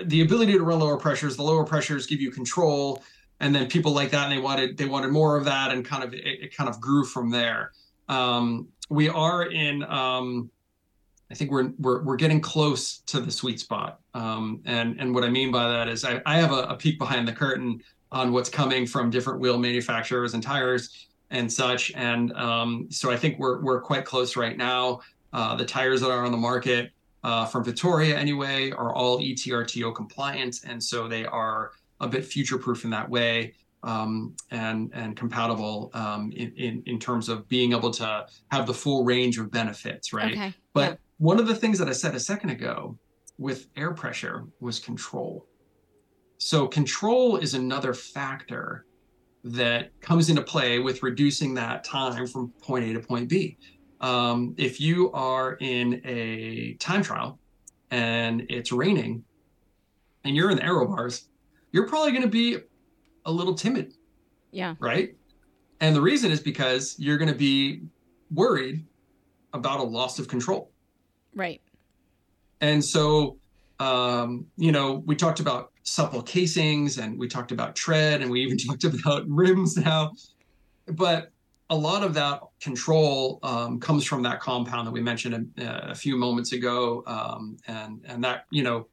the 0.04 0.20
ability 0.20 0.52
to 0.52 0.62
run 0.62 0.78
lower 0.80 0.96
pressures 0.98 1.36
the 1.36 1.42
lower 1.42 1.64
pressures 1.64 2.06
give 2.06 2.20
you 2.20 2.30
control 2.30 3.02
and 3.40 3.54
then 3.54 3.66
people 3.68 3.92
like 3.92 4.10
that 4.10 4.30
and 4.30 4.32
they 4.32 4.40
wanted 4.42 4.76
they 4.76 4.84
wanted 4.86 5.10
more 5.10 5.36
of 5.36 5.44
that 5.44 5.72
and 5.72 5.84
kind 5.84 6.04
of 6.04 6.14
it, 6.14 6.24
it 6.24 6.56
kind 6.56 6.68
of 6.70 6.80
grew 6.80 7.04
from 7.04 7.30
there 7.30 7.72
um, 8.08 8.68
we 8.88 9.08
are 9.08 9.46
in 9.50 9.82
um, 9.84 10.48
i 11.30 11.34
think 11.34 11.50
we're, 11.50 11.70
we're 11.78 12.02
we're 12.04 12.16
getting 12.16 12.40
close 12.40 12.98
to 12.98 13.18
the 13.20 13.30
sweet 13.32 13.58
spot 13.58 14.00
um, 14.14 14.60
and 14.64 15.00
and 15.00 15.12
what 15.14 15.24
i 15.24 15.28
mean 15.28 15.50
by 15.50 15.68
that 15.68 15.88
is 15.88 16.04
i, 16.04 16.20
I 16.24 16.36
have 16.38 16.52
a, 16.52 16.62
a 16.64 16.76
peek 16.76 16.98
behind 16.98 17.26
the 17.26 17.32
curtain 17.32 17.80
on 18.16 18.32
what's 18.32 18.48
coming 18.48 18.86
from 18.86 19.10
different 19.10 19.38
wheel 19.40 19.58
manufacturers 19.58 20.34
and 20.34 20.42
tires 20.42 21.06
and 21.30 21.52
such 21.52 21.92
and 21.94 22.32
um, 22.32 22.86
so 22.90 23.10
i 23.10 23.16
think 23.16 23.38
we're 23.38 23.60
we're 23.62 23.80
quite 23.80 24.04
close 24.04 24.36
right 24.36 24.56
now 24.56 25.00
uh, 25.32 25.54
the 25.54 25.64
tires 25.64 26.00
that 26.00 26.10
are 26.10 26.24
on 26.24 26.32
the 26.32 26.38
market 26.38 26.92
uh, 27.26 27.44
from 27.44 27.64
Vittoria 27.64 28.16
anyway 28.16 28.70
are 28.70 28.94
all 28.94 29.18
ETRTO 29.18 29.92
compliant, 29.94 30.60
and 30.64 30.82
so 30.82 31.08
they 31.08 31.26
are 31.26 31.72
a 32.00 32.06
bit 32.06 32.24
future 32.24 32.56
proof 32.56 32.84
in 32.84 32.90
that 32.90 33.10
way 33.10 33.52
um, 33.82 34.34
and 34.50 34.90
and 34.94 35.16
compatible 35.16 35.90
um, 35.92 36.32
in, 36.36 36.52
in 36.56 36.82
in 36.86 36.98
terms 37.00 37.28
of 37.28 37.48
being 37.48 37.72
able 37.72 37.90
to 37.90 38.26
have 38.52 38.66
the 38.66 38.72
full 38.72 39.04
range 39.04 39.38
of 39.38 39.50
benefits, 39.50 40.12
right? 40.12 40.32
Okay. 40.32 40.54
But 40.72 40.90
yeah. 40.92 40.96
one 41.18 41.40
of 41.40 41.48
the 41.48 41.54
things 41.54 41.78
that 41.80 41.88
I 41.88 41.92
said 41.92 42.14
a 42.14 42.20
second 42.20 42.50
ago 42.50 42.96
with 43.38 43.66
air 43.76 43.92
pressure 43.92 44.46
was 44.60 44.78
control. 44.78 45.46
So 46.38 46.66
control 46.66 47.36
is 47.36 47.54
another 47.54 47.94
factor 47.94 48.84
that 49.44 49.98
comes 50.00 50.28
into 50.28 50.42
play 50.42 50.78
with 50.78 51.02
reducing 51.02 51.54
that 51.54 51.84
time 51.84 52.26
from 52.26 52.50
point 52.62 52.84
A 52.84 52.92
to 52.94 53.00
point 53.00 53.28
B. 53.28 53.56
Um, 54.00 54.54
if 54.58 54.80
you 54.80 55.10
are 55.12 55.56
in 55.60 56.02
a 56.04 56.74
time 56.74 57.02
trial 57.02 57.38
and 57.90 58.44
it's 58.50 58.72
raining 58.72 59.24
and 60.24 60.34
you're 60.36 60.50
in 60.50 60.56
the 60.56 60.64
aero 60.64 60.86
bars, 60.86 61.28
you're 61.72 61.88
probably 61.88 62.10
going 62.10 62.22
to 62.22 62.28
be 62.28 62.58
a 63.24 63.32
little 63.32 63.54
timid 63.54 63.94
Yeah. 64.50 64.74
right? 64.78 65.14
And 65.80 65.94
the 65.94 66.00
reason 66.00 66.30
is 66.30 66.40
because 66.40 66.96
you're 66.98 67.18
going 67.18 67.30
to 67.30 67.38
be 67.38 67.82
worried 68.34 68.84
about 69.52 69.80
a 69.80 69.82
loss 69.82 70.18
of 70.18 70.26
control. 70.28 70.70
Right. 71.34 71.60
And 72.60 72.84
so, 72.84 73.38
um, 73.78 74.46
you 74.56 74.72
know, 74.72 75.02
we 75.06 75.16
talked 75.16 75.40
about 75.40 75.72
supple 75.86 76.20
casings 76.20 76.98
and 76.98 77.18
we 77.18 77.28
talked 77.28 77.52
about 77.52 77.74
tread 77.76 78.20
and 78.20 78.30
we 78.30 78.42
even 78.42 78.58
talked 78.68 78.84
about 78.84 79.26
rims 79.28 79.76
now. 79.76 80.12
But 80.86 81.32
a 81.70 81.76
lot 81.76 82.04
of 82.04 82.14
that 82.14 82.40
control 82.60 83.40
um, 83.42 83.80
comes 83.80 84.04
from 84.04 84.22
that 84.22 84.40
compound 84.40 84.86
that 84.86 84.92
we 84.92 85.00
mentioned 85.00 85.50
a, 85.58 85.90
a 85.90 85.94
few 85.94 86.16
moments 86.16 86.52
ago. 86.52 87.02
Um, 87.06 87.56
and, 87.66 88.04
and 88.06 88.22
that, 88.22 88.46
you 88.50 88.62
know, 88.62 88.86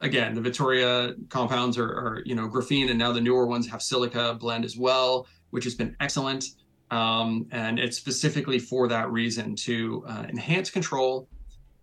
again, 0.00 0.34
the 0.34 0.40
Vittoria 0.40 1.14
compounds 1.28 1.78
are, 1.78 1.88
are, 1.88 2.22
you 2.24 2.34
know, 2.34 2.48
graphene 2.48 2.90
and 2.90 2.98
now 2.98 3.10
the 3.12 3.20
newer 3.20 3.46
ones 3.46 3.68
have 3.68 3.82
silica 3.82 4.34
blend 4.34 4.64
as 4.64 4.76
well, 4.76 5.26
which 5.50 5.64
has 5.64 5.74
been 5.74 5.96
excellent. 6.00 6.44
Um, 6.90 7.46
and 7.50 7.78
it's 7.78 7.96
specifically 7.96 8.58
for 8.58 8.86
that 8.88 9.10
reason 9.10 9.56
to 9.56 10.04
uh, 10.06 10.26
enhance 10.28 10.70
control 10.70 11.28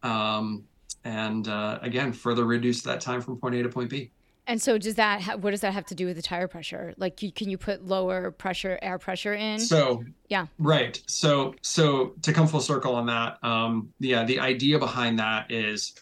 um, 0.04 0.64
and 1.04 1.48
uh, 1.48 1.80
again 1.82 2.14
further 2.14 2.46
reduce 2.46 2.82
that 2.84 3.02
time 3.02 3.22
from 3.22 3.38
point 3.38 3.56
A 3.56 3.64
to 3.64 3.70
point 3.70 3.90
B. 3.90 4.12
And 4.48 4.62
so 4.62 4.78
does 4.78 4.96
that 4.96 5.22
ha- 5.22 5.36
what 5.38 5.52
does 5.52 5.62
that 5.62 5.74
have 5.74 5.86
to 5.88 5.96
do 5.96 6.08
with 6.08 6.16
the 6.16 6.22
tire 6.22 6.48
pressure? 6.48 6.94
Like 6.98 7.22
you, 7.22 7.32
can 7.32 7.50
you 7.50 7.58
put 7.58 7.86
lower 7.86 8.32
pressure 8.32 8.78
air 8.82 8.98
pressure 8.98 9.34
in? 9.34 9.60
So 9.60 10.04
Yeah. 10.30 10.48
right. 10.58 11.02
So 11.08 11.56
so 11.62 12.14
to 12.24 12.34
come 12.34 12.48
full 12.48 12.60
circle 12.60 12.96
on 12.96 13.06
that, 13.06 13.38
um, 13.44 13.94
yeah, 14.00 14.24
the 14.26 14.40
idea 14.40 14.80
behind 14.80 15.20
that 15.20 15.52
is 15.52 15.94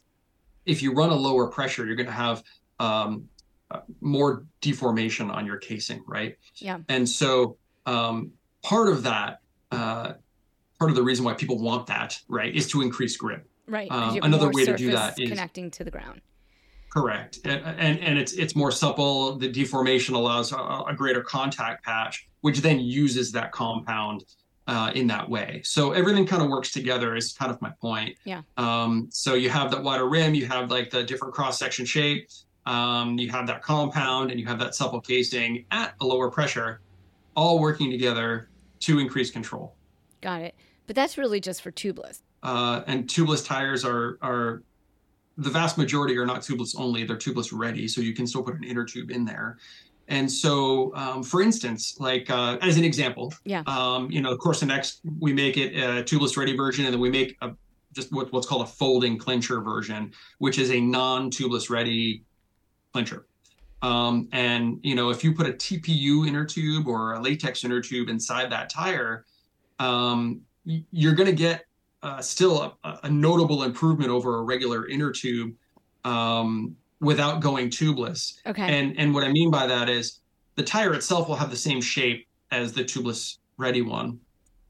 if 0.65 0.81
you 0.81 0.93
run 0.93 1.09
a 1.09 1.15
lower 1.15 1.47
pressure, 1.47 1.85
you're 1.85 1.95
going 1.95 2.05
to 2.07 2.11
have 2.11 2.43
um, 2.79 3.27
uh, 3.71 3.81
more 4.01 4.45
deformation 4.61 5.29
on 5.29 5.45
your 5.45 5.57
casing, 5.57 6.01
right? 6.07 6.37
Yeah. 6.55 6.79
And 6.87 7.07
so 7.07 7.57
um, 7.85 8.31
part 8.63 8.87
of 8.87 9.03
that, 9.03 9.41
uh, 9.71 10.13
part 10.79 10.89
of 10.89 10.95
the 10.95 11.03
reason 11.03 11.25
why 11.25 11.33
people 11.33 11.59
want 11.59 11.87
that, 11.87 12.19
right, 12.29 12.55
is 12.55 12.67
to 12.71 12.81
increase 12.81 13.17
grip. 13.17 13.45
Right. 13.67 13.91
um, 13.91 14.17
another 14.23 14.49
way 14.49 14.65
to 14.65 14.75
do 14.75 14.91
that 14.91 15.19
is- 15.19 15.29
connecting 15.29 15.69
to 15.71 15.83
the 15.83 15.91
ground. 15.91 16.21
Correct, 16.91 17.39
and 17.45 17.61
and, 17.63 17.99
and 17.99 18.17
it's 18.17 18.33
it's 18.33 18.55
more 18.55 18.71
supple. 18.71 19.37
The 19.37 19.47
deformation 19.47 20.15
allows 20.15 20.51
a, 20.51 20.57
a 20.57 20.93
greater 20.95 21.21
contact 21.21 21.85
patch, 21.85 22.27
which 22.41 22.61
then 22.61 22.79
uses 22.79 23.31
that 23.33 23.51
compound 23.51 24.25
uh, 24.67 24.91
in 24.95 25.05
that 25.07 25.29
way. 25.29 25.61
So 25.63 25.91
everything 25.91 26.25
kind 26.25 26.41
of 26.41 26.49
works 26.49 26.71
together. 26.71 27.15
Is 27.15 27.33
kind 27.33 27.51
of 27.51 27.61
my 27.61 27.71
point. 27.79 28.15
Yeah. 28.25 28.41
Um, 28.57 29.07
so 29.11 29.35
you 29.35 29.49
have 29.51 29.69
that 29.71 29.83
wider 29.83 30.09
rim, 30.09 30.33
you 30.33 30.47
have 30.47 30.71
like 30.71 30.89
the 30.89 31.03
different 31.03 31.33
cross 31.35 31.59
section 31.59 31.85
shape, 31.85 32.27
um, 32.65 33.19
you 33.19 33.29
have 33.29 33.45
that 33.47 33.61
compound, 33.61 34.31
and 34.31 34.39
you 34.39 34.47
have 34.47 34.59
that 34.59 34.73
supple 34.73 34.99
casing 34.99 35.65
at 35.69 35.93
a 36.01 36.05
lower 36.05 36.31
pressure, 36.31 36.81
all 37.35 37.59
working 37.59 37.91
together 37.91 38.49
to 38.79 38.97
increase 38.97 39.29
control. 39.29 39.75
Got 40.21 40.41
it. 40.41 40.55
But 40.87 40.95
that's 40.95 41.19
really 41.19 41.39
just 41.39 41.61
for 41.61 41.71
tubeless. 41.71 42.21
uh, 42.41 42.81
and 42.87 43.07
tubeless 43.07 43.45
tires 43.45 43.85
are 43.85 44.17
are 44.21 44.63
the 45.39 45.49
vast 45.49 45.77
majority 45.77 46.17
are 46.17 46.25
not 46.25 46.41
tubeless 46.41 46.75
only; 46.77 47.03
they're 47.03 47.17
tubeless 47.17 47.49
ready, 47.53 47.87
so 47.87 48.01
you 48.01 48.13
can 48.13 48.27
still 48.27 48.43
put 48.43 48.55
an 48.55 48.63
inner 48.63 48.85
tube 48.85 49.11
in 49.11 49.25
there. 49.25 49.57
And 50.07 50.29
so, 50.29 50.93
um, 50.95 51.21
for 51.21 51.41
instance, 51.41 51.97
like 51.99 52.29
uh, 52.29 52.57
as 52.61 52.77
an 52.77 52.83
example, 52.83 53.31
Yeah. 53.45 53.61
um, 53.67 54.09
you 54.09 54.21
know, 54.21 54.31
of 54.31 54.39
course, 54.39 54.59
the 54.59 54.65
Next, 54.65 55.01
we 55.19 55.33
make 55.33 55.55
it 55.55 55.75
a 55.75 56.03
tubeless 56.03 56.35
ready 56.35 56.55
version, 56.57 56.85
and 56.85 56.93
then 56.93 56.99
we 56.99 57.09
make 57.09 57.37
a 57.41 57.51
just 57.93 58.11
what, 58.11 58.31
what's 58.31 58.45
called 58.47 58.63
a 58.63 58.71
folding 58.71 59.17
clincher 59.17 59.61
version, 59.61 60.11
which 60.37 60.59
is 60.59 60.69
a 60.71 60.79
non-tubeless 60.79 61.69
ready 61.69 62.23
clincher. 62.93 63.25
Um, 63.81 64.27
and 64.31 64.79
you 64.83 64.95
know, 64.95 65.09
if 65.09 65.23
you 65.23 65.33
put 65.33 65.47
a 65.47 65.53
TPU 65.53 66.27
inner 66.27 66.45
tube 66.45 66.87
or 66.87 67.13
a 67.13 67.21
latex 67.21 67.63
inner 67.63 67.81
tube 67.81 68.09
inside 68.09 68.51
that 68.51 68.69
tire, 68.69 69.25
um, 69.79 70.41
you're 70.65 71.13
going 71.13 71.29
to 71.29 71.35
get 71.35 71.65
uh, 72.03 72.21
still 72.21 72.77
a, 72.83 72.99
a 73.03 73.09
notable 73.09 73.63
improvement 73.63 74.09
over 74.09 74.39
a 74.39 74.41
regular 74.41 74.87
inner 74.87 75.11
tube 75.11 75.53
um, 76.05 76.75
without 77.01 77.41
going 77.41 77.69
tubeless. 77.69 78.39
Okay. 78.45 78.63
And 78.63 78.97
and 78.99 79.13
what 79.13 79.23
I 79.23 79.31
mean 79.31 79.51
by 79.51 79.67
that 79.67 79.89
is 79.89 80.19
the 80.55 80.63
tire 80.63 80.93
itself 80.93 81.27
will 81.27 81.35
have 81.35 81.49
the 81.49 81.57
same 81.57 81.81
shape 81.81 82.27
as 82.51 82.73
the 82.73 82.83
tubeless 82.83 83.37
ready 83.57 83.81
one. 83.81 84.19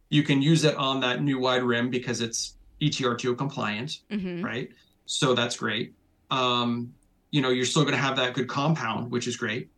You 0.10 0.24
can 0.24 0.42
use 0.42 0.64
it 0.64 0.76
on 0.76 1.00
that 1.02 1.22
new 1.22 1.40
wide 1.40 1.64
rim 1.64 1.90
because 1.90 2.22
it's 2.22 2.56
E 2.80 2.90
ETRTO 2.90 3.38
compliant, 3.38 4.00
hmm 4.10 4.44
right? 4.44 4.70
So 5.06 5.34
that's 5.34 5.58
great. 5.58 5.94
Um, 6.32 6.94
you 7.32 7.42
know, 7.42 7.50
you're 7.50 7.66
still 7.66 7.84
going 7.84 7.96
to 7.96 8.02
have 8.02 8.16
that 8.16 8.34
good 8.34 8.48
compound, 8.48 9.12
which 9.12 9.28
is 9.28 9.38
great. 9.38 9.70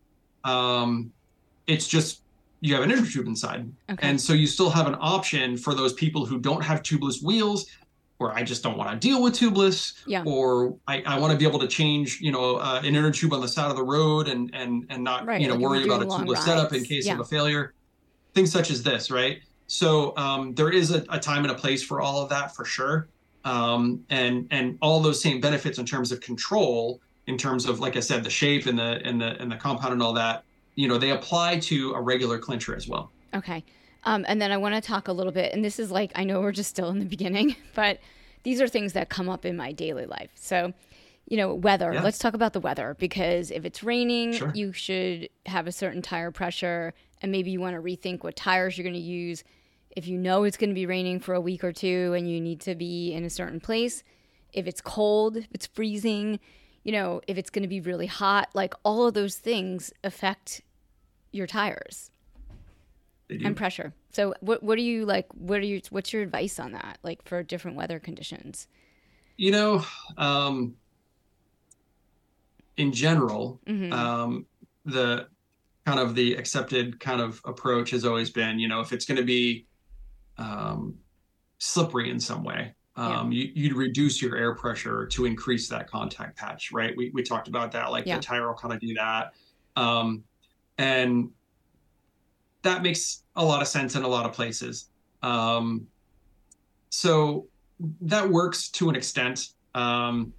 Um, 0.43 1.11
it's 1.67 1.87
just 1.87 2.21
you 2.61 2.73
have 2.75 2.83
an 2.83 2.91
inner 2.91 3.05
tube 3.05 3.27
inside, 3.27 3.71
Okay. 3.89 4.07
and 4.07 4.19
so 4.19 4.33
you 4.33 4.47
still 4.47 4.69
have 4.69 4.87
an 4.87 4.95
option 4.99 5.57
for 5.57 5.73
those 5.73 5.93
people 5.93 6.25
who 6.25 6.39
don't 6.39 6.63
have 6.63 6.81
tubeless 6.83 7.21
wheels 7.21 7.65
or 8.21 8.31
I 8.33 8.43
just 8.43 8.61
don't 8.61 8.77
want 8.77 8.91
to 8.91 8.97
deal 8.97 9.21
with 9.23 9.33
tubeless, 9.33 9.95
yeah. 10.05 10.23
or 10.25 10.75
I, 10.87 11.01
I 11.07 11.19
want 11.19 11.31
to 11.31 11.37
be 11.37 11.45
able 11.45 11.59
to 11.59 11.67
change, 11.67 12.21
you 12.21 12.31
know, 12.31 12.57
uh, 12.57 12.79
an 12.83 12.95
inner 12.95 13.11
tube 13.11 13.33
on 13.33 13.41
the 13.41 13.47
side 13.47 13.71
of 13.71 13.75
the 13.75 13.83
road 13.83 14.27
and 14.27 14.51
and 14.53 14.85
and 14.89 15.03
not, 15.03 15.25
right. 15.25 15.41
you 15.41 15.47
know, 15.47 15.55
like 15.55 15.63
worry 15.63 15.83
about 15.83 16.03
a 16.03 16.05
tubeless 16.05 16.35
rides. 16.35 16.45
setup 16.45 16.73
in 16.73 16.83
case 16.83 17.07
yeah. 17.07 17.15
of 17.15 17.19
a 17.19 17.25
failure. 17.25 17.73
Things 18.35 18.51
such 18.51 18.69
as 18.69 18.83
this, 18.83 19.09
right? 19.09 19.41
So 19.67 20.15
um, 20.17 20.53
there 20.53 20.69
is 20.69 20.91
a, 20.91 21.03
a, 21.09 21.19
time 21.19 21.43
and 21.43 21.51
a 21.51 21.55
place 21.55 21.83
for 21.83 21.99
all 21.99 22.21
of 22.21 22.29
that 22.29 22.55
for 22.55 22.63
sure, 22.63 23.07
um, 23.43 24.05
and 24.09 24.47
and 24.51 24.77
all 24.81 24.99
those 24.99 25.21
same 25.21 25.41
benefits 25.41 25.79
in 25.79 25.85
terms 25.85 26.11
of 26.11 26.21
control, 26.21 27.01
in 27.25 27.37
terms 27.37 27.65
of 27.65 27.79
like 27.79 27.97
I 27.97 28.01
said, 28.01 28.23
the 28.23 28.29
shape 28.29 28.67
and 28.67 28.77
the 28.77 29.01
and 29.03 29.19
the 29.19 29.41
and 29.41 29.51
the 29.51 29.55
compound 29.57 29.93
and 29.93 30.03
all 30.03 30.13
that. 30.13 30.43
You 30.75 30.87
know, 30.87 30.97
they 30.97 31.11
apply 31.11 31.59
to 31.59 31.93
a 31.93 32.01
regular 32.01 32.37
clincher 32.37 32.75
as 32.75 32.87
well. 32.87 33.11
Okay. 33.33 33.63
Um, 34.03 34.25
and 34.27 34.41
then 34.41 34.51
I 34.51 34.57
want 34.57 34.75
to 34.75 34.81
talk 34.81 35.07
a 35.07 35.13
little 35.13 35.31
bit, 35.31 35.53
and 35.53 35.63
this 35.63 35.79
is 35.79 35.91
like, 35.91 36.11
I 36.15 36.23
know 36.23 36.41
we're 36.41 36.51
just 36.51 36.69
still 36.69 36.89
in 36.89 36.99
the 36.99 37.05
beginning, 37.05 37.55
but 37.75 37.99
these 38.43 38.59
are 38.61 38.67
things 38.67 38.93
that 38.93 39.09
come 39.09 39.29
up 39.29 39.45
in 39.45 39.55
my 39.55 39.71
daily 39.71 40.05
life. 40.05 40.31
So, 40.35 40.73
you 41.27 41.37
know, 41.37 41.53
weather. 41.53 41.93
Yeah. 41.93 42.01
Let's 42.01 42.17
talk 42.17 42.33
about 42.33 42.53
the 42.53 42.59
weather 42.59 42.95
because 42.99 43.51
if 43.51 43.63
it's 43.63 43.83
raining, 43.83 44.33
sure. 44.33 44.51
you 44.55 44.73
should 44.73 45.29
have 45.45 45.67
a 45.67 45.71
certain 45.71 46.01
tire 46.01 46.31
pressure, 46.31 46.93
and 47.21 47.31
maybe 47.31 47.51
you 47.51 47.59
want 47.59 47.75
to 47.75 47.81
rethink 47.81 48.23
what 48.23 48.35
tires 48.35 48.77
you're 48.77 48.83
going 48.83 48.95
to 48.95 48.99
use. 48.99 49.43
If 49.95 50.07
you 50.07 50.17
know 50.17 50.43
it's 50.43 50.57
going 50.57 50.69
to 50.69 50.75
be 50.75 50.85
raining 50.85 51.19
for 51.19 51.35
a 51.35 51.41
week 51.41 51.63
or 51.63 51.71
two 51.71 52.13
and 52.13 52.29
you 52.29 52.39
need 52.39 52.61
to 52.61 52.75
be 52.75 53.13
in 53.13 53.25
a 53.25 53.29
certain 53.29 53.59
place, 53.59 54.03
if 54.53 54.65
it's 54.65 54.81
cold, 54.81 55.37
if 55.37 55.47
it's 55.53 55.67
freezing, 55.67 56.39
you 56.83 56.91
know, 56.91 57.21
if 57.27 57.37
it's 57.37 57.49
going 57.49 57.63
to 57.63 57.67
be 57.67 57.81
really 57.81 58.07
hot, 58.07 58.49
like 58.53 58.73
all 58.83 59.07
of 59.07 59.13
those 59.13 59.35
things 59.35 59.93
affect 60.03 60.61
your 61.31 61.47
tires 61.47 62.11
and 63.29 63.55
pressure. 63.55 63.93
So 64.11 64.33
what 64.41 64.61
what 64.61 64.77
are 64.77 64.81
you 64.81 65.05
like 65.05 65.27
what 65.33 65.59
are 65.59 65.65
you 65.65 65.81
what's 65.89 66.11
your 66.11 66.21
advice 66.21 66.59
on 66.59 66.73
that 66.73 66.97
like 67.03 67.23
for 67.23 67.43
different 67.43 67.77
weather 67.77 67.99
conditions? 67.99 68.67
You 69.37 69.51
know, 69.51 69.85
um 70.17 70.75
in 72.77 72.91
general, 72.91 73.59
mm-hmm. 73.65 73.93
um 73.93 74.45
the 74.85 75.27
kind 75.85 75.99
of 75.99 76.15
the 76.15 76.35
accepted 76.35 76.99
kind 76.99 77.21
of 77.21 77.41
approach 77.45 77.91
has 77.91 78.05
always 78.05 78.29
been, 78.29 78.59
you 78.59 78.67
know, 78.67 78.81
if 78.81 78.91
it's 78.91 79.05
going 79.05 79.17
to 79.17 79.23
be 79.23 79.65
um 80.37 80.95
slippery 81.59 82.09
in 82.09 82.19
some 82.19 82.43
way, 82.43 82.73
um, 82.95 83.31
yeah. 83.31 83.47
you, 83.53 83.69
would 83.69 83.77
reduce 83.77 84.21
your 84.21 84.35
air 84.35 84.53
pressure 84.53 85.05
to 85.07 85.25
increase 85.25 85.69
that 85.69 85.89
contact 85.89 86.37
patch, 86.37 86.71
right? 86.71 86.95
We, 86.95 87.09
we 87.13 87.23
talked 87.23 87.47
about 87.47 87.71
that, 87.71 87.91
like 87.91 88.05
yeah. 88.05 88.17
the 88.17 88.21
tire 88.21 88.47
will 88.47 88.55
kind 88.55 88.73
of 88.73 88.79
do 88.79 88.93
that. 88.95 89.33
Um, 89.75 90.23
and 90.77 91.29
that 92.63 92.83
makes 92.83 93.23
a 93.35 93.43
lot 93.43 93.61
of 93.61 93.67
sense 93.67 93.95
in 93.95 94.03
a 94.03 94.07
lot 94.07 94.25
of 94.25 94.33
places. 94.33 94.89
Um, 95.23 95.87
so 96.89 97.47
that 98.01 98.29
works 98.29 98.69
to 98.69 98.89
an 98.89 98.95
extent. 98.95 99.49
Um, 99.73 100.33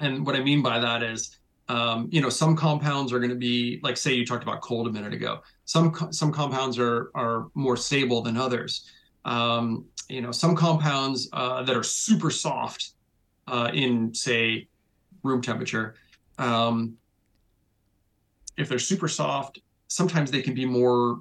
and 0.00 0.26
what 0.26 0.34
I 0.34 0.40
mean 0.40 0.62
by 0.62 0.78
that 0.78 1.02
is, 1.02 1.38
um, 1.68 2.08
you 2.10 2.20
know, 2.20 2.28
some 2.28 2.56
compounds 2.56 3.12
are 3.12 3.18
going 3.18 3.30
to 3.30 3.36
be 3.36 3.80
like, 3.82 3.96
say, 3.96 4.14
you 4.14 4.24
talked 4.24 4.42
about 4.42 4.60
cold 4.60 4.86
a 4.86 4.92
minute 4.92 5.12
ago. 5.12 5.40
Some 5.64 5.92
some 6.12 6.32
compounds 6.32 6.78
are 6.78 7.10
are 7.14 7.48
more 7.54 7.76
stable 7.76 8.22
than 8.22 8.36
others. 8.36 8.88
Um, 9.26 9.84
you 10.08 10.22
know, 10.22 10.30
some 10.30 10.54
compounds 10.54 11.28
uh, 11.32 11.62
that 11.64 11.76
are 11.76 11.82
super 11.82 12.30
soft 12.30 12.92
uh, 13.48 13.70
in, 13.74 14.14
say, 14.14 14.68
room 15.22 15.42
temperature. 15.42 15.96
Um, 16.38 16.96
if 18.56 18.68
they're 18.68 18.78
super 18.78 19.08
soft, 19.08 19.58
sometimes 19.88 20.30
they 20.30 20.42
can 20.42 20.54
be 20.54 20.64
more 20.64 21.20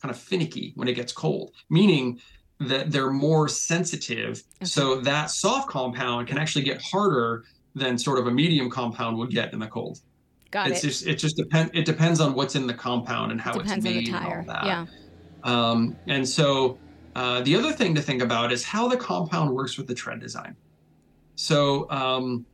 kind 0.00 0.14
of 0.14 0.20
finicky 0.20 0.72
when 0.76 0.88
it 0.88 0.94
gets 0.94 1.12
cold, 1.12 1.52
meaning 1.70 2.20
that 2.60 2.90
they're 2.90 3.10
more 3.10 3.48
sensitive. 3.48 4.42
Okay. 4.56 4.66
So 4.66 5.00
that 5.00 5.30
soft 5.30 5.68
compound 5.68 6.28
can 6.28 6.38
actually 6.38 6.64
get 6.64 6.80
harder 6.82 7.44
than 7.74 7.96
sort 7.96 8.18
of 8.18 8.26
a 8.26 8.30
medium 8.30 8.70
compound 8.70 9.16
would 9.18 9.30
get 9.30 9.52
in 9.52 9.58
the 9.58 9.66
cold. 9.66 10.00
Got 10.50 10.70
it's 10.70 10.82
it. 10.82 10.88
just 10.88 11.06
it 11.06 11.14
just 11.16 11.36
depends 11.36 11.70
it 11.74 11.84
depends 11.84 12.20
on 12.20 12.34
what's 12.34 12.54
in 12.56 12.66
the 12.66 12.74
compound 12.74 13.32
and 13.32 13.40
how 13.40 13.58
it's 13.58 13.68
made 13.82 13.96
on 13.98 14.04
the 14.04 14.10
tire. 14.10 14.38
and 14.38 14.50
all 14.50 14.54
that. 14.54 14.66
Yeah. 14.66 14.86
Um, 15.44 15.96
and 16.06 16.26
so 16.26 16.78
uh, 17.14 17.40
the 17.42 17.56
other 17.56 17.72
thing 17.72 17.94
to 17.94 18.02
think 18.02 18.22
about 18.22 18.52
is 18.52 18.64
how 18.64 18.88
the 18.88 18.96
compound 18.96 19.54
works 19.54 19.76
with 19.76 19.86
the 19.86 19.94
tread 19.94 20.20
design. 20.20 20.56
So 21.34 21.90
um, 21.90 22.44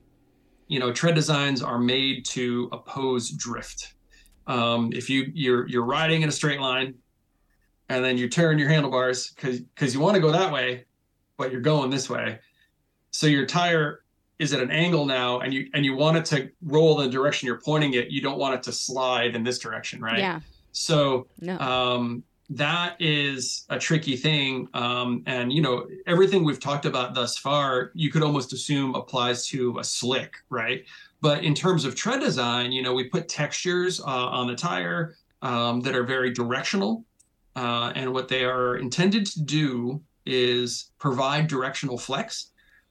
you 0.68 0.78
know, 0.78 0.92
tread 0.92 1.14
designs 1.14 1.62
are 1.62 1.78
made 1.78 2.24
to 2.26 2.68
oppose 2.72 3.30
drift. 3.30 3.94
Um, 4.46 4.90
if 4.92 5.08
you 5.08 5.30
you're 5.34 5.68
you're 5.68 5.84
riding 5.84 6.22
in 6.22 6.28
a 6.28 6.32
straight 6.32 6.60
line, 6.60 6.94
and 7.88 8.04
then 8.04 8.18
you 8.18 8.28
turn 8.28 8.58
your 8.58 8.68
handlebars 8.68 9.30
because 9.30 9.60
because 9.60 9.94
you 9.94 10.00
want 10.00 10.14
to 10.14 10.20
go 10.20 10.30
that 10.32 10.52
way, 10.52 10.84
but 11.36 11.52
you're 11.52 11.60
going 11.60 11.90
this 11.90 12.08
way. 12.08 12.38
So 13.10 13.26
your 13.26 13.46
tire 13.46 14.04
is 14.38 14.52
at 14.52 14.60
an 14.60 14.70
angle 14.70 15.06
now, 15.06 15.40
and 15.40 15.52
you 15.52 15.68
and 15.74 15.84
you 15.84 15.94
want 15.94 16.16
it 16.16 16.24
to 16.26 16.50
roll 16.62 17.00
in 17.00 17.06
the 17.06 17.12
direction 17.12 17.46
you're 17.46 17.60
pointing 17.60 17.94
it. 17.94 18.10
You 18.10 18.20
don't 18.20 18.38
want 18.38 18.54
it 18.54 18.62
to 18.64 18.72
slide 18.72 19.34
in 19.36 19.44
this 19.44 19.58
direction, 19.58 20.00
right? 20.00 20.18
Yeah. 20.18 20.40
So 20.72 21.28
no. 21.40 21.58
um, 21.58 22.24
that 22.54 22.96
is 23.00 23.66
a 23.68 23.78
tricky 23.78 24.16
thing. 24.16 24.68
Um, 24.74 25.22
and 25.26 25.52
you 25.52 25.60
know 25.60 25.86
everything 26.06 26.44
we've 26.44 26.60
talked 26.60 26.86
about 26.86 27.14
thus 27.14 27.36
far, 27.36 27.90
you 27.94 28.10
could 28.10 28.22
almost 28.22 28.52
assume 28.52 28.94
applies 28.94 29.46
to 29.48 29.78
a 29.78 29.84
slick, 29.84 30.36
right? 30.50 30.84
But 31.20 31.42
in 31.42 31.54
terms 31.54 31.84
of 31.84 31.94
tread 31.94 32.20
design, 32.20 32.70
you 32.70 32.82
know, 32.82 32.92
we 32.92 33.04
put 33.04 33.28
textures 33.28 34.00
uh, 34.00 34.04
on 34.04 34.46
the 34.46 34.54
tire 34.54 35.16
um, 35.42 35.80
that 35.80 35.94
are 35.94 36.04
very 36.04 36.30
directional. 36.30 37.04
Uh, 37.56 37.92
and 37.94 38.12
what 38.12 38.28
they 38.28 38.44
are 38.44 38.76
intended 38.76 39.24
to 39.26 39.42
do 39.42 40.02
is 40.26 40.90
provide 40.98 41.46
directional 41.46 41.96
flex 41.96 42.50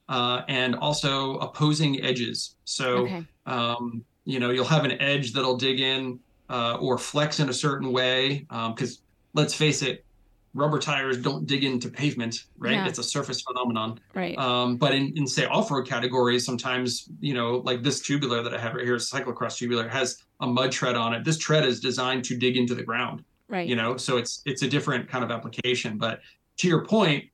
uh, 0.09 0.41
and 0.47 0.75
also 0.75 1.37
opposing 1.39 2.03
edges. 2.03 2.55
So, 2.65 3.05
okay. 3.05 3.23
um, 3.45 4.03
you 4.25 4.39
know, 4.39 4.49
you'll 4.49 4.65
have 4.65 4.85
an 4.85 4.99
edge 5.01 5.33
that'll 5.33 5.57
dig 5.57 5.79
in 5.79 6.19
uh, 6.49 6.77
or 6.79 6.97
flex 6.97 7.39
in 7.39 7.49
a 7.49 7.53
certain 7.53 7.91
way. 7.91 8.47
Because 8.49 8.97
um, 8.97 9.03
let's 9.33 9.53
face 9.53 9.81
it, 9.81 10.05
rubber 10.53 10.77
tires 10.77 11.17
don't 11.17 11.47
dig 11.47 11.63
into 11.63 11.89
pavement, 11.89 12.43
right? 12.59 12.73
Yeah. 12.73 12.87
It's 12.87 12.99
a 12.99 13.03
surface 13.03 13.41
phenomenon. 13.41 13.99
Right. 14.13 14.37
Um, 14.37 14.77
but 14.77 14.93
in, 14.93 15.11
in 15.17 15.25
say 15.25 15.45
off-road 15.45 15.87
categories, 15.87 16.45
sometimes, 16.45 17.09
you 17.19 17.33
know, 17.33 17.63
like 17.65 17.81
this 17.81 18.01
tubular 18.01 18.43
that 18.43 18.53
I 18.53 18.59
have 18.59 18.75
right 18.75 18.85
here, 18.85 18.97
cyclocross 18.97 19.57
tubular, 19.57 19.87
has 19.87 20.23
a 20.41 20.47
mud 20.47 20.71
tread 20.71 20.95
on 20.95 21.13
it. 21.13 21.25
This 21.25 21.39
tread 21.39 21.65
is 21.65 21.79
designed 21.79 22.23
to 22.25 22.37
dig 22.37 22.55
into 22.55 22.75
the 22.75 22.83
ground. 22.83 23.23
Right. 23.47 23.67
You 23.67 23.75
know, 23.75 23.97
so 23.97 24.17
it's 24.17 24.41
it's 24.45 24.61
a 24.61 24.67
different 24.67 25.09
kind 25.09 25.23
of 25.23 25.31
application. 25.31 25.97
But 25.97 26.21
to 26.57 26.67
your 26.67 26.85
point, 26.85 27.25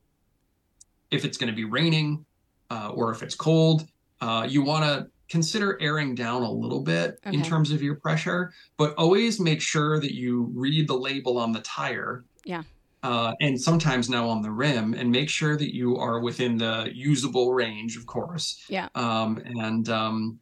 if 1.11 1.25
it's 1.25 1.37
going 1.37 1.49
to 1.49 1.55
be 1.55 1.65
raining 1.65 2.25
uh, 2.69 2.91
or 2.93 3.11
if 3.11 3.21
it's 3.21 3.35
cold, 3.35 3.85
uh, 4.21 4.45
you 4.49 4.61
want 4.61 4.85
to 4.85 5.09
consider 5.29 5.77
airing 5.81 6.15
down 6.15 6.41
a 6.41 6.51
little 6.51 6.81
bit 6.81 7.19
okay. 7.25 7.35
in 7.35 7.43
terms 7.43 7.71
of 7.71 7.81
your 7.81 7.95
pressure, 7.95 8.51
but 8.77 8.93
always 8.95 9.39
make 9.39 9.61
sure 9.61 9.99
that 9.99 10.13
you 10.13 10.51
read 10.53 10.87
the 10.87 10.95
label 10.95 11.37
on 11.37 11.51
the 11.51 11.61
tire. 11.61 12.25
Yeah. 12.43 12.63
Uh, 13.01 13.33
and 13.39 13.59
sometimes 13.59 14.09
now 14.09 14.27
on 14.27 14.41
the 14.41 14.51
rim, 14.51 14.93
and 14.93 15.09
make 15.09 15.29
sure 15.29 15.55
that 15.55 15.73
you 15.73 15.95
are 15.95 16.19
within 16.19 16.57
the 16.57 16.89
usable 16.93 17.53
range, 17.53 17.95
of 17.95 18.05
course. 18.05 18.65
Yeah. 18.67 18.89
Um, 18.95 19.41
and 19.45 19.87
um, 19.87 20.39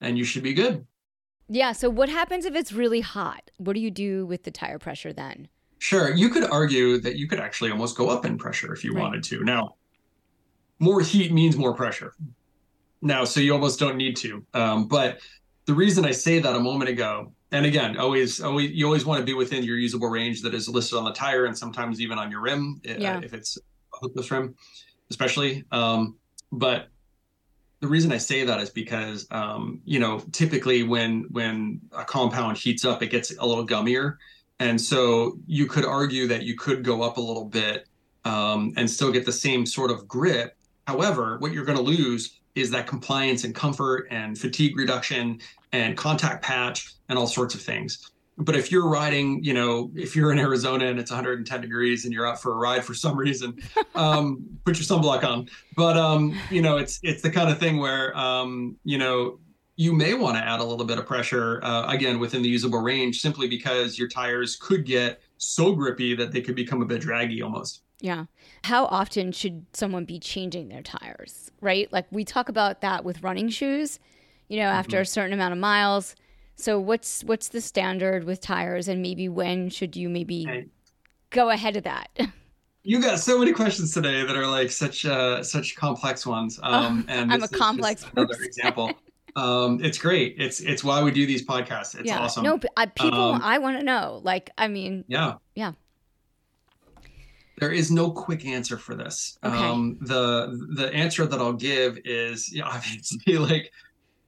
and 0.00 0.18
you 0.18 0.24
should 0.24 0.42
be 0.42 0.52
good. 0.52 0.84
Yeah. 1.48 1.70
So, 1.70 1.88
what 1.88 2.08
happens 2.08 2.44
if 2.44 2.56
it's 2.56 2.72
really 2.72 3.02
hot? 3.02 3.52
What 3.58 3.74
do 3.74 3.80
you 3.80 3.90
do 3.92 4.26
with 4.26 4.42
the 4.42 4.50
tire 4.50 4.80
pressure 4.80 5.12
then? 5.12 5.46
Sure. 5.78 6.12
You 6.12 6.28
could 6.28 6.44
argue 6.44 6.98
that 6.98 7.16
you 7.16 7.28
could 7.28 7.38
actually 7.38 7.70
almost 7.70 7.96
go 7.96 8.08
up 8.08 8.24
in 8.24 8.36
pressure 8.36 8.72
if 8.72 8.82
you 8.82 8.94
right. 8.94 9.02
wanted 9.02 9.22
to. 9.24 9.44
Now, 9.44 9.76
more 10.80 11.00
heat 11.00 11.32
means 11.32 11.56
more 11.56 11.74
pressure. 11.74 12.14
Now, 13.02 13.24
so 13.24 13.40
you 13.40 13.52
almost 13.52 13.80
don't 13.80 13.96
need 13.96 14.16
to. 14.18 14.44
Um, 14.54 14.86
but 14.86 15.18
the 15.66 15.74
reason 15.74 16.04
I 16.04 16.12
say 16.12 16.38
that 16.38 16.54
a 16.54 16.60
moment 16.60 16.88
ago, 16.88 17.32
and 17.50 17.66
again, 17.66 17.98
always, 17.98 18.40
always, 18.40 18.70
you 18.70 18.86
always 18.86 19.04
want 19.04 19.20
to 19.20 19.26
be 19.26 19.34
within 19.34 19.62
your 19.64 19.76
usable 19.76 20.08
range 20.08 20.40
that 20.42 20.54
is 20.54 20.68
listed 20.68 20.96
on 20.96 21.04
the 21.04 21.12
tire, 21.12 21.44
and 21.46 21.56
sometimes 21.56 22.00
even 22.00 22.18
on 22.18 22.30
your 22.30 22.40
rim, 22.40 22.80
uh, 22.88 22.94
yeah. 22.96 23.20
if 23.22 23.34
it's 23.34 23.58
a 23.58 23.96
hookless 23.96 24.30
rim, 24.30 24.54
especially. 25.10 25.64
Um, 25.72 26.16
but 26.52 26.88
the 27.80 27.88
reason 27.88 28.12
I 28.12 28.18
say 28.18 28.44
that 28.44 28.60
is 28.60 28.70
because 28.70 29.26
um, 29.32 29.80
you 29.84 29.98
know 29.98 30.20
typically 30.30 30.84
when 30.84 31.24
when 31.30 31.80
a 31.90 32.04
compound 32.04 32.56
heats 32.56 32.84
up, 32.84 33.02
it 33.02 33.08
gets 33.08 33.36
a 33.36 33.44
little 33.44 33.66
gummier, 33.66 34.16
and 34.60 34.80
so 34.80 35.36
you 35.46 35.66
could 35.66 35.84
argue 35.84 36.28
that 36.28 36.44
you 36.44 36.56
could 36.56 36.84
go 36.84 37.02
up 37.02 37.16
a 37.16 37.20
little 37.20 37.44
bit 37.44 37.88
um, 38.24 38.72
and 38.76 38.88
still 38.88 39.10
get 39.10 39.26
the 39.26 39.32
same 39.32 39.66
sort 39.66 39.90
of 39.90 40.06
grip. 40.06 40.56
However, 40.86 41.38
what 41.38 41.52
you're 41.52 41.64
going 41.64 41.78
to 41.78 41.84
lose 41.84 42.40
is 42.54 42.70
that 42.70 42.86
compliance 42.86 43.44
and 43.44 43.54
comfort 43.54 44.06
and 44.10 44.38
fatigue 44.38 44.76
reduction 44.76 45.40
and 45.72 45.96
contact 45.96 46.42
patch 46.42 46.94
and 47.08 47.18
all 47.18 47.26
sorts 47.26 47.54
of 47.54 47.62
things. 47.62 48.10
But 48.38 48.56
if 48.56 48.72
you're 48.72 48.88
riding, 48.88 49.42
you 49.44 49.52
know, 49.52 49.90
if 49.94 50.16
you're 50.16 50.32
in 50.32 50.38
Arizona 50.38 50.86
and 50.86 50.98
it's 50.98 51.10
110 51.10 51.60
degrees 51.60 52.04
and 52.04 52.12
you're 52.12 52.26
out 52.26 52.40
for 52.40 52.52
a 52.52 52.56
ride 52.56 52.84
for 52.84 52.94
some 52.94 53.16
reason, 53.26 53.58
um, 53.94 54.44
put 54.64 54.78
your 54.78 54.84
sunblock 54.84 55.24
on. 55.24 55.48
But 55.76 55.96
um, 55.96 56.38
you 56.50 56.62
know, 56.62 56.78
it's 56.78 56.98
it's 57.02 57.22
the 57.22 57.30
kind 57.30 57.50
of 57.50 57.58
thing 57.58 57.78
where 57.78 58.16
um, 58.16 58.76
you 58.84 58.98
know 58.98 59.38
you 59.76 59.92
may 59.92 60.14
want 60.14 60.36
to 60.36 60.42
add 60.42 60.60
a 60.60 60.64
little 60.64 60.84
bit 60.84 60.98
of 60.98 61.06
pressure 61.06 61.62
uh, 61.62 61.86
again 61.88 62.18
within 62.18 62.42
the 62.42 62.48
usable 62.48 62.80
range, 62.80 63.20
simply 63.20 63.48
because 63.48 63.98
your 63.98 64.08
tires 64.08 64.56
could 64.56 64.84
get 64.84 65.20
so 65.38 65.74
grippy 65.74 66.14
that 66.14 66.32
they 66.32 66.40
could 66.40 66.54
become 66.54 66.82
a 66.82 66.86
bit 66.86 67.00
draggy 67.00 67.42
almost. 67.42 67.82
Yeah. 68.00 68.24
How 68.64 68.86
often 68.86 69.32
should 69.32 69.66
someone 69.72 70.04
be 70.04 70.18
changing 70.20 70.68
their 70.68 70.82
tires, 70.82 71.50
right? 71.60 71.92
Like 71.92 72.06
we 72.10 72.24
talk 72.24 72.48
about 72.48 72.80
that 72.82 73.04
with 73.04 73.22
running 73.22 73.48
shoes, 73.48 73.98
you 74.48 74.58
know, 74.58 74.66
after 74.68 74.96
Mm-hmm. 74.96 75.02
a 75.02 75.06
certain 75.06 75.32
amount 75.32 75.52
of 75.52 75.58
miles. 75.58 76.14
So 76.56 76.78
what's 76.78 77.22
what's 77.24 77.48
the 77.48 77.60
standard 77.60 78.24
with 78.24 78.40
tires 78.40 78.86
and 78.88 79.02
maybe 79.02 79.28
when 79.28 79.68
should 79.70 79.96
you 79.96 80.08
maybe 80.08 80.46
Okay. 80.48 80.66
go 81.30 81.50
ahead 81.50 81.76
of 81.76 81.84
that? 81.84 82.08
You 82.84 83.00
got 83.00 83.20
so 83.20 83.38
many 83.38 83.52
questions 83.52 83.94
today 83.94 84.24
that 84.26 84.34
are 84.34 84.44
like 84.48 84.68
such 84.72 85.06
uh 85.06 85.44
such 85.44 85.76
complex 85.76 86.26
ones. 86.26 86.58
Um, 86.64 87.04
and 87.06 87.32
I'm 87.32 87.44
a 87.44 87.48
complex 87.48 88.04
another 88.16 88.34
example. 88.42 88.90
Um, 89.36 89.82
it's 89.82 89.96
great. 89.96 90.34
It's 90.36 90.58
it's 90.60 90.82
why 90.84 91.00
we 91.02 91.10
do 91.12 91.24
these 91.24 91.46
podcasts. 91.46 91.94
It's 91.98 92.08
yeah. 92.08 92.18
awesome. 92.18 92.42
No, 92.44 92.58
but, 92.58 92.70
uh, 92.76 92.86
people 92.94 93.18
Um, 93.34 93.40
I 93.40 93.58
want 93.58 93.78
to 93.78 93.84
know. 93.84 94.20
Like 94.24 94.50
I 94.58 94.66
mean, 94.68 95.04
Yeah. 95.08 95.34
Yeah. 95.54 95.72
There 97.62 97.70
is 97.70 97.92
no 97.92 98.10
quick 98.10 98.44
answer 98.44 98.76
for 98.76 98.96
this. 98.96 99.38
Okay. 99.44 99.56
Um, 99.56 99.96
the 100.00 100.66
the 100.74 100.92
answer 100.92 101.26
that 101.26 101.38
I'll 101.38 101.52
give 101.52 101.96
is 102.04 102.48
you 102.52 102.60
know, 102.60 102.66
obviously 102.66 103.38
like 103.38 103.70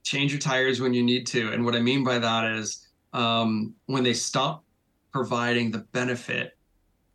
change 0.03 0.31
your 0.31 0.39
tires 0.39 0.79
when 0.79 0.93
you 0.93 1.03
need 1.03 1.27
to. 1.27 1.51
And 1.51 1.65
what 1.65 1.75
I 1.75 1.81
mean 1.81 2.05
by 2.05 2.17
that 2.17 2.49
is 2.53 2.87
um, 3.11 3.73
when 3.87 4.05
they 4.05 4.13
stop 4.13 4.63
providing 5.11 5.69
the 5.69 5.79
benefit 5.79 6.57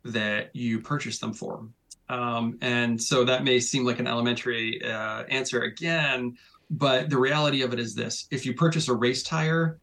that 0.05 0.55
you 0.55 0.79
purchased 0.79 1.21
them 1.21 1.33
for. 1.33 1.67
Um, 2.07 2.59
and 2.61 3.01
so 3.01 3.23
that 3.23 3.43
may 3.43 3.59
seem 3.59 3.83
like 3.83 3.99
an 3.99 4.05
elementary 4.05 4.79
uh, 4.83 5.23
answer 5.23 5.63
again, 5.63 6.37
but 6.69 7.09
the 7.09 7.17
reality 7.17 7.63
of 7.63 7.73
it 7.73 7.79
is 7.79 7.95
this 7.95 8.27
if 8.29 8.45
you 8.45 8.53
purchase 8.53 8.89
a 8.89 8.93
race 8.93 9.23
tire, 9.23 9.79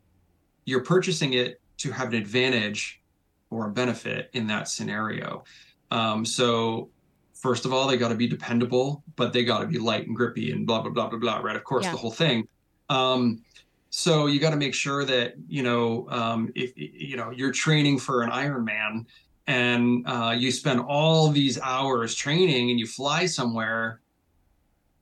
you're 0.66 0.84
purchasing 0.84 1.32
it 1.32 1.60
to 1.78 1.90
have 1.90 2.10
an 2.10 2.14
advantage 2.14 3.02
or 3.50 3.66
a 3.66 3.70
benefit 3.70 4.30
in 4.34 4.46
that 4.46 4.68
scenario. 4.68 5.42
Um, 5.90 6.24
so, 6.24 6.88
first 7.34 7.64
of 7.64 7.72
all, 7.72 7.86
they 7.88 7.96
got 7.96 8.08
to 8.08 8.14
be 8.14 8.26
dependable, 8.26 9.02
but 9.16 9.32
they 9.32 9.44
got 9.44 9.60
to 9.60 9.66
be 9.66 9.78
light 9.78 10.06
and 10.06 10.16
grippy 10.16 10.52
and 10.52 10.66
blah, 10.66 10.82
blah, 10.82 10.90
blah, 10.90 11.08
blah, 11.08 11.18
blah, 11.18 11.38
right? 11.38 11.56
Of 11.56 11.64
course, 11.64 11.84
Yeah. 11.84 11.92
the 11.92 11.96
whole 11.98 12.10
thing. 12.10 12.46
Um, 12.88 13.42
so 13.90 14.26
you 14.26 14.38
got 14.38 14.50
to 14.50 14.56
make 14.56 14.74
sure 14.74 15.04
that 15.06 15.34
you 15.48 15.62
know 15.62 16.06
um, 16.10 16.52
if 16.54 16.72
you 16.76 17.16
know 17.16 17.30
you're 17.30 17.52
training 17.52 17.98
for 17.98 18.22
an 18.22 18.30
Ironman 18.30 19.06
and 19.46 20.06
uh, 20.06 20.34
you 20.36 20.52
spend 20.52 20.80
all 20.80 21.28
these 21.28 21.58
hours 21.60 22.14
training 22.14 22.70
and 22.70 22.78
you 22.78 22.86
fly 22.86 23.24
somewhere 23.24 24.00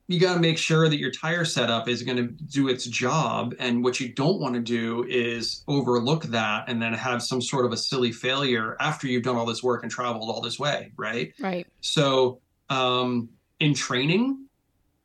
you 0.09 0.21
got 0.21 0.35
to 0.35 0.41
make 0.41 0.57
sure 0.57 0.89
that 0.89 0.99
your 0.99 1.11
tire 1.11 1.45
setup 1.45 1.89
is 1.89 2.03
going 2.03 2.17
to 2.17 2.29
do 2.29 2.69
its 2.69 2.85
job 2.85 3.55
and 3.59 3.83
what 3.83 3.99
you 3.99 4.13
don't 4.13 4.41
want 4.41 4.55
to 4.55 4.61
do 4.61 5.05
is 5.09 5.65
overlook 5.67 6.25
that 6.25 6.69
and 6.69 6.81
then 6.81 6.93
have 6.93 7.23
some 7.23 7.43
sort 7.43 7.65
of 7.65 7.73
a 7.73 7.77
silly 7.77 8.13
failure 8.13 8.77
after 8.79 9.07
you've 9.07 9.25
done 9.25 9.37
all 9.37 9.47
this 9.47 9.63
work 9.63 9.83
and 9.83 9.91
traveled 9.91 10.31
all 10.31 10.41
this 10.41 10.59
way 10.59 10.93
right 10.97 11.35
right. 11.41 11.67
so 11.81 12.41
um, 12.71 13.29
in 13.61 13.75
training, 13.75 14.47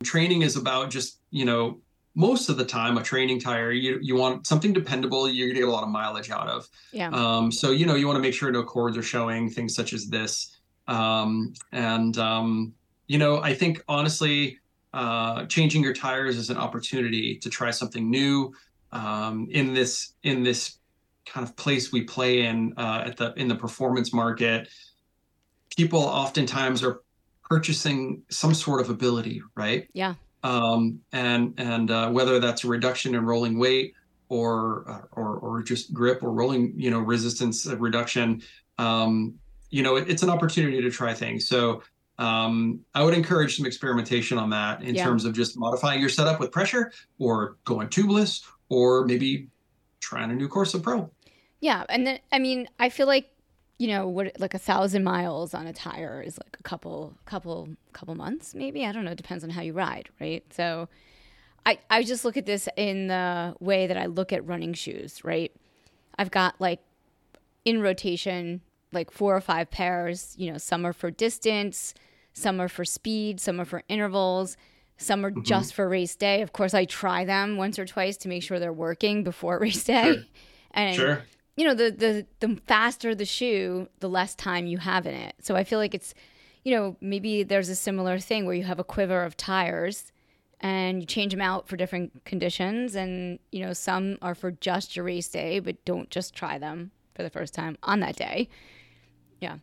training 0.02 0.42
is 0.42 0.56
about 0.56 0.90
just 0.90 1.18
you 1.30 1.44
know 1.44 1.80
most 2.14 2.48
of 2.48 2.58
the 2.58 2.64
time 2.64 2.98
a 2.98 3.02
training 3.02 3.40
tire 3.40 3.70
you 3.70 3.98
you 4.02 4.14
want 4.14 4.46
something 4.46 4.72
dependable 4.72 5.28
you're 5.28 5.48
gonna 5.48 5.60
get 5.60 5.68
a 5.68 5.70
lot 5.70 5.82
of 5.82 5.88
mileage 5.88 6.30
out 6.30 6.48
of. 6.48 6.68
Yeah. 6.92 7.10
Um, 7.10 7.50
so 7.50 7.70
you 7.70 7.86
know 7.86 7.94
you 7.94 8.06
want 8.06 8.16
to 8.16 8.22
make 8.22 8.34
sure 8.34 8.50
no 8.50 8.64
cords 8.64 8.96
are 8.96 9.02
showing 9.02 9.48
things 9.50 9.74
such 9.74 9.92
as 9.92 10.08
this. 10.08 10.58
Um, 10.88 11.54
and 11.70 12.16
um, 12.18 12.74
you 13.06 13.18
know 13.18 13.40
I 13.40 13.54
think 13.54 13.82
honestly, 13.88 14.58
uh, 14.92 15.46
changing 15.46 15.82
your 15.82 15.94
tires 15.94 16.36
is 16.36 16.50
an 16.50 16.56
opportunity 16.56 17.38
to 17.38 17.48
try 17.48 17.70
something 17.70 18.10
new 18.10 18.52
um, 18.92 19.48
in 19.50 19.74
this 19.74 20.14
in 20.22 20.42
this 20.42 20.78
kind 21.24 21.46
of 21.46 21.56
place 21.56 21.92
we 21.92 22.02
play 22.02 22.46
in 22.46 22.74
uh, 22.76 23.04
at 23.06 23.16
the 23.16 23.32
in 23.34 23.48
the 23.48 23.54
performance 23.54 24.12
market. 24.12 24.68
People 25.76 26.00
oftentimes 26.00 26.82
are 26.82 27.00
purchasing 27.44 28.22
some 28.30 28.54
sort 28.54 28.80
of 28.80 28.90
ability, 28.90 29.42
right? 29.54 29.88
Yeah. 29.94 30.14
um, 30.44 31.00
and 31.12 31.54
and 31.58 31.90
uh, 31.90 32.10
whether 32.10 32.38
that's 32.40 32.64
a 32.64 32.68
reduction 32.68 33.14
in 33.14 33.24
rolling 33.24 33.58
weight 33.58 33.94
or 34.28 34.84
uh, 34.88 35.02
or 35.12 35.36
or 35.36 35.62
just 35.62 35.92
grip 35.92 36.22
or 36.22 36.32
rolling 36.32 36.72
you 36.76 36.90
know 36.90 36.98
resistance 36.98 37.66
reduction 37.66 38.42
um, 38.78 39.34
you 39.70 39.82
know 39.82 39.96
it, 39.96 40.08
it's 40.08 40.22
an 40.22 40.30
opportunity 40.30 40.80
to 40.80 40.90
try 40.90 41.14
things 41.14 41.46
so 41.46 41.82
um, 42.18 42.80
i 42.94 43.02
would 43.02 43.14
encourage 43.14 43.56
some 43.56 43.66
experimentation 43.66 44.38
on 44.38 44.50
that 44.50 44.82
in 44.82 44.94
Yeah. 44.94 45.04
terms 45.04 45.24
of 45.24 45.32
just 45.32 45.58
modifying 45.58 46.00
your 46.00 46.08
setup 46.10 46.38
with 46.40 46.50
pressure 46.52 46.92
or 47.18 47.56
going 47.64 47.88
tubeless 47.88 48.42
or 48.68 49.04
maybe 49.06 49.48
trying 50.00 50.30
a 50.30 50.34
new 50.34 50.48
course 50.48 50.74
of 50.74 50.82
pro 50.82 51.10
Yeah, 51.60 51.84
and 51.88 52.06
then 52.06 52.18
I 52.32 52.38
mean, 52.38 52.68
I 52.78 52.88
feel 52.90 53.06
like 53.06 53.28
you 53.78 53.88
know 53.88 54.06
what, 54.08 54.38
like 54.38 54.54
a 54.54 54.58
thousand 54.58 55.02
miles 55.04 55.54
on 55.54 55.66
a 55.66 55.72
tire 55.72 56.22
is 56.24 56.38
like 56.38 56.56
a 56.60 56.62
couple, 56.62 57.14
couple, 57.24 57.68
couple 57.92 58.14
months, 58.14 58.54
maybe. 58.54 58.84
I 58.86 58.92
don't 58.92 59.04
know. 59.04 59.10
It 59.12 59.16
Depends 59.16 59.42
on 59.42 59.50
how 59.50 59.62
you 59.62 59.72
ride, 59.72 60.08
right? 60.20 60.44
So, 60.52 60.88
I 61.66 61.78
I 61.90 62.02
just 62.04 62.24
look 62.24 62.36
at 62.36 62.46
this 62.46 62.68
in 62.76 63.08
the 63.08 63.54
way 63.60 63.86
that 63.88 63.96
I 63.96 64.06
look 64.06 64.32
at 64.32 64.46
running 64.46 64.74
shoes, 64.74 65.24
right? 65.24 65.50
I've 66.18 66.30
got 66.30 66.60
like 66.60 66.80
in 67.64 67.80
rotation 67.80 68.60
like 68.92 69.10
four 69.10 69.36
or 69.36 69.40
five 69.40 69.70
pairs. 69.70 70.34
You 70.38 70.52
know, 70.52 70.58
some 70.58 70.84
are 70.86 70.92
for 70.92 71.10
distance, 71.10 71.94
some 72.32 72.60
are 72.60 72.68
for 72.68 72.84
speed, 72.84 73.40
some 73.40 73.60
are 73.60 73.64
for 73.64 73.82
intervals. 73.88 74.56
Some 74.98 75.26
are 75.26 75.32
mm-hmm. 75.32 75.42
just 75.42 75.74
for 75.74 75.88
race 75.88 76.14
day. 76.14 76.42
Of 76.42 76.52
course, 76.52 76.74
I 76.74 76.84
try 76.84 77.24
them 77.24 77.56
once 77.56 77.76
or 77.78 77.86
twice 77.86 78.16
to 78.18 78.28
make 78.28 78.42
sure 78.42 78.60
they're 78.60 78.72
working 78.72 79.24
before 79.24 79.58
race 79.60 79.82
day. 79.82 80.12
Sure. 80.12 80.24
And 80.72 80.96
sure 80.96 81.22
you 81.56 81.66
know 81.66 81.74
the 81.74 81.90
the 81.90 82.46
the 82.46 82.60
faster 82.66 83.14
the 83.14 83.24
shoe 83.24 83.88
the 84.00 84.08
less 84.08 84.34
time 84.34 84.66
you 84.66 84.78
have 84.78 85.06
in 85.06 85.14
it 85.14 85.34
so 85.40 85.54
i 85.54 85.64
feel 85.64 85.78
like 85.78 85.94
it's 85.94 86.14
you 86.64 86.74
know 86.74 86.96
maybe 87.00 87.42
there's 87.42 87.68
a 87.68 87.74
similar 87.74 88.18
thing 88.18 88.46
where 88.46 88.54
you 88.54 88.64
have 88.64 88.78
a 88.78 88.84
quiver 88.84 89.22
of 89.22 89.36
tires 89.36 90.12
and 90.60 91.00
you 91.00 91.06
change 91.06 91.32
them 91.32 91.40
out 91.40 91.68
for 91.68 91.76
different 91.76 92.24
conditions 92.24 92.94
and 92.94 93.38
you 93.50 93.64
know 93.64 93.72
some 93.72 94.16
are 94.22 94.34
for 94.34 94.52
just 94.52 94.96
your 94.96 95.04
race 95.04 95.28
day 95.28 95.58
but 95.58 95.82
don't 95.84 96.10
just 96.10 96.34
try 96.34 96.58
them 96.58 96.90
for 97.14 97.22
the 97.22 97.30
first 97.30 97.52
time 97.52 97.76
on 97.82 98.00
that 98.00 98.16
day 98.16 98.48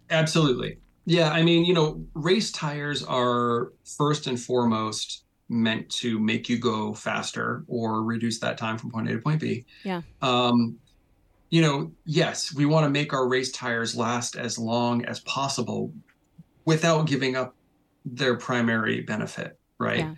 Absolutely. 0.09 0.77
Yeah, 1.05 1.31
I 1.31 1.41
mean, 1.41 1.65
you 1.65 1.73
know, 1.73 2.05
race 2.13 2.51
tires 2.51 3.03
are 3.03 3.73
first 3.97 4.27
and 4.27 4.39
foremost 4.39 5.23
meant 5.49 5.89
to 5.89 6.19
make 6.19 6.47
you 6.47 6.59
go 6.59 6.93
faster 6.93 7.63
or 7.67 8.03
reduce 8.03 8.39
that 8.39 8.57
time 8.57 8.77
from 8.77 8.91
point 8.91 9.09
A 9.09 9.13
to 9.13 9.19
point 9.19 9.41
B. 9.41 9.65
Yeah. 9.83 10.01
Um, 10.21 10.77
you 11.49 11.61
know, 11.61 11.91
yes, 12.05 12.53
we 12.53 12.65
want 12.65 12.83
to 12.83 12.89
make 12.89 13.11
our 13.11 13.27
race 13.27 13.51
tires 13.51 13.95
last 13.95 14.35
as 14.35 14.59
long 14.59 15.03
as 15.05 15.21
possible 15.21 15.91
without 16.65 17.07
giving 17.07 17.35
up 17.35 17.55
their 18.05 18.37
primary 18.37 19.01
benefit, 19.01 19.57
right? 19.79 19.99
Yeah. 19.99 20.13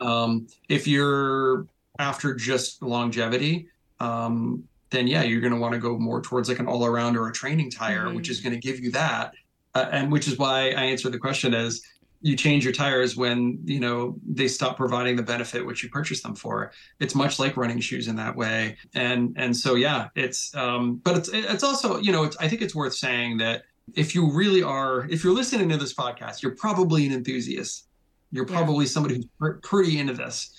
Um, 0.00 0.46
if 0.68 0.86
you're 0.86 1.66
after 1.98 2.34
just 2.34 2.82
longevity, 2.82 3.68
um, 4.00 4.64
then 4.94 5.06
yeah, 5.06 5.22
you're 5.22 5.40
going 5.40 5.52
to 5.52 5.58
want 5.58 5.74
to 5.74 5.80
go 5.80 5.98
more 5.98 6.20
towards 6.22 6.48
like 6.48 6.58
an 6.60 6.66
all 6.66 6.84
around 6.86 7.16
or 7.16 7.28
a 7.28 7.32
training 7.32 7.70
tire, 7.70 8.06
Mhm. 8.06 8.14
which 8.16 8.28
is 8.30 8.40
going 8.40 8.52
to 8.54 8.60
give 8.60 8.80
you 8.80 8.90
that. 8.92 9.34
Uh, 9.74 9.88
and 9.90 10.12
which 10.12 10.28
is 10.28 10.38
why 10.38 10.68
I 10.70 10.84
answer 10.84 11.10
the 11.10 11.18
question 11.18 11.52
as 11.52 11.82
you 12.22 12.36
change 12.36 12.64
your 12.64 12.72
tires 12.72 13.16
when 13.16 13.58
you 13.64 13.80
know 13.80 14.16
they 14.26 14.48
stop 14.48 14.76
providing 14.78 15.16
the 15.16 15.22
benefit 15.22 15.66
which 15.66 15.82
you 15.82 15.88
purchased 15.90 16.22
them 16.22 16.34
for. 16.34 16.70
It's 17.00 17.14
much 17.14 17.38
like 17.38 17.56
running 17.56 17.80
shoes 17.80 18.06
in 18.08 18.16
that 18.16 18.34
way, 18.36 18.76
and 18.94 19.34
and 19.36 19.54
so 19.54 19.74
yeah, 19.74 20.08
it's 20.14 20.54
um, 20.54 21.00
but 21.04 21.16
it's 21.18 21.28
it's 21.32 21.64
also 21.64 21.98
you 21.98 22.12
know 22.12 22.22
it's 22.24 22.36
I 22.38 22.48
think 22.48 22.62
it's 22.62 22.74
worth 22.74 22.94
saying 22.94 23.38
that 23.38 23.64
if 23.94 24.14
you 24.14 24.30
really 24.32 24.62
are 24.62 25.06
if 25.10 25.22
you're 25.24 25.34
listening 25.34 25.68
to 25.70 25.76
this 25.76 25.92
podcast, 25.92 26.40
you're 26.42 26.54
probably 26.56 27.04
an 27.06 27.12
enthusiast. 27.12 27.88
You're 28.32 28.48
Yeah. 28.48 28.56
probably 28.56 28.86
somebody 28.86 29.16
who's 29.16 29.26
pr- 29.38 29.58
pretty 29.62 29.98
into 29.98 30.14
this. 30.14 30.54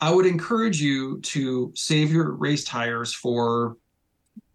I 0.00 0.10
would 0.10 0.26
encourage 0.26 0.80
you 0.80 1.20
to 1.20 1.72
save 1.74 2.10
your 2.12 2.32
race 2.32 2.64
tires 2.64 3.12
for 3.12 3.76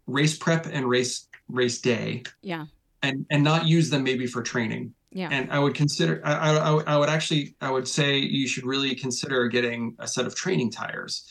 race 0.06 0.36
prep 0.36 0.66
and 0.66 0.88
race 0.88 1.28
race 1.48 1.80
day. 1.80 2.24
Yeah. 2.42 2.66
And 3.02 3.26
and 3.30 3.44
not 3.44 3.66
use 3.66 3.90
them 3.90 4.02
maybe 4.02 4.26
for 4.26 4.42
training. 4.42 4.92
Yeah. 5.12 5.28
And 5.30 5.50
i 5.52 5.58
would 5.58 5.74
consider 5.74 6.20
I, 6.24 6.56
I, 6.56 6.72
I 6.82 6.96
would- 6.98 7.08
actually 7.08 7.54
i 7.60 7.70
would 7.70 7.88
say 7.88 8.18
you 8.18 8.46
should 8.48 8.66
really 8.66 8.94
consider 8.94 9.46
getting 9.48 9.94
a 9.98 10.08
set 10.08 10.26
of 10.26 10.34
training 10.34 10.70
tires. 10.70 11.24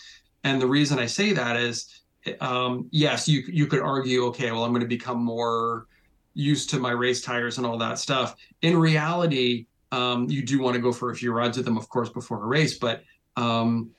And 0.43 0.61
the 0.61 0.67
reason 0.67 0.97
i 0.99 1.05
say 1.05 1.33
that 1.33 1.57
is 1.57 2.01
um, 2.39 2.87
yes 2.91 3.27
you 3.27 3.43
you 3.47 3.67
could 3.67 3.81
argue 3.81 4.25
okay 4.27 4.51
well 4.51 4.63
i'm 4.63 4.71
going 4.71 4.81
to 4.81 4.87
become 4.87 5.21
more 5.23 5.87
used 6.33 6.69
to 6.71 6.79
my 6.79 6.91
race 6.91 7.21
tires 7.21 7.57
and 7.57 7.65
all 7.67 7.77
that 7.77 7.99
stuff. 7.99 8.35
In 8.61 8.77
reality 8.77 9.67
um, 9.91 10.27
you 10.29 10.41
do 10.43 10.59
want 10.59 10.75
to 10.75 10.81
go 10.81 10.91
for 10.91 11.11
a 11.11 11.15
few 11.15 11.31
rides 11.31 11.57
with 11.57 11.65
them 11.65 11.77
of 11.77 11.87
course 11.89 12.09
before 12.09 12.41
a 12.43 12.47
race 12.47 12.77
but 12.79 13.03
um, 13.37 13.91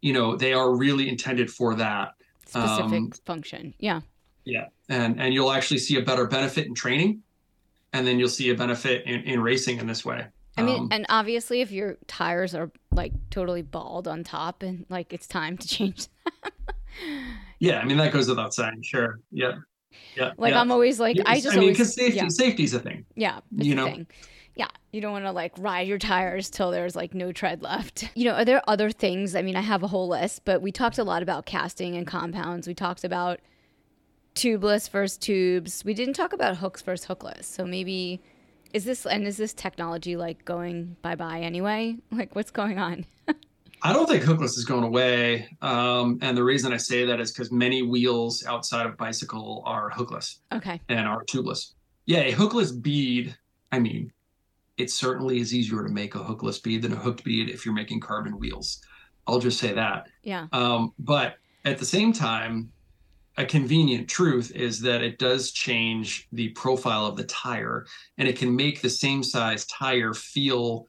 you 0.00 0.12
know 0.12 0.36
they 0.36 0.52
are 0.52 0.74
really 0.74 1.08
intended 1.08 1.50
for 1.50 1.74
that 1.74 2.14
specific 2.46 2.98
um, 2.98 3.10
function 3.24 3.74
yeah 3.78 4.00
yeah, 4.44 4.66
and 4.88 5.20
and 5.20 5.34
you'll 5.34 5.52
actually 5.52 5.78
see 5.78 5.96
a 5.98 6.02
better 6.02 6.26
benefit 6.26 6.66
in 6.66 6.74
training, 6.74 7.22
and 7.92 8.06
then 8.06 8.18
you'll 8.18 8.28
see 8.28 8.50
a 8.50 8.54
benefit 8.54 9.04
in, 9.06 9.20
in 9.22 9.40
racing 9.40 9.78
in 9.78 9.86
this 9.86 10.04
way. 10.04 10.26
I 10.56 10.62
mean, 10.62 10.82
Um, 10.82 10.88
and 10.90 11.06
obviously, 11.08 11.60
if 11.60 11.70
your 11.70 11.98
tires 12.06 12.54
are 12.54 12.70
like 12.90 13.12
totally 13.30 13.62
bald 13.62 14.08
on 14.08 14.24
top, 14.24 14.62
and 14.62 14.86
like 14.88 15.12
it's 15.12 15.26
time 15.26 15.56
to 15.58 15.68
change 15.76 16.08
yeah, 17.58 17.78
I 17.78 17.84
mean 17.84 17.98
that 17.98 18.12
goes 18.12 18.28
without 18.28 18.54
saying. 18.54 18.82
Sure, 18.82 19.20
yeah, 19.30 19.52
yeah. 20.16 20.32
Like 20.36 20.52
yeah. 20.52 20.60
I'm 20.60 20.72
always 20.72 20.98
like 20.98 21.16
I 21.26 21.40
just 21.40 21.56
I 21.56 21.60
mean, 21.60 21.70
because 21.70 21.94
safety, 21.94 22.16
yeah 22.18 22.28
safety's 22.28 22.74
a 22.74 22.80
thing. 22.80 23.04
yeah 23.14 23.40
it's 23.56 23.66
you 23.66 23.74
know. 23.74 23.86
thing. 23.86 24.06
Yeah, 24.60 24.68
you 24.92 25.00
don't 25.00 25.12
want 25.12 25.24
to 25.24 25.32
like 25.32 25.54
ride 25.56 25.88
your 25.88 25.96
tires 25.96 26.50
till 26.50 26.70
there's 26.70 26.94
like 26.94 27.14
no 27.14 27.32
tread 27.32 27.62
left. 27.62 28.04
You 28.14 28.26
know, 28.26 28.34
are 28.34 28.44
there 28.44 28.62
other 28.68 28.90
things? 28.90 29.34
I 29.34 29.40
mean, 29.40 29.56
I 29.56 29.62
have 29.62 29.82
a 29.82 29.86
whole 29.86 30.06
list, 30.06 30.44
but 30.44 30.60
we 30.60 30.70
talked 30.70 30.98
a 30.98 31.04
lot 31.04 31.22
about 31.22 31.46
casings 31.46 31.96
and 31.96 32.06
compounds. 32.06 32.68
We 32.68 32.74
talked 32.74 33.02
about 33.02 33.40
tubeless 34.34 34.90
versus 34.90 35.16
tubes. 35.16 35.82
We 35.82 35.94
didn't 35.94 36.12
talk 36.12 36.34
about 36.34 36.58
hooks 36.58 36.82
versus 36.82 37.06
hookless. 37.06 37.44
So 37.44 37.64
maybe 37.64 38.20
is 38.74 38.84
this 38.84 39.06
and 39.06 39.26
is 39.26 39.38
this 39.38 39.54
technology 39.54 40.14
like 40.18 40.44
going 40.44 40.94
bye 41.00 41.14
bye 41.14 41.40
anyway? 41.40 41.96
Like 42.12 42.34
what's 42.34 42.50
going 42.50 42.78
on? 42.78 43.06
I 43.82 43.94
don't 43.94 44.10
think 44.10 44.24
hookless 44.24 44.58
is 44.58 44.66
going 44.66 44.84
away. 44.84 45.56
Um, 45.62 46.18
and 46.20 46.36
the 46.36 46.44
reason 46.44 46.74
I 46.74 46.76
say 46.76 47.06
that 47.06 47.18
is 47.18 47.32
because 47.32 47.50
many 47.50 47.80
wheels 47.80 48.44
outside 48.44 48.84
of 48.84 48.98
bicycle 48.98 49.62
are 49.64 49.90
hookless. 49.90 50.40
Okay. 50.52 50.82
And 50.90 51.08
are 51.08 51.24
tubeless. 51.24 51.72
Yeah, 52.04 52.20
a 52.20 52.32
hookless 52.34 52.78
bead, 52.78 53.34
I 53.72 53.78
mean, 53.78 54.12
it 54.80 54.90
certainly 54.90 55.38
is 55.38 55.54
easier 55.54 55.82
to 55.82 55.90
make 55.90 56.14
a 56.14 56.18
hookless 56.18 56.62
bead 56.62 56.82
than 56.82 56.92
a 56.92 56.96
hooked 56.96 57.22
bead 57.24 57.50
if 57.50 57.64
you're 57.64 57.74
making 57.74 58.00
carbon 58.00 58.38
wheels. 58.38 58.82
I'll 59.26 59.38
just 59.38 59.58
say 59.58 59.72
that. 59.74 60.08
Yeah. 60.22 60.46
Um, 60.52 60.92
but 60.98 61.36
at 61.64 61.78
the 61.78 61.84
same 61.84 62.12
time, 62.12 62.72
a 63.36 63.44
convenient 63.44 64.08
truth 64.08 64.50
is 64.54 64.80
that 64.80 65.02
it 65.02 65.18
does 65.18 65.52
change 65.52 66.28
the 66.32 66.48
profile 66.50 67.06
of 67.06 67.16
the 67.16 67.24
tire 67.24 67.86
and 68.18 68.26
it 68.26 68.36
can 68.36 68.54
make 68.54 68.80
the 68.80 68.90
same 68.90 69.22
size 69.22 69.66
tire 69.66 70.14
feel 70.14 70.86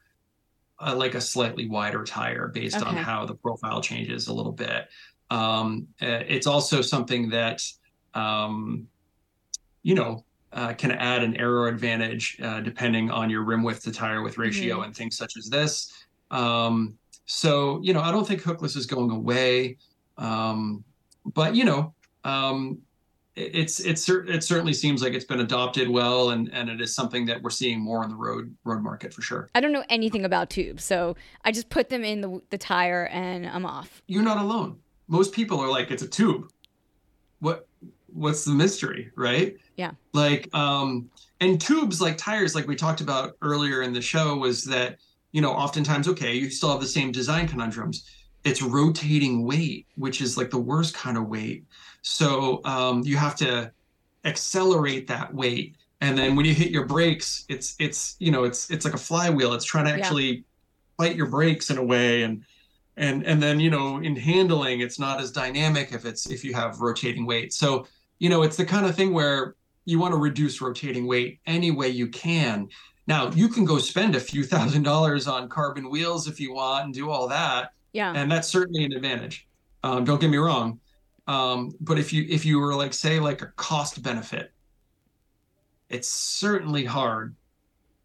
uh, 0.80 0.96
like 0.96 1.16
a 1.16 1.22
slightly 1.22 1.68
wider 1.68 2.04
tire 2.04 2.48
based 2.48 2.78
okay. 2.78 2.86
on 2.86 2.96
how 2.96 3.26
the 3.26 3.36
profile 3.36 3.82
changes 3.82 4.28
a 4.28 4.34
little 4.34 4.52
bit. 4.52 4.88
Um, 5.30 5.88
uh, 6.02 6.24
it's 6.28 6.48
also 6.48 6.82
something 6.82 7.30
that, 7.30 7.62
um, 8.14 8.88
you 9.84 9.96
know, 9.96 10.26
uh, 10.54 10.74
can 10.74 10.92
add 10.92 11.24
an 11.24 11.36
aero 11.38 11.68
advantage 11.68 12.38
uh, 12.42 12.60
depending 12.62 13.10
on 13.10 13.30
your 13.30 13.44
rim 13.44 13.64
width 13.64 13.84
to 13.84 13.92
tire 13.92 14.22
width 14.22 14.38
ratio 14.38 14.76
mm-hmm. 14.76 14.86
and 14.86 14.96
things 14.96 15.18
such 15.18 15.38
as 15.38 15.50
this. 15.50 16.06
Um, 16.30 16.98
so, 17.26 17.80
you 17.82 17.94
know, 17.94 18.02
I 18.02 18.12
don't 18.12 18.28
think 18.28 18.42
hookless 18.42 18.76
is 18.76 18.86
going 18.86 19.12
away. 19.12 19.78
Um, 20.18 20.84
but, 21.26 21.56
you 21.56 21.64
know, 21.64 21.94
um, 22.24 22.80
it's 23.36 23.80
it's 23.80 24.10
it 24.10 24.44
certainly 24.44 24.74
seems 24.74 25.02
like 25.02 25.14
it's 25.14 25.26
been 25.26 25.40
adopted 25.40 25.90
well 25.90 26.32
and 26.32 26.54
and 26.54 26.70
it 26.70 26.82
is 26.82 26.94
something 26.94 27.26
that 27.26 27.42
we're 27.42 27.50
seeing 27.50 27.80
more 27.80 28.04
in 28.04 28.10
the 28.10 28.16
road 28.16 28.54
road 28.66 28.84
market 28.84 29.14
for 29.14 29.22
sure 29.22 29.50
i 29.56 29.62
don't 29.62 29.72
know 29.72 29.86
anything 29.90 30.26
about 30.26 30.50
tubes 30.50 30.84
so 30.84 31.16
i 31.46 31.52
just 31.52 31.70
put 31.70 31.88
them 31.88 32.04
in 32.04 32.20
the, 32.20 32.42
the 32.50 32.58
tire 32.58 33.08
and 33.08 33.48
i'm 33.48 33.66
off 33.66 34.02
you're 34.08 34.22
not 34.22 34.38
alone 34.38 34.78
most 35.08 35.32
people 35.32 35.62
are 35.62 35.70
like 35.70 35.92
it's 35.92 36.04
a 36.04 36.08
tube 36.08 36.52
what 37.40 37.70
what's 38.14 38.46
the 38.46 38.52
mystery 38.52 39.12
right 39.16 39.58
yeah 39.78 39.92
like 40.14 40.54
um 40.54 41.10
and 41.40 41.60
tubes 41.60 42.02
like 42.02 42.18
tires 42.18 42.56
like 42.56 42.68
we 42.68 42.76
talked 42.76 43.02
about 43.02 43.36
earlier 43.42 43.82
in 43.82 43.94
the 43.94 44.02
show 44.02 44.36
was 44.36 44.64
that 44.64 44.98
you 45.32 45.42
know 45.42 45.52
oftentimes 45.52 46.08
okay 46.08 46.34
you 46.34 46.50
still 46.50 46.72
have 46.72 46.82
the 46.82 46.88
same 46.88 47.12
design 47.12 47.48
conundrums 47.48 48.10
it's 48.44 48.62
rotating 48.62 49.46
weight 49.46 49.86
which 49.96 50.22
is 50.22 50.38
like 50.38 50.50
the 50.50 50.58
worst 50.58 50.94
kind 50.94 51.18
of 51.18 51.28
weight 51.28 51.64
so 52.02 52.62
um, 52.66 53.04
you 53.04 53.18
have 53.18 53.36
to 53.38 53.72
accelerate 54.26 55.08
that 55.08 55.34
weight, 55.34 55.76
and 56.02 56.18
then 56.18 56.36
when 56.36 56.46
you 56.46 56.54
hit 56.54 56.72
your 56.72 56.86
brakes, 56.86 57.46
it's 57.48 57.76
it's 57.80 58.16
you 58.20 58.32
know 58.32 58.44
it's 58.44 58.70
it's 58.70 58.86
like 58.86 58.94
a 58.94 59.00
flywheel. 59.00 59.54
It's 59.54 59.66
trying 59.66 59.86
to 59.86 59.92
actually 59.92 60.30
yeah. 60.30 60.42
fight 60.98 61.16
your 61.16 61.28
brakes 61.28 61.70
in 61.70 61.78
a 61.78 61.84
way, 61.84 62.24
and 62.24 62.44
and 62.98 63.26
and 63.26 63.42
then 63.42 63.60
you 63.60 63.70
know 63.70 63.98
in 63.98 64.16
handling, 64.16 64.82
it's 64.82 65.00
not 65.00 65.22
as 65.22 65.32
dynamic 65.32 65.94
if 65.94 66.06
it's 66.06 66.30
if 66.30 66.44
you 66.44 66.54
have 66.54 66.82
rotating 66.82 67.26
weight. 67.26 67.54
So 67.54 67.88
you 68.22 68.30
know 68.30 68.44
it's 68.44 68.56
the 68.56 68.66
kind 68.66 68.86
of 68.86 68.96
thing 68.96 69.14
where 69.14 69.56
you 69.86 69.98
want 69.98 70.14
to 70.14 70.18
reduce 70.20 70.62
rotating 70.62 71.08
weight 71.08 71.40
any 71.48 71.72
way 71.72 71.90
you 71.90 72.08
can. 72.08 72.70
Now 73.08 73.32
you 73.32 73.50
can 73.50 73.66
go 73.66 73.80
spend 73.80 74.16
a 74.16 74.20
few 74.20 74.44
thousand 74.44 74.84
dollars 74.84 75.28
on 75.28 75.50
carbon 75.50 75.90
wheels 75.90 76.28
if 76.28 76.40
you 76.40 76.54
want 76.54 76.86
and 76.86 76.94
do 76.94 77.10
all 77.10 77.28
that. 77.30 77.74
Yeah. 77.94 78.14
And 78.16 78.32
that's 78.32 78.48
certainly 78.48 78.86
an 78.86 78.94
advantage. 78.94 79.48
Um, 79.84 80.06
don't 80.06 80.22
get 80.22 80.30
me 80.30 80.38
wrong. 80.38 80.80
Um, 81.26 81.72
but 81.82 81.98
if 81.98 82.14
you 82.14 82.28
if 82.30 82.46
you 82.46 82.60
were 82.60 82.76
like 82.76 82.94
say 82.94 83.20
like 83.20 83.42
a 83.42 83.48
cost 83.56 84.04
benefit, 84.04 84.52
it's 85.90 86.08
certainly 86.08 86.86
hard 86.86 87.36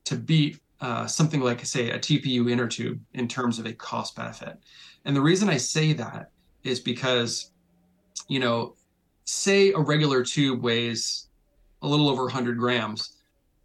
to 0.04 0.16
beat 0.16 0.60
uh, 0.80 1.06
something 1.06 1.42
like 1.42 1.62
say 1.66 1.90
a 1.90 1.98
TPU 1.98 2.50
inner 2.50 2.68
tube 2.68 2.98
in 3.12 3.28
terms 3.28 3.58
of 3.58 3.66
a 3.66 3.74
cost 3.74 4.16
benefit. 4.16 4.56
And 5.04 5.14
the 5.14 5.20
reason 5.20 5.50
I 5.50 5.58
say 5.58 5.92
that 5.92 6.30
is 6.64 6.80
because, 6.80 7.50
you 8.28 8.40
know, 8.40 8.76
say 9.26 9.72
a 9.72 9.78
regular 9.78 10.22
tube 10.24 10.62
weighs 10.62 11.26
a 11.82 11.88
little 11.88 12.08
over 12.08 12.22
100 12.22 12.58
grams. 12.58 13.16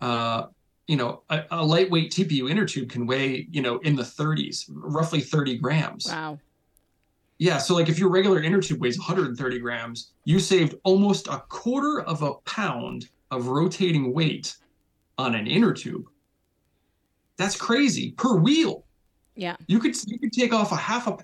Uh, 0.01 0.47
you 0.87 0.97
know, 0.97 1.21
a, 1.29 1.43
a, 1.51 1.63
lightweight 1.63 2.11
TPU 2.11 2.49
inner 2.49 2.65
tube 2.65 2.89
can 2.89 3.05
weigh, 3.05 3.47
you 3.51 3.61
know, 3.61 3.77
in 3.79 3.95
the 3.95 4.03
30s, 4.03 4.65
roughly 4.69 5.21
30 5.21 5.57
grams. 5.59 6.07
Wow. 6.07 6.39
Yeah, 7.37 7.57
so 7.57 7.73
like 7.75 7.89
if 7.89 7.97
your 7.97 8.09
regular 8.09 8.41
inner 8.41 8.61
tube 8.61 8.81
weighs 8.81 8.99
130 8.99 9.59
grams, 9.59 10.11
you 10.25 10.39
saved 10.39 10.75
almost 10.83 11.27
a 11.27 11.39
quarter 11.49 12.01
of 12.01 12.21
a 12.23 12.33
pound 12.45 13.09
of 13.31 13.47
rotating 13.47 14.13
weight 14.13 14.55
on 15.17 15.35
an 15.35 15.47
inner 15.47 15.73
tube. 15.73 16.05
That's 17.37 17.55
crazy 17.55 18.11
per 18.11 18.35
wheel. 18.35 18.83
Yeah. 19.35 19.55
You 19.67 19.79
could 19.79 19.95
you 20.05 20.19
could 20.19 20.33
take 20.33 20.53
off 20.53 20.71
a 20.71 20.75
half 20.75 21.07
a 21.07 21.17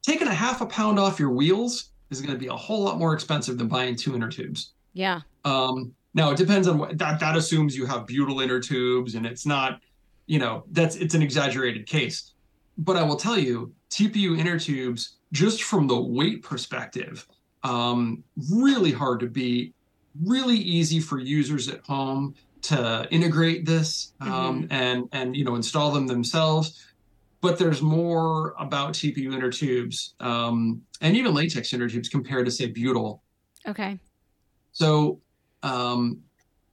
taking 0.00 0.28
a 0.28 0.34
half 0.34 0.62
a 0.62 0.66
pound 0.66 0.98
off 0.98 1.18
your 1.18 1.30
wheels 1.30 1.89
is 2.10 2.20
going 2.20 2.32
to 2.32 2.38
be 2.38 2.48
a 2.48 2.56
whole 2.56 2.82
lot 2.82 2.98
more 2.98 3.14
expensive 3.14 3.58
than 3.58 3.68
buying 3.68 3.96
two 3.96 4.14
inner 4.14 4.28
tubes. 4.28 4.72
Yeah. 4.92 5.20
Um 5.44 5.94
now 6.12 6.30
it 6.30 6.36
depends 6.36 6.66
on 6.68 6.78
what 6.78 6.98
that 6.98 7.20
that 7.20 7.36
assumes 7.36 7.76
you 7.76 7.86
have 7.86 8.06
butyl 8.06 8.40
inner 8.40 8.60
tubes 8.60 9.14
and 9.14 9.24
it's 9.24 9.46
not, 9.46 9.80
you 10.26 10.38
know, 10.38 10.64
that's 10.72 10.96
it's 10.96 11.14
an 11.14 11.22
exaggerated 11.22 11.86
case. 11.86 12.32
But 12.78 12.96
I 12.96 13.02
will 13.02 13.16
tell 13.16 13.38
you, 13.38 13.72
TPU 13.90 14.38
inner 14.38 14.58
tubes 14.58 15.16
just 15.32 15.62
from 15.62 15.86
the 15.86 16.00
weight 16.00 16.42
perspective, 16.42 17.26
um, 17.62 18.24
really 18.50 18.90
hard 18.90 19.20
to 19.20 19.26
beat, 19.26 19.74
really 20.24 20.56
easy 20.56 21.00
for 21.00 21.18
users 21.18 21.68
at 21.68 21.84
home 21.84 22.34
to 22.62 23.06
integrate 23.10 23.64
this 23.64 24.12
um, 24.20 24.62
mm-hmm. 24.62 24.72
and 24.72 25.08
and 25.12 25.36
you 25.36 25.44
know 25.44 25.54
install 25.54 25.90
them 25.90 26.06
themselves. 26.06 26.86
But 27.40 27.58
there's 27.58 27.80
more 27.80 28.54
about 28.58 28.92
TPU 28.92 29.32
inner 29.32 29.50
tubes 29.50 30.14
um, 30.20 30.82
and 31.00 31.16
even 31.16 31.32
latex 31.32 31.72
inner 31.72 31.88
tubes 31.88 32.08
compared 32.08 32.44
to 32.44 32.50
say 32.50 32.66
butyl. 32.66 33.22
Okay. 33.66 33.98
So 34.72 35.20
um, 35.62 36.22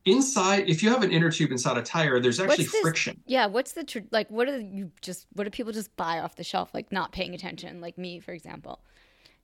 inside 0.07 0.70
if 0.70 0.82
you 0.82 0.89
have 0.89 1.03
an 1.03 1.11
inner 1.11 1.30
tube 1.30 1.51
inside 1.51 1.78
a 1.78 1.82
tire 1.82 2.20
there's 2.20 2.39
actually 2.39 2.63
friction 2.63 3.20
yeah 3.26 3.45
what's 3.45 3.74
the 3.74 3.84
tr- 3.84 3.99
like 4.11 4.30
what 4.32 4.47
do 4.47 4.59
you 4.59 4.89
just 5.01 5.28
what 5.34 5.43
do 5.43 5.49
people 5.49 5.74
just 5.74 5.93
buy 5.97 6.20
off 6.20 6.36
the 6.36 6.43
shelf 6.43 6.74
like 6.74 6.91
not 6.91 7.11
paying 7.11 7.36
attention 7.36 7.82
like 7.82 7.97
me 7.97 8.20
for 8.20 8.32
example 8.32 8.80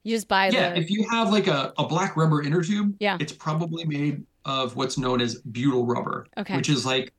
you 0.03 0.15
just 0.15 0.27
buy 0.27 0.47
yeah 0.49 0.69
the... 0.69 0.79
if 0.79 0.89
you 0.89 1.05
have 1.09 1.31
like 1.31 1.47
a, 1.47 1.73
a 1.77 1.85
black 1.85 2.15
rubber 2.15 2.41
inner 2.41 2.63
tube 2.63 2.95
yeah 2.99 3.17
it's 3.19 3.33
probably 3.33 3.83
made 3.85 4.25
of 4.45 4.75
what's 4.77 4.97
known 4.97 5.19
as 5.19 5.35
butyl 5.51 5.85
rubber 5.85 6.27
okay 6.37 6.55
which 6.55 6.69
is 6.69 6.85
like 6.85 7.13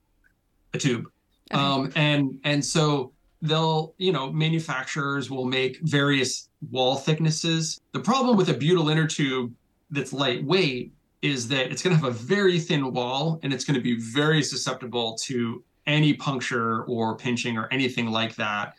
a 0.72 0.78
tube 0.78 1.06
okay. 1.52 1.60
um 1.60 1.92
and 1.96 2.40
and 2.44 2.64
so 2.64 3.12
they'll 3.44 3.94
you 3.98 4.12
know 4.12 4.32
manufacturers 4.32 5.30
will 5.30 5.44
make 5.44 5.78
various 5.82 6.48
wall 6.70 6.96
thicknesses 6.96 7.80
the 7.92 8.00
problem 8.00 8.36
with 8.36 8.48
a 8.48 8.54
butyl 8.54 8.88
inner 8.88 9.06
tube 9.06 9.52
that's 9.90 10.12
lightweight 10.12 10.92
is 11.24 11.48
that 11.48 11.70
it's 11.70 11.82
going 11.82 11.96
to 11.96 12.02
have 12.02 12.10
a 12.10 12.18
very 12.18 12.58
thin 12.58 12.92
wall 12.92 13.40
and 13.42 13.52
it's 13.52 13.64
going 13.64 13.74
to 13.74 13.80
be 13.80 13.98
very 13.98 14.42
susceptible 14.42 15.14
to 15.14 15.64
any 15.86 16.12
puncture 16.12 16.84
or 16.84 17.16
pinching 17.16 17.56
or 17.56 17.66
anything 17.70 18.10
like 18.10 18.34
that. 18.36 18.74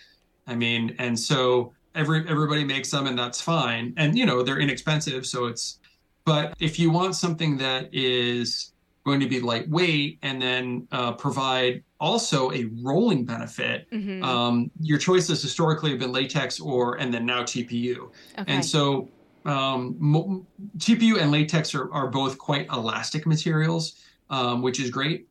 I 0.45 0.55
mean, 0.55 0.95
and 0.99 1.19
so 1.19 1.73
every 1.95 2.27
everybody 2.29 2.63
makes 2.63 2.91
them 2.91 3.07
and 3.07 3.17
that's 3.17 3.41
fine. 3.41 3.93
And 3.97 4.15
you 4.17 4.27
know, 4.27 4.43
they're 4.43 4.59
inexpensive, 4.59 5.25
so 5.25 5.45
it's 5.45 5.79
but 6.23 6.53
if 6.59 6.77
you 6.79 6.91
want 6.91 7.15
something 7.15 7.57
that 7.57 7.89
is 7.91 8.73
going 9.05 9.19
to 9.19 9.27
be 9.27 9.39
lightweight 9.39 10.19
and 10.21 10.41
then 10.41 10.87
uh, 10.91 11.13
provide 11.13 11.83
also 11.99 12.51
a 12.51 12.65
rolling 12.83 13.25
benefit. 13.25 13.89
Mm-hmm. 13.91 14.23
Um, 14.23 14.71
your 14.79 14.97
choices 14.97 15.41
historically 15.41 15.91
have 15.91 15.99
been 15.99 16.11
latex 16.11 16.59
or 16.59 16.95
and 16.95 17.13
then 17.13 17.25
now 17.25 17.43
TPU. 17.43 18.09
Okay. 18.37 18.53
And 18.53 18.63
so 18.63 19.09
um, 19.45 20.45
TPU 20.77 21.21
and 21.21 21.31
latex 21.31 21.73
are, 21.75 21.91
are 21.93 22.07
both 22.07 22.37
quite 22.37 22.67
elastic 22.71 23.25
materials, 23.25 24.01
um, 24.29 24.61
which 24.61 24.79
is 24.79 24.89
great. 24.89 25.27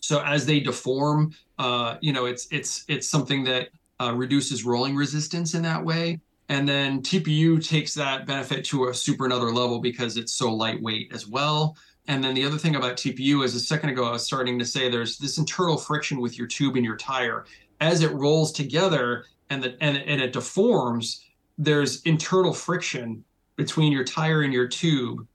So 0.00 0.22
as 0.22 0.46
they 0.46 0.60
deform, 0.60 1.32
uh, 1.58 1.96
you 2.00 2.12
know, 2.12 2.26
it's 2.26 2.46
it's 2.50 2.84
it's 2.88 3.08
something 3.08 3.44
that 3.44 3.68
uh, 4.00 4.14
reduces 4.14 4.64
rolling 4.64 4.94
resistance 4.94 5.54
in 5.54 5.62
that 5.62 5.84
way. 5.84 6.20
And 6.50 6.66
then 6.66 7.02
TPU 7.02 7.62
takes 7.66 7.92
that 7.94 8.26
benefit 8.26 8.64
to 8.66 8.88
a 8.88 8.94
super 8.94 9.26
another 9.26 9.52
level 9.52 9.80
because 9.80 10.16
it's 10.16 10.32
so 10.32 10.54
lightweight 10.54 11.12
as 11.12 11.26
well. 11.26 11.76
And 12.08 12.24
then 12.24 12.34
the 12.34 12.44
other 12.44 12.58
thing 12.58 12.74
about 12.74 12.96
TPU 12.96 13.44
is 13.44 13.54
a 13.54 13.60
second 13.60 13.90
ago 13.90 14.04
I 14.06 14.12
was 14.12 14.24
starting 14.24 14.58
to 14.58 14.64
say 14.64 14.88
there's 14.88 15.18
this 15.18 15.38
internal 15.38 15.76
friction 15.76 16.20
with 16.20 16.36
your 16.38 16.46
tube 16.46 16.74
and 16.76 16.84
your 16.84 16.96
tire 16.96 17.44
as 17.80 18.02
it 18.02 18.10
rolls 18.12 18.50
together 18.50 19.26
and 19.50 19.62
the 19.62 19.76
and, 19.82 19.98
and 19.98 20.20
it 20.20 20.32
deforms. 20.32 21.24
There's 21.58 22.02
internal 22.02 22.52
friction 22.52 23.24
between 23.56 23.92
your 23.92 24.04
tire 24.04 24.42
and 24.42 24.52
your 24.52 24.68
tube. 24.68 25.26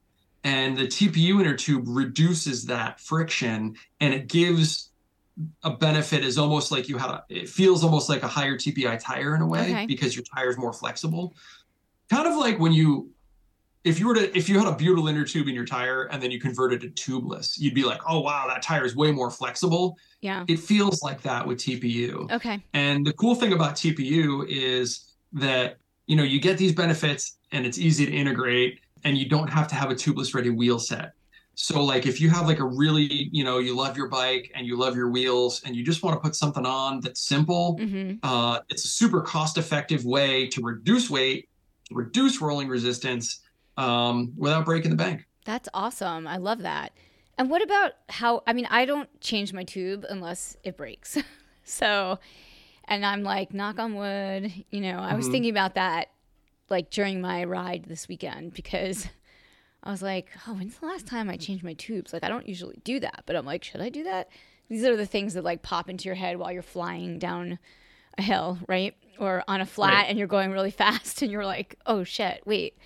And 0.42 0.76
the 0.76 0.86
TPU 0.86 1.40
inner 1.40 1.56
tube 1.56 1.84
reduces 1.86 2.66
that 2.66 3.00
friction 3.00 3.76
and 4.00 4.12
it 4.12 4.26
gives 4.28 4.90
a 5.62 5.70
benefit 5.70 6.24
is 6.24 6.38
almost 6.38 6.70
like 6.70 6.88
you 6.88 6.98
had 6.98 7.10
a, 7.10 7.24
it 7.28 7.48
feels 7.48 7.82
almost 7.82 8.08
like 8.08 8.22
a 8.22 8.28
higher 8.28 8.56
TPI 8.56 9.00
tire 9.02 9.34
in 9.34 9.42
a 9.42 9.46
way 9.46 9.62
Okay. 9.70 9.86
because 9.86 10.14
your 10.14 10.24
tire 10.24 10.48
is 10.50 10.58
more 10.58 10.72
flexible. 10.72 11.34
Kind 12.10 12.28
of 12.28 12.36
like 12.36 12.58
when 12.58 12.72
you, 12.72 13.10
if 13.84 14.00
you 14.00 14.08
were 14.08 14.14
to, 14.14 14.36
if 14.36 14.48
you 14.48 14.58
had 14.58 14.66
a 14.66 14.74
butyl 14.74 15.08
inner 15.08 15.24
tube 15.24 15.46
in 15.46 15.54
your 15.54 15.66
tire 15.66 16.04
and 16.04 16.22
then 16.22 16.30
you 16.30 16.40
converted 16.40 16.80
to 16.80 16.88
tubeless, 16.88 17.58
you'd 17.58 17.74
be 17.74 17.84
like, 17.84 18.00
oh 18.08 18.20
wow, 18.20 18.46
that 18.48 18.62
tire 18.62 18.84
is 18.84 18.96
way 18.96 19.12
more 19.12 19.30
flexible. 19.30 19.96
Yeah. 20.22 20.44
It 20.48 20.58
feels 20.58 21.02
like 21.02 21.20
that 21.22 21.46
with 21.46 21.58
TPU. 21.58 22.30
Okay. 22.32 22.64
And 22.72 23.06
the 23.06 23.12
cool 23.12 23.34
thing 23.34 23.52
about 23.52 23.74
TPU 23.74 24.46
is 24.48 25.14
that 25.34 25.76
you 26.06 26.16
know 26.16 26.22
you 26.22 26.40
get 26.40 26.56
these 26.56 26.72
benefits 26.72 27.38
and 27.52 27.66
it's 27.66 27.78
easy 27.78 28.06
to 28.06 28.12
integrate 28.12 28.80
and 29.04 29.18
you 29.18 29.28
don't 29.28 29.48
have 29.48 29.68
to 29.68 29.74
have 29.74 29.90
a 29.90 29.94
tubeless 29.94 30.34
ready 30.34 30.50
wheel 30.50 30.78
set. 30.78 31.12
So 31.56 31.84
like 31.84 32.06
if 32.06 32.20
you 32.20 32.30
have 32.30 32.48
like 32.48 32.58
a 32.58 32.66
really, 32.66 33.28
you 33.30 33.44
know, 33.44 33.58
you 33.58 33.76
love 33.76 33.96
your 33.96 34.08
bike 34.08 34.50
and 34.56 34.66
you 34.66 34.76
love 34.76 34.96
your 34.96 35.10
wheels 35.10 35.62
and 35.64 35.76
you 35.76 35.84
just 35.84 36.02
want 36.02 36.16
to 36.16 36.20
put 36.20 36.34
something 36.34 36.66
on 36.66 37.00
that's 37.00 37.20
simple, 37.20 37.76
hmm 37.78 38.14
uh, 38.22 38.60
it's 38.70 38.84
a 38.84 38.88
super 38.88 39.20
cost 39.20 39.58
effective 39.58 40.04
way 40.06 40.48
to 40.48 40.62
reduce 40.62 41.10
weight, 41.10 41.48
reduce 41.90 42.40
rolling 42.40 42.66
resistance 42.66 43.43
um, 43.76 44.32
without 44.36 44.64
breaking 44.64 44.90
the 44.90 44.96
bank. 44.96 45.26
That's 45.44 45.68
awesome. 45.74 46.26
I 46.26 46.36
love 46.38 46.60
that. 46.62 46.92
And 47.36 47.50
what 47.50 47.62
about 47.62 47.92
how? 48.08 48.42
I 48.46 48.52
mean, 48.52 48.66
I 48.70 48.84
don't 48.84 49.08
change 49.20 49.52
my 49.52 49.64
tube 49.64 50.04
unless 50.08 50.56
it 50.62 50.76
breaks. 50.76 51.18
so, 51.64 52.18
and 52.86 53.04
I'm 53.04 53.22
like, 53.22 53.52
knock 53.52 53.78
on 53.78 53.94
wood. 53.94 54.52
You 54.70 54.80
know, 54.80 54.98
I 54.98 55.14
was 55.14 55.26
Mhm. 55.28 55.30
thinking 55.32 55.50
about 55.50 55.74
that 55.74 56.08
like 56.70 56.90
during 56.90 57.20
my 57.20 57.44
ride 57.44 57.84
this 57.84 58.08
weekend 58.08 58.54
because 58.54 59.06
I 59.82 59.90
was 59.90 60.00
like, 60.00 60.30
oh, 60.48 60.54
when's 60.54 60.78
the 60.78 60.86
last 60.86 61.06
time 61.06 61.28
I 61.28 61.36
changed 61.36 61.62
my 61.64 61.74
tubes? 61.74 62.12
Like, 62.12 62.24
I 62.24 62.28
don't 62.28 62.48
usually 62.48 62.80
do 62.84 63.00
that, 63.00 63.24
but 63.26 63.36
I'm 63.36 63.44
like, 63.44 63.62
should 63.64 63.82
I 63.82 63.90
do 63.90 64.04
that? 64.04 64.28
These 64.70 64.84
are 64.84 64.96
the 64.96 65.04
things 65.04 65.34
that 65.34 65.44
like 65.44 65.60
pop 65.60 65.90
into 65.90 66.06
your 66.06 66.14
head 66.14 66.38
while 66.38 66.50
you're 66.52 66.62
flying 66.62 67.18
down 67.18 67.58
a 68.16 68.22
hill, 68.22 68.58
right? 68.66 68.94
Or 69.18 69.44
on 69.46 69.60
a 69.60 69.66
flat 69.66 69.92
Right. 69.92 70.06
and 70.08 70.18
you're 70.18 70.26
going 70.28 70.52
really 70.52 70.70
fast 70.84 71.20
and 71.20 71.30
you're 71.30 71.44
like, 71.44 71.76
oh 71.84 72.02
shit, 72.04 72.40
wait. 72.46 72.78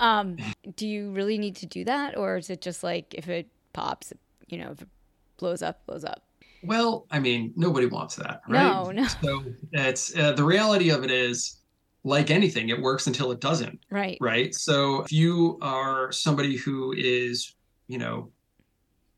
Um, 0.00 0.36
do 0.76 0.88
you 0.88 1.10
really 1.12 1.38
need 1.38 1.56
to 1.56 1.66
do 1.66 1.84
that? 1.84 2.16
Or 2.16 2.38
is 2.38 2.50
it 2.50 2.60
just 2.60 2.82
like 2.82 3.14
if 3.14 3.28
it 3.28 3.46
pops, 3.72 4.12
you 4.48 4.58
know, 4.58 4.72
if 4.72 4.82
it 4.82 4.88
blows 5.36 5.62
up, 5.62 5.86
blows 5.86 6.04
up? 6.04 6.24
Well, 6.62 7.06
I 7.10 7.20
mean, 7.20 7.52
nobody 7.56 7.86
wants 7.86 8.16
that, 8.16 8.42
right? 8.48 8.62
No, 8.62 8.90
no. 8.90 9.06
So 9.06 9.44
it's 9.72 10.16
uh, 10.16 10.32
the 10.32 10.44
reality 10.44 10.90
of 10.90 11.04
it 11.04 11.10
is, 11.10 11.60
like 12.02 12.30
anything, 12.30 12.70
it 12.70 12.80
works 12.80 13.06
until 13.06 13.30
it 13.30 13.40
doesn't. 13.40 13.78
Right. 13.90 14.16
right? 14.20 14.54
So 14.54 15.02
if 15.02 15.12
you 15.12 15.58
are 15.60 16.10
somebody 16.12 16.56
who 16.56 16.94
is, 16.96 17.54
you 17.88 17.98
know, 17.98 18.30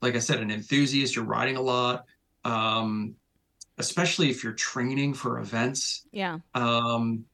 like 0.00 0.16
I 0.16 0.18
said, 0.18 0.40
an 0.40 0.50
enthusiast, 0.50 1.14
you're 1.14 1.24
riding 1.24 1.56
a 1.56 1.60
lot, 1.60 2.04
um, 2.44 3.14
especially 3.78 4.30
if 4.30 4.42
you're 4.42 4.52
training 4.52 5.14
for 5.14 5.38
events, 5.38 6.06
Yeah. 6.10 6.40
um, 6.54 7.24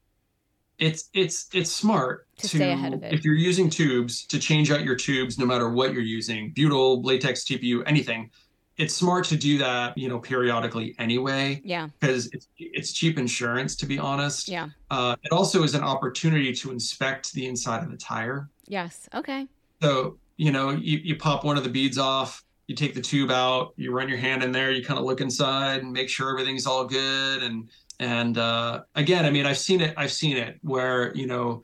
it's 0.79 1.09
it's 1.13 1.47
it's 1.53 1.71
smart 1.71 2.27
To 2.37 2.47
stay 2.47 2.71
ahead 2.71 2.93
of 2.93 3.03
it. 3.03 3.13
if 3.13 3.23
you're 3.25 3.35
using 3.35 3.69
tubes 3.69 4.25
to 4.27 4.39
change 4.39 4.71
out 4.71 4.83
your 4.83 4.95
tubes 4.95 5.37
no 5.37 5.45
matter 5.45 5.69
what 5.69 5.93
you're 5.93 6.01
using, 6.01 6.51
butyl, 6.51 7.01
latex, 7.03 7.43
TPU, 7.43 7.83
anything. 7.85 8.31
It's 8.77 8.95
smart 8.95 9.25
to 9.25 9.35
do 9.35 9.57
that, 9.57 9.97
you 9.97 10.07
know, 10.07 10.19
periodically 10.19 10.95
anyway, 10.99 11.61
Yeah. 11.65 11.89
because 11.99 12.27
it's 12.27 12.47
it's 12.57 12.93
cheap 12.93 13.17
insurance 13.17 13.75
to 13.75 13.85
be 13.85 13.99
honest. 13.99 14.47
Yeah. 14.47 14.69
Uh, 14.89 15.17
it 15.21 15.33
also 15.33 15.63
is 15.63 15.75
an 15.75 15.83
opportunity 15.83 16.53
to 16.53 16.71
inspect 16.71 17.33
the 17.33 17.45
inside 17.45 17.83
of 17.83 17.91
the 17.91 17.97
tire. 17.97 18.49
Yes. 18.67 19.09
Okay. 19.13 19.47
So, 19.81 20.17
you 20.37 20.51
know, 20.53 20.69
you, 20.69 20.99
you 21.03 21.17
pop 21.17 21.43
one 21.43 21.57
of 21.57 21.65
the 21.65 21.69
beads 21.69 21.97
off, 21.97 22.45
you 22.67 22.75
take 22.75 22.93
the 22.93 23.01
tube 23.01 23.31
out, 23.31 23.73
you 23.75 23.91
run 23.91 24.07
your 24.07 24.17
hand 24.17 24.43
in 24.43 24.53
there, 24.53 24.71
you 24.71 24.85
kind 24.85 24.97
of 24.97 25.05
look 25.05 25.19
inside 25.19 25.83
and 25.83 25.91
make 25.91 26.07
sure 26.07 26.29
everything's 26.29 26.65
all 26.65 26.85
good. 26.85 27.43
And 27.43 27.67
and 27.99 28.37
uh, 28.37 28.83
again, 28.95 29.25
I 29.25 29.29
mean, 29.29 29.45
I've 29.45 29.57
seen 29.57 29.81
it, 29.81 29.93
I've 29.97 30.11
seen 30.11 30.37
it 30.37 30.57
where, 30.61 31.13
you 31.15 31.27
know, 31.27 31.63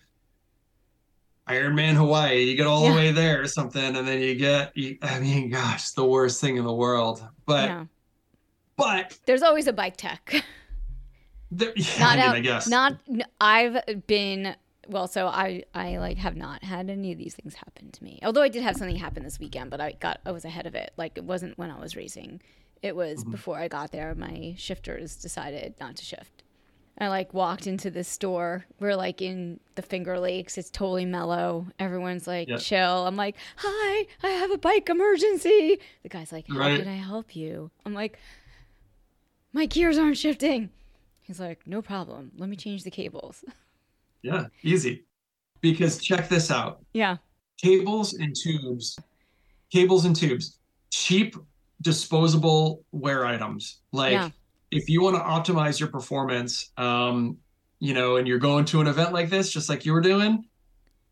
Ironman 1.48 1.94
Hawaii, 1.94 2.44
you 2.44 2.56
get 2.56 2.66
all 2.66 2.84
Yeah. 2.84 2.90
the 2.92 2.96
way 2.96 3.12
there 3.12 3.42
or 3.42 3.48
something, 3.48 3.96
and 3.96 4.08
then 4.08 4.20
you 4.22 4.36
get 4.36 4.76
you, 4.76 4.98
I 5.02 5.20
mean, 5.20 5.50
gosh, 5.52 5.92
the 5.92 6.04
worst 6.06 6.42
thing 6.42 6.58
in 6.58 6.66
the 6.66 6.74
world. 6.74 7.26
But 7.46 7.70
yeah. 7.70 7.86
but 8.76 9.18
There's 9.26 9.44
always 9.44 9.68
a 9.68 9.74
bike 9.74 9.96
tech. 9.96 10.44
there, 11.52 11.72
yeah, 11.76 12.00
not 12.00 12.14
I 12.14 12.16
mean, 12.16 12.26
out. 12.26 12.36
I 12.36 12.40
guess. 12.40 12.68
Not. 12.68 12.98
I've 13.40 14.06
been. 14.08 14.56
Well, 14.88 15.08
so 15.08 15.28
I 15.28 15.64
I 15.74 15.98
like 15.98 16.18
have 16.18 16.36
not 16.36 16.64
had 16.64 16.90
any 16.90 17.12
of 17.12 17.18
these 17.20 17.36
things 17.36 17.54
happen 17.56 17.92
to 17.92 18.04
me. 18.04 18.20
Although 18.24 18.42
I 18.44 18.50
did 18.50 18.64
have 18.64 18.76
something 18.76 18.96
happen 18.96 19.24
this 19.24 19.40
weekend, 19.40 19.70
but 19.70 19.80
I 19.80 19.94
got 19.94 20.20
I 20.26 20.32
was 20.32 20.46
ahead 20.46 20.66
of 20.66 20.74
it. 20.76 20.92
Like 20.98 21.14
it 21.16 21.24
wasn't 21.24 21.58
when 21.60 21.70
I 21.72 21.80
was 21.80 21.96
racing. 21.96 22.42
It 22.82 22.96
was 22.96 23.22
Mm-hmm. 23.22 23.32
before 23.32 23.58
I 23.58 23.68
got 23.68 23.92
there. 23.92 24.14
My 24.16 24.54
shifters 24.58 25.16
decided 25.16 25.76
not 25.80 25.96
to 25.98 26.06
shift. 26.06 26.44
I 26.98 27.10
like 27.10 27.34
walked 27.34 27.68
into 27.68 27.90
this 27.92 28.08
store. 28.08 28.66
We're 28.80 28.96
like 28.96 29.22
in 29.22 29.60
the 29.76 29.82
Finger 29.82 30.18
Lakes. 30.18 30.58
It's 30.58 30.70
totally 30.70 31.04
mellow. 31.06 31.68
Everyone's 31.78 32.26
like 32.26 32.48
Yeah. 32.48 32.58
chill. 32.58 33.06
I'm 33.06 33.18
like, 33.18 33.36
"Hi, 33.58 34.08
I 34.24 34.30
have 34.30 34.52
a 34.52 34.58
bike 34.58 34.88
emergency." 34.90 35.80
The 36.04 36.10
guy's 36.10 36.32
like, 36.32 36.48
"How 36.48 36.58
Right. 36.58 36.80
can 36.80 36.88
I 36.88 36.96
help 36.96 37.36
you?" 37.36 37.70
I'm 37.86 37.94
like, 37.94 38.18
"My 39.52 39.66
gears 39.66 39.98
aren't 39.98 40.18
shifting." 40.18 40.70
He's 41.22 41.40
like, 41.40 41.66
"No 41.68 41.82
problem. 41.82 42.32
Let 42.38 42.50
me 42.50 42.56
change 42.56 42.84
the 42.84 42.92
cables." 42.92 43.44
Yeah, 44.22 44.48
easy. 44.64 45.04
Because 45.62 46.00
check 46.00 46.30
this 46.30 46.50
out. 46.50 46.84
yeah. 46.94 47.18
cables 47.62 48.14
and 48.16 48.36
tubes 48.36 48.98
cables 49.72 50.04
and 50.06 50.16
tubes 50.16 50.58
cheap 50.90 51.36
disposable 51.82 52.84
wear 52.92 53.26
items 53.26 53.80
like 53.92 54.14
Yeah. 54.14 54.30
if 54.72 54.90
you 54.90 55.02
want 55.02 55.16
to 55.16 55.22
optimize 55.22 55.80
your 55.80 55.90
performance 55.90 56.72
um 56.78 57.38
you 57.80 57.94
know 57.94 58.16
and 58.18 58.28
you're 58.28 58.40
going 58.40 58.66
to 58.66 58.82
an 58.82 58.88
event 58.88 59.14
like 59.14 59.30
this 59.30 59.52
just 59.52 59.70
like 59.70 59.86
you 59.86 59.94
were 59.94 60.02
doing 60.02 60.46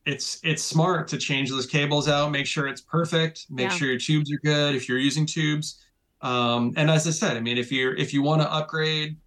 it's 0.05 0.39
it's 0.43 0.63
smart 0.63 1.07
to 1.09 1.17
change 1.17 1.49
those 1.49 1.65
cables 1.65 2.07
out 2.07 2.31
make 2.31 2.45
sure 2.45 2.67
it's 2.67 2.81
perfect 2.81 3.45
make 3.49 3.69
Yeah. 3.69 3.75
sure 3.77 3.87
your 3.89 3.99
tubes 3.99 4.31
are 4.31 4.39
good 4.43 4.75
if 4.75 4.87
you're 4.89 4.97
using 4.97 5.25
tubes 5.25 5.83
um 6.21 6.73
and 6.77 6.89
as 6.89 7.05
i 7.07 7.11
said 7.11 7.35
i 7.37 7.39
mean 7.39 7.57
if 7.57 7.71
you're 7.71 7.95
if 7.95 8.13
you 8.13 8.21
want 8.23 8.41
to 8.41 8.51
upgrade 8.51 9.17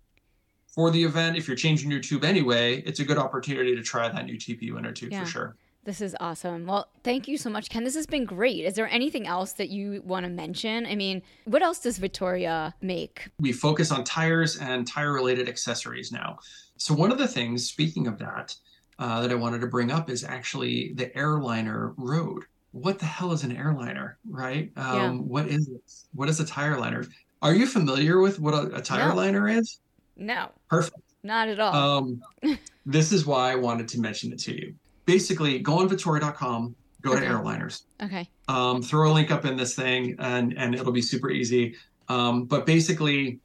for 0.75 0.91
the 0.91 1.03
event 1.03 1.37
if 1.37 1.47
you're 1.47 1.57
changing 1.57 1.91
your 1.91 2.01
tube 2.01 2.25
anyway 2.25 2.81
it's 2.87 3.01
a 3.01 3.05
good 3.05 3.19
opportunity 3.19 3.75
to 3.77 3.83
try 3.83 4.09
that 4.09 4.25
new 4.27 4.37
tpu 4.39 4.79
inner 4.79 4.93
tube 4.93 5.13
Yeah. 5.13 5.21
for 5.25 5.31
sure 5.31 5.57
This 5.87 6.01
is 6.01 6.17
awesome. 6.19 6.67
Well, 6.67 6.89
thank 7.05 7.29
you 7.29 7.39
so 7.39 7.49
much, 7.49 7.71
Ken. 7.71 7.85
This 7.85 7.95
has 7.95 8.07
been 8.07 8.25
great. 8.25 8.65
Is 8.65 8.75
there 8.75 8.89
anything 8.89 9.29
else 9.29 9.53
that 9.53 9.69
you 9.69 10.03
want 10.05 10.25
to 10.27 10.31
mention? 10.31 10.85
I 10.85 10.97
mean, 10.97 11.23
what 11.45 11.63
else 11.63 11.79
does 11.79 11.99
Vittoria 11.99 12.75
make? 12.83 13.29
we 13.39 13.53
focus 13.53 13.93
on 13.93 14.03
tires 14.03 14.57
and 14.57 14.85
tire 14.85 15.13
related 15.13 15.49
accessories 15.49 16.11
now. 16.11 16.41
So, 16.77 16.93
one 16.93 17.13
of 17.13 17.19
the 17.19 17.29
things, 17.29 17.69
speaking 17.69 18.09
of 18.09 18.19
that, 18.19 18.57
uh, 18.99 19.23
that 19.23 19.31
I 19.31 19.37
wanted 19.37 19.61
to 19.61 19.69
bring 19.69 19.93
up 19.93 20.11
is 20.11 20.25
actually 20.25 20.93
the 20.95 21.17
airliner 21.17 21.95
road. 21.97 22.43
What 22.73 22.99
the 22.99 23.07
hell 23.07 23.31
is 23.31 23.45
an 23.45 23.57
airliner, 23.57 24.19
right? 24.29 24.73
Um, 24.77 24.97
Yeah. 24.97 25.11
What 25.13 25.47
is 25.47 25.69
it? 25.69 25.81
What 26.15 26.29
is 26.29 26.41
a 26.41 26.45
tire 26.47 26.81
liner? 26.81 27.05
Are 27.43 27.55
you 27.55 27.65
familiar 27.65 28.19
with 28.19 28.41
what 28.41 28.55
a, 28.55 28.75
a 28.75 28.83
tire 28.83 29.11
No. 29.11 29.15
liner 29.15 29.49
is? 29.49 29.79
No, 30.17 30.51
Perfect. 30.69 30.97
not 31.23 31.47
at 31.49 31.61
all. 31.61 31.75
Um, 31.99 32.23
this 32.87 33.13
is 33.13 33.25
why 33.25 33.53
I 33.53 33.55
wanted 33.55 33.87
to 33.89 34.01
mention 34.01 34.33
it 34.33 34.41
to 34.41 34.53
you. 34.53 34.75
Basically, 35.07 35.61
go 35.61 35.79
on 35.79 35.89
Vittoria.com, 35.89 36.75
go 37.03 37.13
Okay. 37.13 37.21
to 37.21 37.27
airliners 37.27 37.83
okay. 38.03 38.29
um, 38.49 38.83
throw 38.83 39.11
a 39.11 39.13
link 39.13 39.31
up 39.31 39.45
in 39.45 39.57
this 39.57 39.75
thing 39.77 40.17
and 40.19 40.53
and 40.59 40.75
it'll 40.75 40.91
be 40.93 41.03
super 41.03 41.31
easy 41.31 41.77
um, 42.09 42.45
but 42.47 42.67
basically 42.67 43.39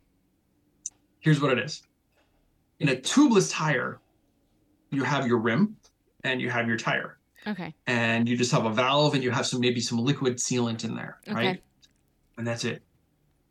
here's 1.20 1.39
what 1.39 1.51
it 1.51 1.59
is 1.64 1.84
in 2.80 2.89
a 2.89 2.95
tubeless 2.95 3.51
tire 3.51 4.01
you 4.89 5.03
have 5.03 5.28
your 5.28 5.38
rim 5.38 5.76
and 6.24 6.41
you 6.41 6.49
have 6.49 6.68
your 6.68 6.78
tire 6.78 7.20
Okay. 7.45 7.74
and 7.86 8.28
you 8.28 8.36
just 8.38 8.51
have 8.51 8.66
a 8.66 8.74
valve 8.74 9.14
and 9.14 9.24
you 9.24 9.30
have 9.30 9.45
some 9.45 9.59
maybe 9.59 9.80
some 9.82 9.99
liquid 9.99 10.38
sealant 10.38 10.84
in 10.84 10.95
there 10.95 11.20
Okay. 11.28 11.36
right 11.36 11.64
and 12.39 12.47
that's 12.47 12.64
it 12.66 12.82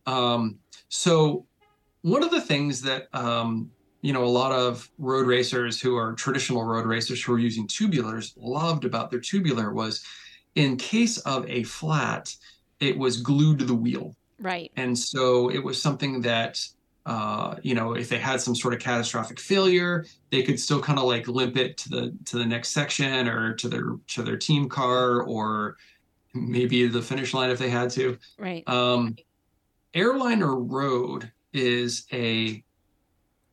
um, 0.06 0.58
so 0.88 1.46
one 2.02 2.24
of 2.24 2.32
the 2.32 2.40
things 2.40 2.82
that 2.82 3.06
um, 3.12 3.70
you 4.02 4.12
know 4.12 4.24
a 4.24 4.26
lot 4.26 4.52
of 4.52 4.88
road 4.98 5.26
racers 5.26 5.80
who 5.80 5.96
are 5.96 6.12
traditional 6.14 6.64
road 6.64 6.86
racers 6.86 7.22
who 7.22 7.32
are 7.32 7.38
using 7.38 7.66
tubulars 7.66 8.32
loved 8.36 8.84
about 8.84 9.10
their 9.10 9.20
tubular 9.20 9.72
was 9.72 10.04
in 10.54 10.76
case 10.76 11.18
of 11.18 11.48
a 11.48 11.62
flat 11.64 12.34
it 12.80 12.96
was 12.96 13.20
glued 13.20 13.58
to 13.58 13.64
the 13.64 13.74
wheel 13.74 14.14
Right. 14.38 14.70
and 14.76 14.98
so 14.98 15.50
it 15.50 15.62
was 15.62 15.80
something 15.80 16.22
that 16.22 16.58
uh, 17.06 17.56
you 17.62 17.74
know 17.74 17.94
if 17.94 18.08
they 18.08 18.18
had 18.18 18.40
some 18.40 18.54
sort 18.54 18.74
of 18.74 18.80
catastrophic 18.80 19.38
failure 19.40 20.04
they 20.30 20.42
could 20.42 20.58
still 20.60 20.80
kind 20.80 20.98
of 20.98 21.04
like 21.06 21.28
limp 21.28 21.56
it 21.56 21.76
to 21.78 21.88
the 21.88 22.16
to 22.26 22.38
the 22.38 22.46
next 22.46 22.70
section 22.70 23.26
or 23.28 23.54
to 23.54 23.68
their 23.68 23.96
to 24.06 24.22
their 24.22 24.36
team 24.36 24.68
car 24.68 25.22
or 25.22 25.76
maybe 26.34 26.86
the 26.86 27.02
finish 27.02 27.34
line 27.34 27.50
if 27.50 27.58
they 27.58 27.70
had 27.70 27.90
to 27.90 28.16
Right. 28.38 28.66
um, 28.68 29.16
airliner 29.94 30.56
road 30.56 31.32
is 31.52 32.06
a 32.12 32.62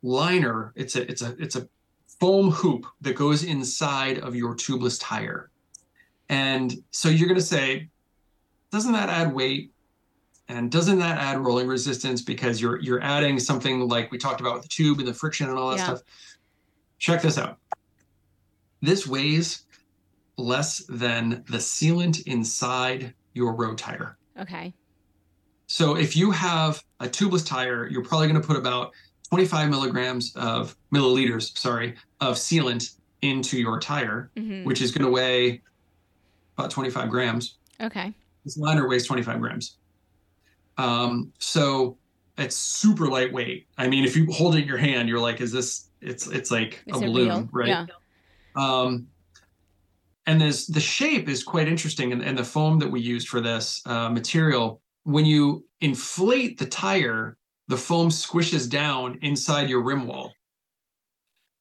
liner 0.04 0.74
it's 0.76 0.96
a 0.96 1.10
it's 1.10 1.22
a 1.22 1.36
it's 1.40 1.56
a 1.56 1.68
foam 2.20 2.50
hoop 2.52 2.86
that 3.02 3.16
goes 3.16 3.44
inside 3.44 4.20
of 4.20 4.36
your 4.36 4.56
tubeless 4.56 5.00
tire 5.02 5.50
and 6.30 6.76
so 6.92 7.10
you're 7.10 7.28
going 7.28 7.40
to 7.40 7.46
say 7.46 7.90
doesn't 8.72 8.94
that 8.94 9.10
add 9.10 9.34
weight 9.34 9.72
And 10.50 10.72
doesn't 10.72 11.00
that 11.00 11.18
add 11.20 11.40
rolling 11.40 11.68
resistance 11.68 12.22
because 12.22 12.62
you're 12.62 12.80
you're 12.80 13.02
adding 13.02 13.40
something 13.40 13.88
like 13.88 14.12
we 14.12 14.18
talked 14.18 14.40
about 14.42 14.54
with 14.56 14.64
the 14.64 14.70
tube 14.70 15.00
and 15.00 15.08
the 15.08 15.14
friction 15.14 15.50
and 15.50 15.58
all 15.58 15.70
that 15.72 15.78
Yeah. 15.78 15.84
stuff? 15.86 16.02
Check 17.00 17.22
this 17.22 17.38
out. 17.38 17.58
This 18.82 19.06
weighs 19.08 19.66
less 20.38 20.84
than 20.88 21.44
the 21.50 21.58
sealant 21.58 22.22
inside 22.28 23.14
your 23.34 23.56
road 23.56 23.78
tire. 23.78 24.18
Okay. 24.40 24.74
So 25.68 25.96
if 25.98 26.16
you 26.16 26.32
have 26.32 26.82
a 27.00 27.08
tubeless 27.08 27.46
tire, 27.46 27.88
you're 27.88 28.04
probably 28.04 28.28
going 28.28 28.42
to 28.42 28.48
put 28.48 28.56
about 28.58 28.94
25 29.30 29.70
milligrams 29.70 30.34
of 30.36 30.76
milliliters, 30.94 31.58
sorry, 31.58 31.96
of 32.22 32.36
sealant 32.36 32.96
into 33.22 33.60
your 33.60 33.80
tire, 33.80 34.32
hmm 34.38 34.64
which 34.64 34.82
is 34.82 34.92
going 34.92 35.06
to 35.06 35.12
weigh 35.12 35.62
about 36.58 36.72
25 36.72 37.10
grams. 37.10 37.58
Okay. 37.82 38.14
This 38.44 38.58
liner 38.58 38.88
weighs 38.88 39.06
25 39.06 39.40
grams. 39.40 39.78
Um, 40.78 41.32
so 41.40 41.98
it's 42.38 42.56
super 42.56 43.08
lightweight. 43.08 43.68
I 43.78 43.88
mean, 43.88 44.06
if 44.06 44.16
you 44.16 44.28
hold 44.32 44.56
it 44.56 44.62
in 44.62 44.68
your 44.68 44.78
hand, 44.78 45.10
you're 45.10 45.20
like, 45.20 45.42
is 45.42 45.52
this? 45.52 45.90
It's 46.02 46.28
it's 46.28 46.52
like 46.52 46.84
Is 46.86 47.02
a 47.02 47.04
it 47.04 47.08
balloon, 47.08 47.28
real? 47.28 47.50
right? 47.52 47.68
Yeah. 47.68 47.86
Um, 48.56 49.08
and 50.28 50.40
this 50.40 50.68
the 50.68 50.80
shape 50.80 51.28
is 51.28 51.44
quite 51.44 51.68
interesting, 51.68 52.12
and, 52.12 52.22
and 52.22 52.38
the 52.38 52.44
foam 52.44 52.78
that 52.80 52.90
we 52.90 53.00
used 53.00 53.28
for 53.28 53.42
this 53.42 53.82
uh, 53.86 54.10
material. 54.10 54.82
When 55.04 55.26
you 55.26 55.66
inflate 55.82 56.60
the 56.60 56.66
tire, 56.66 57.38
the 57.68 57.78
foam 57.78 58.10
squishes 58.10 58.70
down 58.70 59.20
inside 59.22 59.70
your 59.70 59.82
rim 59.82 60.08
wall. 60.08 60.34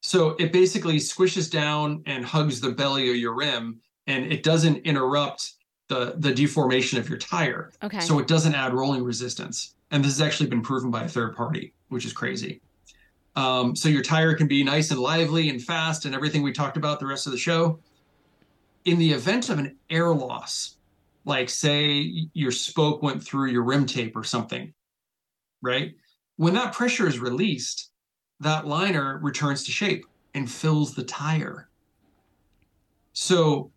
So 0.01 0.29
it 0.39 0.53
basically 0.53 0.97
squishes 0.97 1.51
down 1.51 2.03
and 2.05 2.23
hugs 2.23 2.61
the 2.61 2.71
belly 2.71 3.09
of 3.09 3.17
your 3.17 3.33
rim, 3.33 3.79
and 4.05 4.31
it 4.31 4.43
doesn't 4.43 4.77
interrupt 4.85 5.53
the 5.89 6.15
the 6.17 6.33
deformation 6.33 6.99
of 6.99 7.09
your 7.09 7.17
tire. 7.17 7.71
Okay. 7.83 7.99
So 7.99 8.19
it 8.19 8.27
doesn't 8.27 8.55
add 8.55 8.73
rolling 8.73 9.03
resistance. 9.03 9.75
And 9.91 10.03
this 10.03 10.17
has 10.17 10.21
actually 10.21 10.49
been 10.49 10.61
proven 10.61 10.91
by 10.91 11.03
a 11.03 11.07
third 11.07 11.35
party, 11.35 11.73
which 11.89 12.05
is 12.05 12.13
crazy. 12.13 12.61
Um, 13.35 13.75
so 13.75 13.87
your 13.87 14.01
tire 14.01 14.33
can 14.33 14.47
be 14.47 14.63
nice 14.63 14.91
and 14.91 14.99
lively 14.99 15.49
and 15.49 15.61
fast 15.61 16.05
and 16.05 16.15
everything 16.15 16.41
we 16.41 16.51
talked 16.51 16.75
about 16.75 16.99
the 16.99 17.05
rest 17.05 17.27
of 17.27 17.31
the 17.31 17.37
show. 17.37 17.79
In 18.85 18.97
the 18.97 19.11
event 19.11 19.49
of 19.49 19.59
an 19.59 19.77
air 19.89 20.13
loss, 20.13 20.77
like 21.23 21.49
say 21.49 22.27
your 22.33 22.51
spoke 22.51 23.03
went 23.03 23.23
through 23.23 23.51
your 23.51 23.63
rim 23.63 23.85
tape 23.85 24.15
or 24.15 24.23
something, 24.23 24.73
right? 25.61 25.93
When 26.37 26.53
that 26.53 26.73
pressure 26.73 27.07
is 27.07 27.19
released, 27.19 27.91
that 28.39 28.67
liner 28.67 29.19
returns 29.21 29.63
to 29.63 29.71
shape 29.71 30.05
and 30.33 30.49
fills 30.49 30.93
the 30.93 31.03
tire. 31.03 31.69
So 33.13 33.71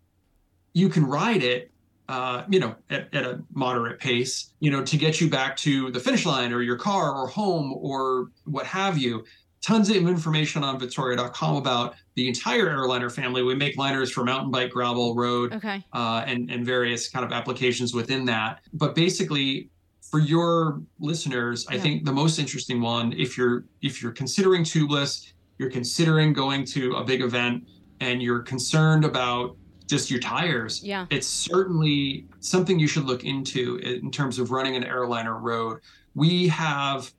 you 0.75 0.89
can 0.89 1.07
ride 1.07 1.43
it 1.43 1.71
uh, 2.11 2.45
you 2.49 2.59
know, 2.59 2.75
at, 2.91 3.15
at 3.15 3.25
a 3.25 3.41
moderate 3.55 4.01
pace, 4.01 4.53
you 4.59 4.69
know, 4.69 4.83
to 4.83 4.97
get 4.97 5.21
you 5.21 5.31
back 5.31 5.57
to 5.57 5.93
the 5.93 6.01
finish 6.01 6.27
line 6.27 6.53
or 6.53 6.61
your 6.61 6.77
car 6.77 7.15
or 7.15 7.29
home 7.29 7.73
or 7.73 8.33
what 8.47 8.67
have 8.67 8.99
you. 8.99 9.25
Tons 9.63 9.89
of 9.91 9.97
information 9.97 10.65
on 10.65 10.77
Vittoria.com 10.77 11.55
about 11.55 11.95
the 12.17 12.27
entire 12.27 12.69
airliner 12.69 13.11
family. 13.11 13.45
We 13.45 13.55
make 13.55 13.77
liners 13.77 14.11
for 14.11 14.25
mountain 14.25 14.51
bike, 14.51 14.73
gravel, 14.73 15.15
road, 15.15 15.53
okay. 15.53 15.85
uh, 15.93 16.25
and 16.27 16.51
and 16.51 16.67
various 16.67 17.09
kind 17.09 17.25
of 17.25 17.31
applications 17.31 17.95
within 17.95 18.25
that. 18.25 18.61
But 18.73 18.97
basically, 18.97 19.69
for 20.11 20.19
your 20.19 20.83
listeners, 20.99 21.67
I 21.69 21.79
think 21.79 22.05
the 22.05 22.13
most 22.13 22.39
interesting 22.39 22.81
one, 22.81 23.13
if 23.13 23.39
you're 23.39 23.65
if 23.81 24.03
you're 24.03 24.13
considering 24.13 24.65
tubeless, 24.65 25.33
you're 25.59 25.71
considering 25.71 26.33
going 26.33 26.65
to 26.67 26.95
a 26.97 27.05
big 27.05 27.21
event, 27.23 27.65
and 28.01 28.21
you're 28.23 28.41
concerned 28.41 29.05
about 29.05 29.57
just 29.87 30.11
your 30.11 30.21
tires, 30.21 30.83
Yeah. 30.85 31.07
it's 31.11 31.27
certainly 31.27 32.27
something 32.41 32.79
you 32.79 32.87
should 32.87 33.05
look 33.05 33.25
into 33.25 33.77
in 33.79 34.11
terms 34.11 34.39
of 34.39 34.51
running 34.53 34.77
an 34.77 34.85
airliner 34.85 35.39
road. 35.39 35.81
We 36.15 36.47
have 36.49 37.13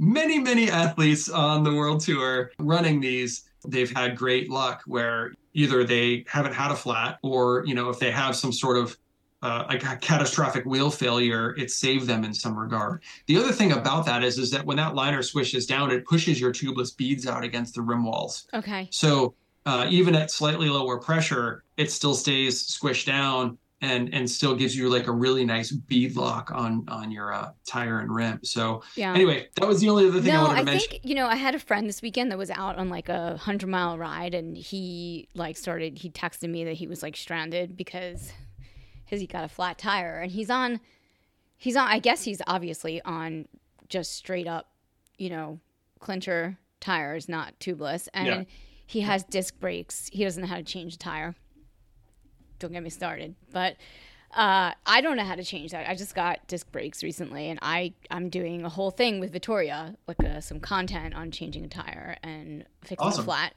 many, 0.00 0.38
many 0.40 0.68
athletes 0.68 1.28
on 1.28 1.62
the 1.62 1.72
world 1.72 2.00
tour 2.00 2.50
running 2.58 3.00
these. 3.00 3.44
They've 3.66 3.90
had 3.90 4.16
great 4.16 4.50
luck 4.50 4.82
where 4.86 5.32
either 5.54 5.84
they 5.84 6.24
haven't 6.28 6.52
had 6.52 6.70
a 6.72 6.76
flat 6.76 7.18
or, 7.22 7.64
you 7.64 7.74
know, 7.74 7.90
if 7.90 7.98
they 8.00 8.10
have 8.10 8.34
some 8.36 8.52
sort 8.52 8.76
of 8.76 8.96
uh, 9.46 9.64
like 9.68 9.84
a 9.84 9.96
catastrophic 9.96 10.64
wheel 10.64 10.90
failure, 10.90 11.54
it 11.56 11.70
saved 11.70 12.06
them 12.06 12.24
in 12.24 12.34
some 12.34 12.58
regard. 12.58 13.02
The 13.28 13.36
other 13.36 13.52
thing 13.52 13.72
about 13.72 14.04
that 14.06 14.24
is, 14.24 14.38
is 14.38 14.50
that 14.50 14.64
when 14.66 14.76
that 14.78 14.94
liner 14.94 15.22
swishes 15.22 15.66
down, 15.66 15.90
it 15.90 16.04
pushes 16.04 16.40
your 16.40 16.52
tubeless 16.52 16.96
beads 16.96 17.26
out 17.26 17.44
against 17.44 17.74
the 17.74 17.82
rim 17.82 18.04
walls. 18.04 18.46
Okay. 18.52 18.88
So 18.90 19.34
uh, 19.64 19.86
even 19.88 20.14
at 20.16 20.30
slightly 20.30 20.68
lower 20.68 20.98
pressure, 20.98 21.62
it 21.76 21.90
still 21.90 22.14
stays 22.14 22.66
squished 22.66 23.06
down 23.06 23.58
and 23.82 24.12
and 24.14 24.28
still 24.28 24.54
gives 24.56 24.74
you 24.74 24.88
like 24.88 25.06
a 25.06 25.12
really 25.12 25.44
nice 25.44 25.70
bead 25.70 26.16
lock 26.16 26.50
on 26.50 26.84
on 26.88 27.10
your 27.10 27.32
uh, 27.32 27.50
tire 27.68 28.00
and 28.00 28.10
rim. 28.12 28.40
So 28.42 28.82
Yeah. 28.96 29.12
anyway, 29.14 29.48
that 29.56 29.68
was 29.68 29.80
the 29.80 29.90
only 29.90 30.08
other 30.08 30.20
thing 30.22 30.32
I 30.32 30.36
no, 30.36 30.42
wanted 30.44 30.54
to 30.54 30.60
I 30.60 30.64
mention. 30.64 30.90
think 30.90 31.04
you 31.04 31.14
know 31.14 31.26
I 31.26 31.36
had 31.36 31.54
a 31.54 31.58
friend 31.58 31.86
this 31.86 32.00
weekend 32.02 32.30
that 32.32 32.38
was 32.38 32.50
out 32.50 32.78
on 32.78 32.88
like 32.88 33.08
a 33.08 33.36
hundred 33.36 33.68
mile 33.68 33.98
ride, 33.98 34.34
and 34.34 34.56
he 34.56 35.28
like 35.34 35.56
started. 35.56 35.98
He 35.98 36.10
texted 36.10 36.48
me 36.48 36.64
that 36.64 36.74
he 36.74 36.86
was 36.86 37.02
like 37.02 37.16
stranded 37.16 37.76
because 37.76 38.32
his 39.06 39.20
he 39.20 39.26
got 39.26 39.44
a 39.44 39.48
flat 39.48 39.78
tire, 39.78 40.18
and 40.20 40.30
he's 40.30 40.50
on. 40.50 40.80
He's 41.56 41.76
on. 41.76 41.88
I 41.88 41.98
guess 41.98 42.24
he's 42.24 42.42
obviously 42.46 43.00
on 43.02 43.46
just 43.88 44.12
straight 44.12 44.46
up, 44.46 44.68
you 45.16 45.30
know, 45.30 45.60
clincher 46.00 46.58
tires, 46.80 47.28
not 47.28 47.58
tubeless, 47.60 48.08
and 48.12 48.26
Yeah. 48.26 48.44
he 48.86 49.00
has 49.00 49.24
disc 49.24 49.58
brakes. 49.58 50.10
He 50.12 50.22
doesn't 50.24 50.40
know 50.42 50.48
how 50.48 50.56
to 50.56 50.62
change 50.62 50.94
a 50.94 50.98
tire. 50.98 51.34
Don't 52.58 52.72
get 52.72 52.82
me 52.82 52.90
started, 52.90 53.34
but. 53.52 53.76
Uh, 54.34 54.72
I 54.84 55.00
don't 55.00 55.16
know 55.16 55.24
how 55.24 55.36
to 55.36 55.44
change 55.44 55.70
that. 55.70 55.88
I 55.88 55.94
just 55.94 56.14
got 56.14 56.46
disc 56.46 56.70
brakes 56.70 57.02
recently, 57.02 57.48
and 57.48 57.58
I 57.62 57.94
I'm 58.10 58.28
doing 58.28 58.64
a 58.64 58.68
whole 58.68 58.90
thing 58.90 59.18
with 59.18 59.32
Vittoria, 59.32 59.96
like 60.06 60.22
uh, 60.22 60.40
some 60.42 60.60
content 60.60 61.14
on 61.14 61.30
changing 61.30 61.64
a 61.64 61.68
tire 61.68 62.18
and 62.22 62.66
fixing 62.82 63.06
a 63.06 63.12
flat. 63.12 63.54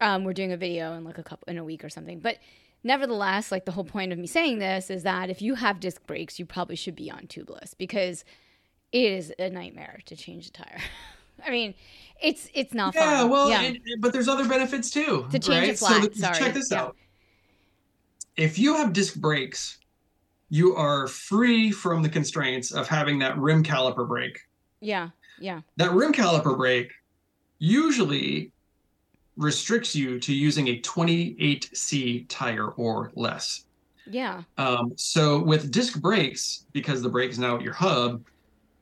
Um, 0.00 0.22
we're 0.22 0.34
doing 0.34 0.52
a 0.52 0.56
video 0.56 0.92
in 0.92 1.02
like 1.02 1.18
a 1.18 1.24
couple 1.24 1.50
in 1.50 1.58
a 1.58 1.64
week 1.64 1.82
or 1.82 1.88
something. 1.88 2.20
But 2.20 2.36
nevertheless, 2.84 3.50
like 3.52 3.64
the 3.64 3.72
whole 3.72 3.84
point 3.84 4.12
of 4.12 4.18
me 4.18 4.26
saying 4.26 4.58
this 4.58 4.90
is 4.90 5.02
that 5.02 5.30
if 5.30 5.40
you 5.42 5.54
have 5.56 5.80
disc 5.80 6.04
brakes, 6.06 6.38
you 6.38 6.46
probably 6.46 6.76
should 6.76 6.96
be 6.96 7.10
on 7.10 7.26
tubeless 7.26 7.74
because 7.76 8.24
it 8.92 9.04
is 9.12 9.32
a 9.38 9.48
nightmare 9.50 10.00
to 10.06 10.16
change 10.16 10.48
a 10.48 10.52
tire. 10.52 10.78
I 11.46 11.50
mean, 11.50 11.74
it's 12.22 12.48
it's 12.54 12.72
not 12.74 12.94
yeah, 12.94 13.20
fun. 13.22 13.30
well, 13.30 13.48
yeah, 13.50 13.62
it- 13.62 13.82
it- 13.84 14.00
but 14.00 14.12
there's 14.12 14.28
other 14.28 14.46
benefits 14.48 14.90
too. 14.90 15.26
To 15.30 15.38
change 15.38 15.66
right? 15.68 15.78
flat, 15.78 16.02
So 16.02 16.08
th- 16.08 16.16
sorry, 16.18 16.38
check 16.38 16.54
this 16.54 16.70
yeah. 16.70 16.82
out. 16.82 16.96
If 18.36 18.58
you 18.58 18.76
have 18.76 18.92
disc 18.92 19.16
brakes, 19.16 19.78
you 20.50 20.74
are 20.76 21.06
free 21.08 21.70
from 21.70 22.02
the 22.02 22.08
constraints 22.08 22.70
of 22.72 22.86
having 22.88 23.18
that 23.20 23.36
rim 23.38 23.62
caliper 23.64 24.06
brake. 24.06 24.38
yeah, 24.80 25.08
yeah. 25.40 25.60
That 25.76 25.92
rim 25.92 26.12
caliper 26.12 26.56
brake 26.56 26.92
usually 27.58 28.52
restricts 29.36 29.94
you 29.94 30.18
to 30.20 30.34
using 30.34 30.68
a 30.68 30.80
28C 30.80 32.26
tire 32.28 32.68
or 32.68 33.10
less. 33.14 33.64
Yeah. 34.06 34.42
Um, 34.58 34.92
so 34.96 35.42
with 35.42 35.70
disc 35.70 36.00
brakes, 36.00 36.66
because 36.72 37.02
the 37.02 37.08
brake 37.08 37.30
is 37.30 37.38
now 37.38 37.56
at 37.56 37.62
your 37.62 37.72
hub, 37.72 38.24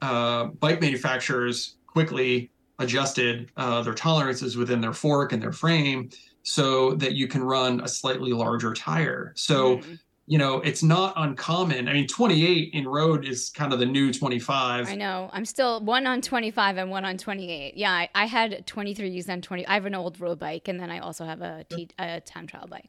uh, 0.03 0.47
bike 0.47 0.81
manufacturers 0.81 1.77
quickly 1.87 2.51
adjusted 2.79 3.51
uh, 3.57 3.83
their 3.83 3.95
tolerances 3.95 4.57
within 4.57 4.81
their 4.81 4.95
fork 4.95 5.33
and 5.33 5.43
their 5.43 5.53
frame 5.53 6.09
so 6.43 6.95
that 6.95 7.13
you 7.13 7.29
can 7.29 7.43
run 7.43 7.81
a 7.83 7.89
slightly 7.89 8.33
larger 8.33 8.73
tire. 8.73 9.33
So 9.37 9.77
Mhm. 9.79 9.99
You 10.31 10.39
know 10.39 10.61
it's 10.61 10.83
not 10.85 11.13
uncommon. 11.17 11.89
I 11.89 11.93
mean, 11.93 12.07
28 12.07 12.73
in 12.73 12.87
road 12.87 13.25
is 13.27 13.51
kind 13.51 13.73
of 13.73 13.81
the 13.81 13.85
new 13.87 14.13
25. 14.13 14.89
I 14.89 14.95
know. 14.95 15.29
I'm 15.33 15.45
still 15.45 15.81
one 15.81 16.07
on 16.07 16.21
25 16.23 16.77
and 16.77 16.89
one 16.89 17.05
on 17.05 17.19
28. 17.19 17.77
Yeah, 17.77 17.91
I, 17.91 18.09
I 18.15 18.27
had 18.27 18.65
23 18.65 19.11
used 19.11 19.29
on 19.29 19.41
20. 19.43 19.67
I 19.67 19.75
have 19.75 19.87
an 19.87 19.95
old 19.97 20.21
road 20.21 20.39
bike, 20.39 20.69
and 20.69 20.79
then 20.79 20.89
I 20.89 21.01
also 21.01 21.25
have 21.25 21.43
a, 21.43 21.65
t- 21.69 21.89
a 21.99 22.21
time 22.21 22.47
trial 22.47 22.69
bike. 22.69 22.89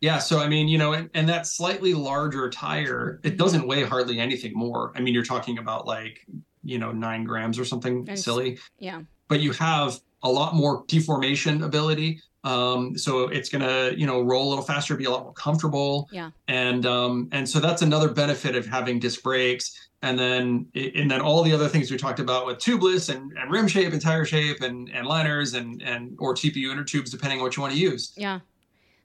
Yeah, 0.00 0.18
so 0.18 0.40
I 0.40 0.48
mean, 0.48 0.66
you 0.66 0.78
know, 0.78 0.92
and, 0.94 1.08
and 1.14 1.28
that 1.28 1.46
slightly 1.46 1.94
larger 1.94 2.50
tire, 2.50 3.20
it 3.22 3.36
doesn't 3.36 3.68
weigh 3.68 3.84
hardly 3.84 4.18
anything 4.18 4.52
more. 4.56 4.90
I 4.96 5.00
mean, 5.00 5.14
you're 5.14 5.22
talking 5.24 5.58
about 5.58 5.86
like, 5.86 6.26
you 6.64 6.78
know, 6.80 6.90
nine 6.90 7.22
grams 7.22 7.56
or 7.56 7.64
something 7.64 8.04
And- 8.08 8.18
silly, 8.18 8.58
Yeah. 8.80 9.02
but 9.28 9.38
you 9.40 9.52
have 9.52 10.00
a 10.24 10.28
lot 10.30 10.54
more 10.56 10.84
deformation 10.88 11.62
ability. 11.62 12.20
Um, 12.42 12.96
so 12.96 13.28
it's 13.28 13.48
gonna, 13.48 13.92
you 13.94 14.06
know, 14.06 14.22
roll 14.22 14.48
a 14.48 14.50
little 14.50 14.64
faster, 14.64 14.96
be 14.96 15.04
a 15.04 15.10
lot 15.10 15.24
more 15.24 15.32
comfortable. 15.32 16.08
Yeah. 16.10 16.30
And 16.48 16.86
um, 16.86 17.28
and 17.32 17.48
so 17.48 17.60
that's 17.60 17.82
another 17.82 18.08
benefit 18.08 18.56
of 18.56 18.66
having 18.66 18.98
disc 18.98 19.22
brakes. 19.22 19.88
And 20.02 20.18
then 20.18 20.66
and 20.74 21.10
then 21.10 21.20
all 21.20 21.42
the 21.42 21.52
other 21.52 21.68
things 21.68 21.90
we 21.90 21.98
talked 21.98 22.20
about 22.20 22.46
with 22.46 22.58
tubeless 22.58 23.14
and, 23.14 23.36
and 23.36 23.50
rim 23.50 23.68
shape 23.68 23.92
and 23.92 24.00
tire 24.00 24.24
shape 24.24 24.62
and, 24.62 24.88
and 24.88 25.06
liners 25.06 25.52
and 25.52 25.82
and 25.82 26.16
or 26.18 26.34
TPU 26.34 26.72
inner 26.72 26.84
tubes, 26.84 27.10
depending 27.10 27.40
on 27.40 27.44
what 27.44 27.56
you 27.56 27.60
want 27.60 27.74
to 27.74 27.78
use. 27.78 28.12
Yeah. 28.16 28.40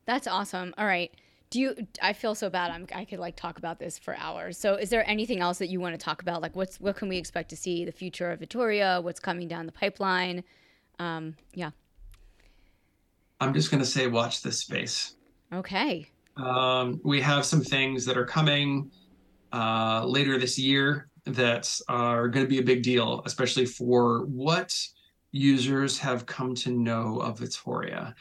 That's 0.06 0.28
awesome. 0.28 0.74
All 0.78 0.86
right. 0.86 1.12
Do 1.50 1.60
you 1.60 1.76
I 2.02 2.14
feel 2.14 2.36
so 2.36 2.50
bad. 2.50 2.72
I'm 2.72 2.88
I 2.96 3.04
could 3.04 3.20
like 3.20 3.36
talk 3.36 3.58
about 3.58 3.80
this 3.80 4.00
for 4.00 4.16
hours. 4.16 4.58
So 4.58 4.76
is 4.76 4.90
there 4.90 5.08
anything 5.10 5.42
else 5.42 5.58
that 5.58 5.68
you 5.68 5.82
want 5.82 6.00
to 6.00 6.04
talk 6.04 6.22
about? 6.22 6.42
Like 6.42 6.56
what's 6.56 6.80
what 6.80 6.96
can 6.96 7.10
we 7.10 7.18
expect 7.18 7.50
to 7.50 7.58
see 7.58 7.84
the 7.84 7.92
future 7.92 8.32
of 8.32 8.40
Vittoria? 8.40 9.02
What's 9.02 9.20
coming 9.20 9.50
down 9.50 9.66
the 9.66 9.74
pipeline? 9.74 10.46
Um, 11.00 11.36
yeah. 11.54 11.72
I'm 13.46 13.54
just 13.54 13.72
gonna 13.72 13.86
say 13.86 14.08
watch 14.08 14.42
this 14.42 14.60
space. 14.60 15.16
Okay. 15.54 16.08
Um, 16.38 17.00
we 17.04 17.22
have 17.22 17.46
some 17.46 17.62
things 17.62 18.06
that 18.06 18.18
are 18.18 18.26
coming 18.26 18.92
uh, 19.54 20.04
later 20.06 20.38
this 20.38 20.60
year 20.60 21.08
that 21.26 21.80
are 21.88 22.28
going 22.28 22.46
to 22.46 22.50
be 22.50 22.60
a 22.60 22.64
big 22.64 22.84
deal, 22.84 23.22
especially 23.26 23.66
for 23.66 24.26
what 24.26 24.78
users 25.32 25.98
have 25.98 26.26
come 26.26 26.54
to 26.56 26.72
know 26.72 27.20
of 27.20 27.40
Vittoria. 27.40 28.14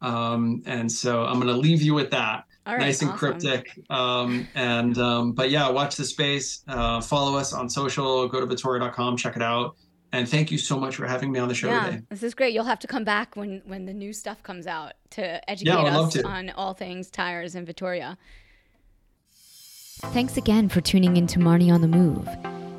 Um, 0.00 0.62
and 0.66 0.90
so 0.90 1.24
I'm 1.24 1.34
going 1.34 1.48
to 1.48 1.60
leave 1.60 1.82
you 1.82 1.94
with 1.94 2.10
that. 2.10 2.44
Right, 2.66 2.80
nice 2.80 3.00
and 3.02 3.10
awesome. 3.10 3.18
cryptic. 3.18 3.80
Um, 3.90 4.46
and 4.54 4.98
um, 4.98 5.32
but 5.32 5.50
yeah, 5.50 5.68
watch 5.70 5.96
the 5.96 6.04
space. 6.04 6.62
Uh, 6.68 7.00
follow 7.00 7.36
us 7.36 7.52
on 7.52 7.68
social. 7.68 8.28
Go 8.28 8.40
to 8.40 8.46
vittoria.com. 8.46 9.16
Check 9.16 9.36
it 9.36 9.42
out. 9.42 9.76
And 10.12 10.28
thank 10.28 10.50
you 10.50 10.56
so 10.58 10.78
much 10.78 10.96
for 10.96 11.06
having 11.06 11.30
me 11.30 11.38
on 11.38 11.48
the 11.48 11.54
show 11.54 11.68
yeah, 11.68 11.84
today. 11.84 12.02
this 12.08 12.22
is 12.22 12.34
great. 12.34 12.54
You'll 12.54 12.64
have 12.64 12.78
to 12.80 12.86
come 12.86 13.04
back 13.04 13.36
when 13.36 13.62
when 13.66 13.84
the 13.86 13.92
new 13.92 14.12
stuff 14.12 14.42
comes 14.42 14.66
out 14.66 14.94
to 15.10 15.50
educate 15.50 15.70
Yeah, 15.70 15.98
us 16.00 16.14
to. 16.14 16.26
on 16.26 16.50
all 16.50 16.72
things 16.72 17.10
tires 17.10 17.54
and 17.54 17.66
Vittoria. 17.66 18.16
Thanks 20.12 20.36
again 20.36 20.68
for 20.68 20.80
tuning 20.80 21.16
in 21.16 21.26
to 21.28 21.38
Marni 21.38 21.72
on 21.72 21.80
the 21.80 21.88
Move. 21.88 22.26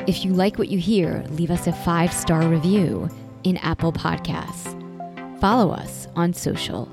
If 0.08 0.24
you 0.26 0.34
like 0.34 0.58
what 0.58 0.70
you 0.70 0.80
hear, 0.80 1.24
leave 1.30 1.52
us 1.52 1.68
a 1.68 1.74
five 1.74 2.14
star 2.14 2.48
review 2.48 3.10
in 3.44 3.58
Apple 3.58 3.92
Podcasts. 3.94 4.76
Follow 5.40 5.72
us 5.72 6.08
on 6.16 6.34
social 6.34 6.90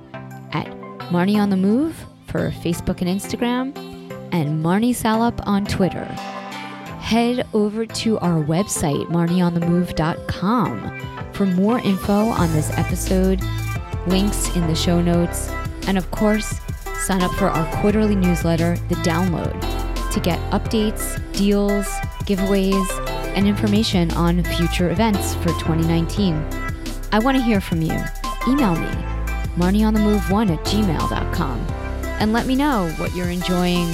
at 0.52 0.66
Marni 1.10 1.36
on 1.40 1.50
the 1.50 1.56
Move 1.56 1.96
for 2.26 2.50
Facebook 2.50 3.00
and 3.00 3.08
Instagram, 3.08 3.76
and 4.32 4.62
Marni 4.64 4.94
Salup 4.94 5.40
on 5.46 5.64
Twitter. 5.64 6.06
Head 7.06 7.46
over 7.54 7.86
to 7.86 8.18
our 8.18 8.42
website, 8.42 9.06
marnionthemove.com, 9.06 11.32
for 11.34 11.46
more 11.46 11.78
info 11.78 12.12
on 12.12 12.52
this 12.52 12.72
episode, 12.72 13.40
links 14.08 14.56
in 14.56 14.66
the 14.66 14.74
show 14.74 15.00
notes, 15.00 15.48
and 15.86 15.96
of 15.96 16.10
course, 16.10 16.58
sign 17.04 17.22
up 17.22 17.30
for 17.34 17.46
our 17.46 17.64
quarterly 17.80 18.16
newsletter, 18.16 18.74
The 18.88 18.96
Download, 18.96 19.54
to 20.10 20.18
get 20.18 20.40
updates, 20.50 21.22
deals, 21.32 21.86
giveaways, 22.24 22.84
and 23.36 23.46
information 23.46 24.10
on 24.14 24.42
future 24.42 24.90
events 24.90 25.36
for 25.36 25.50
2019. 25.60 26.34
I 27.12 27.20
want 27.20 27.36
to 27.36 27.42
hear 27.44 27.60
from 27.60 27.82
you. 27.82 28.02
Email 28.48 28.74
me, 28.74 28.90
marnionthemove1 29.54 30.58
at 30.58 30.64
gmail.com, 30.64 31.66
and 32.18 32.32
let 32.32 32.46
me 32.46 32.56
know 32.56 32.92
what 32.96 33.14
you're 33.14 33.30
enjoying, 33.30 33.92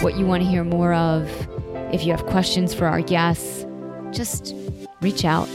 what 0.00 0.16
you 0.16 0.24
want 0.24 0.42
to 0.42 0.48
hear 0.48 0.64
more 0.64 0.94
of. 0.94 1.28
If 1.94 2.04
you 2.04 2.10
have 2.10 2.26
questions 2.26 2.74
for 2.74 2.86
our 2.86 3.00
guests, 3.02 3.64
just 4.10 4.52
reach 5.00 5.24
out. 5.24 5.48